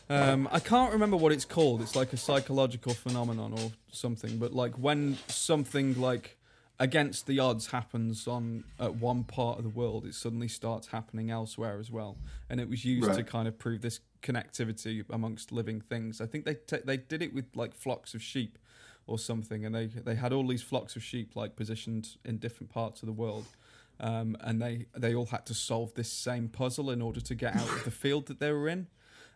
um, 0.10 0.49
I 0.51 0.60
can't 0.60 0.91
remember 0.91 1.18
what 1.18 1.32
it's 1.32 1.45
called. 1.45 1.82
It's 1.82 1.95
like 1.95 2.14
a 2.14 2.18
psychological 2.18 2.93
phenomenon 2.93 3.54
or 3.54 3.72
something. 3.91 4.38
But 4.38 4.54
like 4.54 4.74
when 4.74 5.18
something 5.28 5.99
like 5.99 6.38
against 6.80 7.28
the 7.28 7.39
odds 7.39 7.68
happens 7.68 8.28
on 8.28 8.64
at 8.80 8.95
one 8.95 9.24
part 9.24 9.58
of 9.58 9.64
the 9.64 9.70
world, 9.70 10.06
it 10.06 10.16
suddenly 10.16 10.47
starts 10.47 10.88
happening 10.88 11.32
elsewhere 11.32 11.80
as 11.80 11.89
well. 11.89 12.18
And 12.49 12.60
it 12.60 12.70
was 12.70 12.84
used 12.84 13.14
to 13.14 13.24
kind 13.24 13.47
of 13.47 13.58
prove 13.58 13.82
this 13.82 13.99
connectivity 14.22 15.04
amongst 15.10 15.51
living 15.51 15.82
things. 15.82 16.20
I 16.22 16.26
think 16.26 16.45
they 16.45 16.56
t- 16.56 16.84
they 16.86 16.97
did 16.97 17.22
it 17.22 17.34
with 17.34 17.45
like 17.56 17.74
flocks 17.74 18.14
of 18.14 18.22
sheep 18.22 18.58
or 19.08 19.20
something, 19.20 19.66
and 19.66 19.74
they 19.74 19.88
they 19.88 20.16
had 20.16 20.34
all 20.34 20.47
these 20.47 20.64
flocks 20.64 20.95
of 20.95 21.04
sheep 21.04 21.36
like 21.36 21.56
positioned 21.56 22.18
in 22.26 22.38
different 22.38 22.72
parts 22.72 23.01
of 23.01 23.08
the 23.08 23.14
world. 23.14 23.45
Um, 23.99 24.36
and 24.41 24.62
they, 24.62 24.88
they 24.97 25.14
all 25.14 25.28
had 25.28 25.45
to 25.45 25.54
solve 25.54 25.93
this 25.93 26.12
same 26.12 26.49
puzzle 26.49 26.89
in 26.89 27.01
order 27.01 27.22
to 27.22 27.36
get 27.36 27.56
out 27.56 27.70
of 27.70 27.84
the 27.86 27.91
field 27.91 28.26
that 28.26 28.39
they 28.39 28.51
were 28.51 28.68
in. 28.68 28.88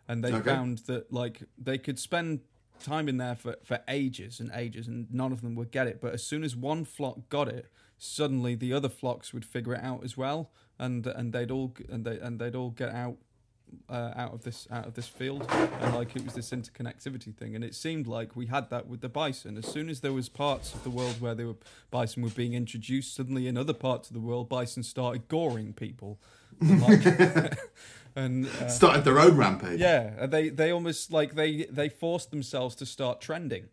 And 0.08 0.24
they 0.24 0.32
Okay. 0.32 0.50
found 0.50 0.78
that 0.86 1.12
like 1.12 1.42
they 1.58 1.78
could 1.78 1.98
spend 1.98 2.40
time 2.82 3.08
in 3.08 3.16
there 3.18 3.34
for, 3.36 3.56
for 3.64 3.80
ages 3.88 4.40
and 4.40 4.50
ages, 4.54 4.86
and 4.88 5.12
none 5.12 5.32
of 5.32 5.42
them 5.42 5.54
would 5.56 5.70
get 5.70 5.86
it. 5.86 6.00
But 6.00 6.14
as 6.14 6.22
soon 6.24 6.44
as 6.44 6.56
one 6.56 6.84
flock 6.84 7.28
got 7.28 7.48
it, 7.48 7.66
suddenly 7.98 8.54
the 8.54 8.72
other 8.72 8.88
flocks 8.88 9.34
would 9.34 9.44
figure 9.44 9.74
it 9.74 9.82
out 9.82 10.04
as 10.04 10.16
well, 10.16 10.50
and 10.78 11.06
and 11.06 11.32
they'd 11.32 11.50
all 11.50 11.74
and 11.90 12.04
they 12.04 12.18
and 12.18 12.40
they'd 12.40 12.54
all 12.54 12.70
get 12.70 12.90
out 12.90 13.16
uh, 13.90 14.12
out 14.16 14.32
of 14.32 14.44
this 14.44 14.66
out 14.70 14.86
of 14.86 14.94
this 14.94 15.08
field, 15.08 15.44
and 15.50 15.94
like 15.94 16.16
it 16.16 16.24
was 16.24 16.34
this 16.34 16.50
interconnectivity 16.50 17.34
thing. 17.34 17.54
And 17.54 17.62
it 17.62 17.74
seemed 17.74 18.06
like 18.06 18.34
we 18.36 18.46
had 18.46 18.70
that 18.70 18.86
with 18.86 19.00
the 19.02 19.08
bison. 19.10 19.58
As 19.58 19.66
soon 19.66 19.90
as 19.90 20.00
there 20.00 20.12
was 20.12 20.28
parts 20.28 20.72
of 20.74 20.84
the 20.84 20.90
world 20.90 21.20
where 21.20 21.34
they 21.34 21.44
were 21.44 21.56
bison 21.90 22.22
were 22.22 22.30
being 22.30 22.54
introduced, 22.54 23.14
suddenly 23.14 23.46
in 23.46 23.58
other 23.58 23.74
parts 23.74 24.08
of 24.08 24.14
the 24.14 24.20
world, 24.20 24.48
bison 24.48 24.82
started 24.82 25.28
goring 25.28 25.72
people. 25.74 26.18
And, 26.60 26.80
like, 26.82 27.58
and 28.16 28.46
uh, 28.46 28.68
Started 28.68 29.04
their 29.04 29.18
own 29.20 29.36
rampage. 29.36 29.78
yeah, 29.80 30.26
they 30.26 30.48
they 30.48 30.70
almost 30.72 31.12
like 31.12 31.34
they 31.34 31.64
they 31.64 31.88
forced 31.88 32.30
themselves 32.30 32.74
to 32.76 32.86
start 32.86 33.20
trending. 33.20 33.66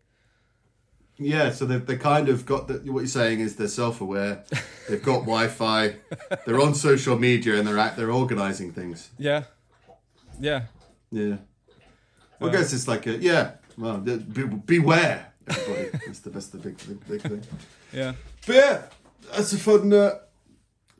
Yeah, 1.18 1.50
so 1.50 1.64
they 1.64 1.78
they 1.78 1.96
kind 1.96 2.28
of 2.28 2.44
got 2.44 2.68
the, 2.68 2.74
what 2.92 3.00
you're 3.00 3.06
saying 3.06 3.40
is 3.40 3.56
they're 3.56 3.68
self-aware. 3.68 4.44
They've 4.88 5.02
got 5.02 5.20
Wi-Fi. 5.20 5.96
They're 6.44 6.60
on 6.60 6.74
social 6.74 7.18
media 7.18 7.56
and 7.56 7.66
they're 7.66 7.78
at, 7.78 7.96
they're 7.96 8.12
organizing 8.12 8.70
things. 8.72 9.08
Yeah, 9.18 9.44
yeah, 10.38 10.64
Yeah. 11.10 11.36
Well, 12.38 12.50
Uh, 12.50 12.52
I 12.52 12.56
guess 12.56 12.72
it's 12.74 12.86
like 12.86 13.06
a 13.06 13.16
yeah. 13.16 13.52
Well, 13.78 13.96
be, 13.98 14.16
beware, 14.44 15.32
everybody. 15.48 15.88
that's 16.06 16.20
the 16.20 16.30
that's 16.30 16.46
the 16.48 16.58
big 16.58 16.76
big, 16.86 17.08
big 17.08 17.22
thing. 17.22 17.42
yeah. 17.94 18.12
But 18.46 18.54
yeah, 18.56 18.82
that's 19.34 19.54
a 19.54 19.58
fun 19.58 19.92
uh, 19.94 20.18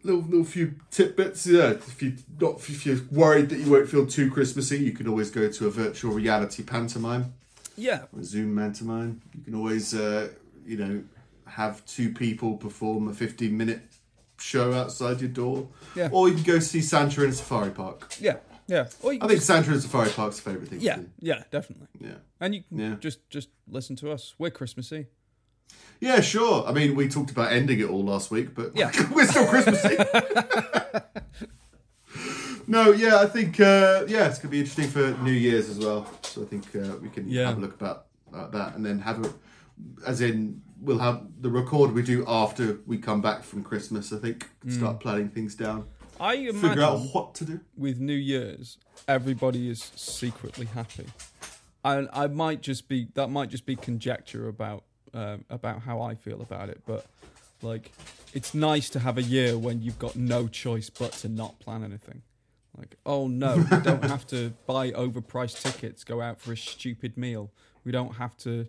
little 0.07 0.22
little 0.22 0.44
few 0.44 0.74
tidbits. 0.90 1.46
Yeah, 1.46 1.70
if 1.72 2.02
you 2.02 2.14
not 2.40 2.57
if 2.68 2.86
you're 2.86 3.00
worried 3.11 3.48
that 3.50 3.59
you 3.59 3.70
won't 3.70 3.88
feel 3.88 4.07
too 4.07 4.30
Christmassy, 4.30 4.78
you 4.78 4.92
can 4.92 5.07
always 5.09 5.30
go 5.30 5.50
to 5.50 5.66
a 5.66 5.70
virtual 5.70 6.12
reality 6.12 6.62
pantomime 6.62 7.34
Yeah, 7.76 8.04
or 8.12 8.20
a 8.20 8.24
Zoom 8.24 8.57
pantomime. 8.57 9.20
You 9.36 9.42
can 9.44 9.54
always 9.54 9.92
uh, 9.94 10.28
you 10.64 10.76
know 10.76 11.02
have 11.46 11.84
two 11.86 12.12
people 12.12 12.57
perform 12.57 13.09
a 13.09 13.14
15 13.14 13.57
minute 13.57 13.80
show 14.38 14.72
outside 14.72 15.20
your 15.20 15.30
door, 15.30 15.68
Yeah. 15.94 16.09
or 16.12 16.28
you 16.28 16.34
can 16.34 16.42
go 16.44 16.59
see 16.59 16.80
Santa 16.82 17.22
in 17.24 17.30
a 17.30 17.32
safari 17.32 17.70
park. 17.70 18.14
yeah, 18.20 18.36
yeah. 18.66 18.88
Or 19.02 19.12
you 19.14 19.20
I 19.22 19.26
think 19.28 19.38
just, 19.38 19.46
Santa 19.46 19.70
in 19.70 19.78
a 19.78 19.80
safari 19.80 20.11
park's 20.11 20.40
favourite 20.40 20.68
thing. 20.68 20.80
yeah, 20.80 20.96
to 20.96 21.00
do. 21.02 21.11
yeah, 21.20 21.42
definitely. 21.50 21.86
yeah. 22.00 22.14
And 22.40 22.54
you 22.54 22.62
can 22.68 22.78
Yeah. 22.78 22.94
just 23.00 23.28
just 23.30 23.48
listen 23.68 23.96
to 23.96 24.11
us. 24.12 24.34
We're 24.38 24.50
Christmassy. 24.50 25.07
Yeah, 26.00 26.20
sure. 26.20 26.64
I 26.66 26.72
mean, 26.72 26.94
we 26.94 27.08
talked 27.08 27.30
about 27.30 27.52
ending 27.52 27.80
it 27.80 27.88
all 27.88 28.04
last 28.04 28.30
week, 28.30 28.54
but 28.54 28.76
Yeah. 28.76 28.90
we're 29.14 29.26
still 29.26 29.46
Christmassy. 29.46 29.96
no, 32.66 32.92
yeah, 32.92 33.18
I 33.20 33.26
think 33.26 33.58
uh, 33.60 34.04
yeah, 34.08 34.26
it's 34.28 34.38
gonna 34.38 34.50
be 34.50 34.60
interesting 34.60 34.88
for 34.88 35.12
New 35.22 35.32
Year's 35.32 35.68
as 35.68 35.78
well. 35.78 36.06
So 36.22 36.42
I 36.42 36.46
think 36.46 36.64
uh, 36.76 36.96
we 37.00 37.08
can 37.08 37.28
Yeah. 37.28 37.48
have 37.48 37.58
a 37.58 37.60
look 37.60 37.74
about 37.74 38.06
uh, 38.34 38.48
that, 38.48 38.74
and 38.74 38.84
then 38.84 38.98
have 39.00 39.24
a, 39.24 39.32
as 40.06 40.20
in 40.20 40.62
we'll 40.80 40.98
have 40.98 41.26
the 41.40 41.50
record 41.50 41.92
we 41.92 42.02
do 42.02 42.24
after 42.28 42.80
we 42.86 42.98
come 42.98 43.20
back 43.22 43.42
from 43.42 43.62
Christmas. 43.64 44.12
I 44.12 44.18
think 44.18 44.48
start 44.68 45.00
planning 45.00 45.30
things 45.30 45.54
down, 45.54 45.86
I 46.20 46.36
figure 46.36 46.82
out 46.82 46.96
imagine 46.96 47.08
what 47.12 47.34
to 47.36 47.44
do. 47.44 47.60
with 47.76 47.98
New 48.00 48.12
Year's, 48.14 48.78
everybody 49.08 49.68
is 49.70 49.92
secretly 49.96 50.66
happy. 50.66 51.06
I 51.84 52.06
I 52.12 52.26
might 52.26 52.60
just 52.60 52.88
be 52.88 53.08
that 53.14 53.30
might 53.30 53.48
just 53.48 53.64
be 53.64 53.76
conjecture 53.76 54.48
about 54.48 54.84
um, 55.16 55.44
about 55.50 55.80
how 55.80 56.02
I 56.02 56.14
feel 56.14 56.40
about 56.42 56.68
it, 56.68 56.80
but 56.86 57.06
like 57.62 57.90
it's 58.34 58.54
nice 58.54 58.90
to 58.90 59.00
have 59.00 59.16
a 59.16 59.22
year 59.22 59.56
when 59.56 59.82
you've 59.82 59.98
got 59.98 60.14
no 60.14 60.46
choice 60.46 60.90
but 60.90 61.12
to 61.12 61.28
not 61.28 61.58
plan 61.58 61.82
anything. 61.82 62.22
Like, 62.76 62.96
oh 63.06 63.26
no, 63.26 63.56
we 63.56 63.76
don't 63.82 64.04
have 64.04 64.26
to 64.28 64.52
buy 64.66 64.90
overpriced 64.90 65.62
tickets, 65.62 66.04
go 66.04 66.20
out 66.20 66.38
for 66.40 66.52
a 66.52 66.56
stupid 66.56 67.16
meal. 67.16 67.50
We 67.84 67.92
don't 67.92 68.16
have 68.16 68.36
to, 68.38 68.66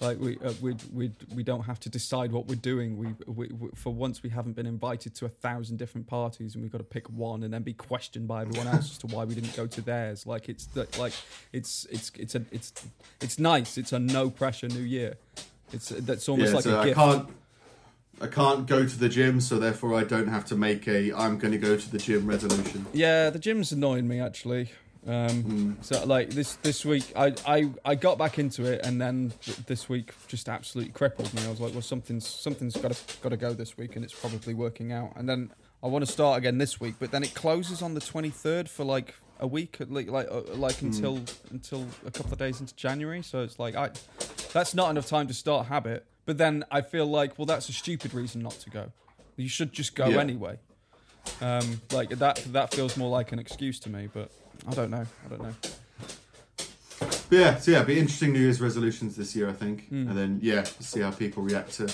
like, 0.00 0.18
we 0.18 0.38
uh, 0.38 0.54
we 0.62 0.74
we 0.94 1.10
we 1.34 1.42
don't 1.42 1.64
have 1.64 1.78
to 1.80 1.90
decide 1.90 2.32
what 2.32 2.46
we're 2.46 2.54
doing. 2.54 2.96
We, 2.96 3.08
we, 3.26 3.48
we 3.48 3.68
for 3.74 3.92
once 3.92 4.22
we 4.22 4.30
haven't 4.30 4.54
been 4.54 4.64
invited 4.64 5.14
to 5.16 5.26
a 5.26 5.28
thousand 5.28 5.76
different 5.76 6.06
parties, 6.06 6.54
and 6.54 6.62
we've 6.62 6.72
got 6.72 6.78
to 6.78 6.84
pick 6.84 7.10
one 7.10 7.42
and 7.42 7.52
then 7.52 7.62
be 7.62 7.74
questioned 7.74 8.26
by 8.26 8.42
everyone 8.42 8.68
else 8.68 8.92
as 8.92 8.98
to 8.98 9.08
why 9.08 9.24
we 9.24 9.34
didn't 9.34 9.54
go 9.54 9.66
to 9.66 9.82
theirs. 9.82 10.26
Like, 10.26 10.48
it's 10.48 10.66
like 10.98 11.12
it's 11.52 11.86
it's 11.90 12.10
it's 12.16 12.34
a 12.34 12.42
it's 12.50 12.72
it's 13.20 13.38
nice. 13.38 13.76
It's 13.76 13.92
a 13.92 13.98
no 13.98 14.30
pressure 14.30 14.68
New 14.68 14.80
Year. 14.80 15.18
It's 15.72 15.88
that's 15.90 16.28
almost 16.28 16.50
yeah, 16.50 16.54
like 16.56 16.64
so 16.64 16.76
a 16.76 16.80
I 16.80 16.84
gift. 16.84 16.96
can't. 16.96 17.28
I 18.22 18.26
can't 18.26 18.66
go 18.66 18.86
to 18.86 18.98
the 18.98 19.08
gym, 19.08 19.40
so 19.40 19.58
therefore 19.58 19.94
I 19.94 20.04
don't 20.04 20.28
have 20.28 20.44
to 20.46 20.54
make 20.56 20.86
a 20.86 21.12
"I'm 21.12 21.38
going 21.38 21.52
to 21.52 21.58
go 21.58 21.76
to 21.76 21.90
the 21.90 21.98
gym" 21.98 22.26
resolution. 22.26 22.84
Yeah, 22.92 23.30
the 23.30 23.38
gym's 23.38 23.72
annoying 23.72 24.06
me 24.08 24.20
actually. 24.20 24.70
Um, 25.06 25.78
So 25.80 26.04
like 26.04 26.30
this 26.30 26.56
this 26.56 26.84
week, 26.84 27.10
I, 27.16 27.34
I 27.46 27.70
I 27.82 27.94
got 27.94 28.18
back 28.18 28.38
into 28.38 28.64
it, 28.70 28.84
and 28.84 29.00
then 29.00 29.32
this 29.66 29.88
week 29.88 30.12
just 30.28 30.48
absolutely 30.50 30.92
crippled 30.92 31.32
me. 31.32 31.42
I 31.46 31.48
was 31.48 31.60
like, 31.60 31.72
well, 31.72 31.80
something's 31.80 32.28
something's 32.28 32.76
got 32.76 32.92
to 32.92 33.18
got 33.22 33.30
to 33.30 33.38
go 33.38 33.54
this 33.54 33.78
week, 33.78 33.96
and 33.96 34.04
it's 34.04 34.12
probably 34.12 34.52
working 34.52 34.92
out. 34.92 35.12
And 35.16 35.26
then 35.26 35.50
I 35.82 35.86
want 35.86 36.04
to 36.04 36.12
start 36.12 36.36
again 36.36 36.58
this 36.58 36.78
week, 36.78 36.96
but 36.98 37.12
then 37.12 37.22
it 37.22 37.32
closes 37.34 37.80
on 37.80 37.94
the 37.94 38.00
twenty 38.00 38.28
third 38.28 38.68
for 38.68 38.84
like 38.84 39.14
a 39.38 39.46
week, 39.46 39.78
like 39.88 40.10
like 40.10 40.28
uh, 40.30 40.42
like 40.54 40.82
until 40.82 41.22
until 41.50 41.86
a 42.04 42.10
couple 42.10 42.34
of 42.34 42.38
days 42.38 42.60
into 42.60 42.76
January. 42.76 43.22
So 43.22 43.42
it's 43.42 43.58
like 43.58 43.76
I 43.76 43.88
that's 44.52 44.74
not 44.74 44.90
enough 44.90 45.06
time 45.08 45.26
to 45.28 45.34
start 45.34 45.66
a 45.66 45.68
habit. 45.68 46.06
But 46.26 46.38
then 46.38 46.64
I 46.70 46.80
feel 46.82 47.06
like, 47.06 47.38
well, 47.38 47.46
that's 47.46 47.68
a 47.68 47.72
stupid 47.72 48.14
reason 48.14 48.42
not 48.42 48.52
to 48.52 48.70
go. 48.70 48.92
You 49.36 49.48
should 49.48 49.72
just 49.72 49.94
go 49.94 50.06
Yeah. 50.08 50.18
anyway. 50.20 50.58
Um, 51.40 51.80
like 51.92 52.10
that 52.10 52.36
that 52.52 52.72
feels 52.74 52.96
more 52.96 53.10
like 53.10 53.32
an 53.32 53.38
excuse 53.38 53.78
to 53.80 53.90
me, 53.90 54.08
but 54.12 54.30
I 54.66 54.72
don't 54.74 54.90
know. 54.90 55.06
I 55.24 55.28
don't 55.28 55.42
know. 55.42 55.54
But 56.98 57.24
yeah, 57.30 57.58
so 57.58 57.70
yeah, 57.70 57.82
be 57.82 57.98
interesting 57.98 58.32
New 58.32 58.40
Year's 58.40 58.60
resolutions 58.60 59.16
this 59.16 59.34
year, 59.36 59.48
I 59.48 59.52
think, 59.52 59.88
Hmm. 59.88 60.08
and 60.08 60.16
then 60.18 60.38
yeah, 60.42 60.64
see 60.64 61.00
how 61.00 61.10
people 61.10 61.42
react 61.42 61.72
to 61.74 61.90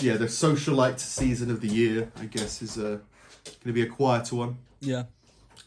yeah 0.00 0.16
the 0.16 0.26
socialite 0.26 0.98
season 0.98 1.50
of 1.50 1.60
the 1.60 1.68
year. 1.68 2.10
I 2.16 2.26
guess 2.26 2.62
is 2.62 2.78
uh, 2.78 2.98
going 3.44 3.66
to 3.66 3.72
be 3.72 3.82
a 3.82 3.86
quieter 3.86 4.36
one. 4.36 4.56
Yeah. 4.80 5.04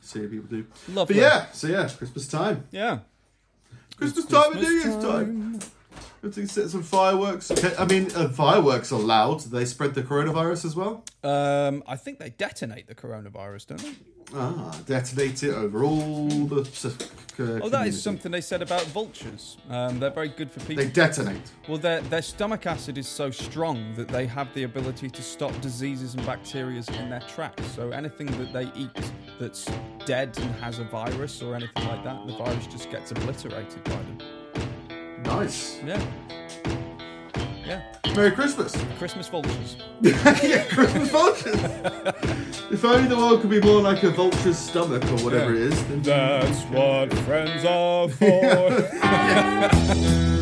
See 0.01 0.21
how 0.21 0.27
people 0.29 0.47
do. 0.49 0.65
Lovely. 0.89 1.15
But 1.15 1.21
yeah, 1.21 1.45
so 1.51 1.67
yeah, 1.67 1.89
Christmas 1.89 2.27
time. 2.27 2.65
Yeah. 2.71 2.99
Christmas 3.97 4.25
time 4.25 4.51
and 4.53 4.61
New 4.61 4.69
Year's 4.69 5.03
time. 5.03 5.53
Have 5.53 5.71
to 6.31 6.47
set 6.47 6.69
some 6.69 6.83
fireworks. 6.83 7.51
I 7.77 7.85
mean, 7.85 8.11
uh, 8.15 8.29
fireworks 8.29 8.91
are 8.91 8.99
loud. 8.99 9.41
They 9.41 9.65
spread 9.65 9.93
the 9.93 10.03
coronavirus 10.03 10.65
as 10.65 10.75
well. 10.75 11.03
Um, 11.23 11.83
I 11.87 11.95
think 11.95 12.19
they 12.19 12.29
detonate 12.29 12.87
the 12.87 12.95
coronavirus, 12.95 13.67
don't 13.67 13.81
they? 13.81 13.95
Ah, 14.33 14.75
detonate 14.85 15.43
it 15.43 15.53
over 15.53 15.83
all 15.83 16.27
the. 16.29 16.61
Uh, 16.61 17.05
Oh, 17.37 17.67
that 17.67 17.85
is 17.85 18.01
something 18.01 18.31
they 18.31 18.39
said 18.39 18.61
about 18.61 18.83
vultures. 18.83 19.57
Um, 19.69 19.99
they're 19.99 20.09
very 20.09 20.29
good 20.29 20.49
for 20.49 20.61
people. 20.61 20.85
They 20.85 20.89
detonate. 20.89 21.51
Well, 21.67 21.77
their 21.77 21.99
their 22.01 22.21
stomach 22.21 22.65
acid 22.65 22.97
is 22.97 23.09
so 23.09 23.29
strong 23.29 23.93
that 23.95 24.07
they 24.07 24.25
have 24.25 24.53
the 24.53 24.63
ability 24.63 25.09
to 25.09 25.21
stop 25.21 25.51
diseases 25.59 26.15
and 26.15 26.25
bacteria 26.25 26.81
in 26.93 27.09
their 27.09 27.19
tracks. 27.21 27.65
So 27.75 27.89
anything 27.89 28.27
that 28.27 28.53
they 28.53 28.71
eat 28.79 29.11
that's 29.37 29.65
dead 30.05 30.37
and 30.39 30.55
has 30.55 30.79
a 30.79 30.85
virus 30.85 31.41
or 31.41 31.55
anything 31.55 31.85
like 31.87 32.05
that, 32.05 32.25
the 32.25 32.37
virus 32.37 32.67
just 32.67 32.89
gets 32.89 33.11
obliterated 33.11 33.83
by 33.83 33.91
them. 33.91 34.17
Nice. 35.25 35.79
Yeah. 35.85 36.01
Yeah. 37.65 37.81
Merry 38.15 38.31
Christmas. 38.31 38.75
Christmas 38.97 39.27
vultures. 39.27 39.75
yeah, 40.01 40.63
Christmas 40.65 41.09
vultures. 41.09 41.55
if 42.71 42.85
only 42.85 43.07
the 43.07 43.17
world 43.17 43.41
could 43.41 43.49
be 43.49 43.59
more 43.59 43.81
like 43.81 44.03
a 44.03 44.11
vulture's 44.11 44.57
stomach 44.57 45.03
or 45.05 45.17
whatever 45.23 45.53
Yeah. 45.53 45.65
it 45.65 45.73
is. 45.73 45.87
Then 45.87 46.01
That's 46.03 46.61
what 46.65 47.13
friends 47.25 47.65
are 47.65 48.07
for. 48.09 48.91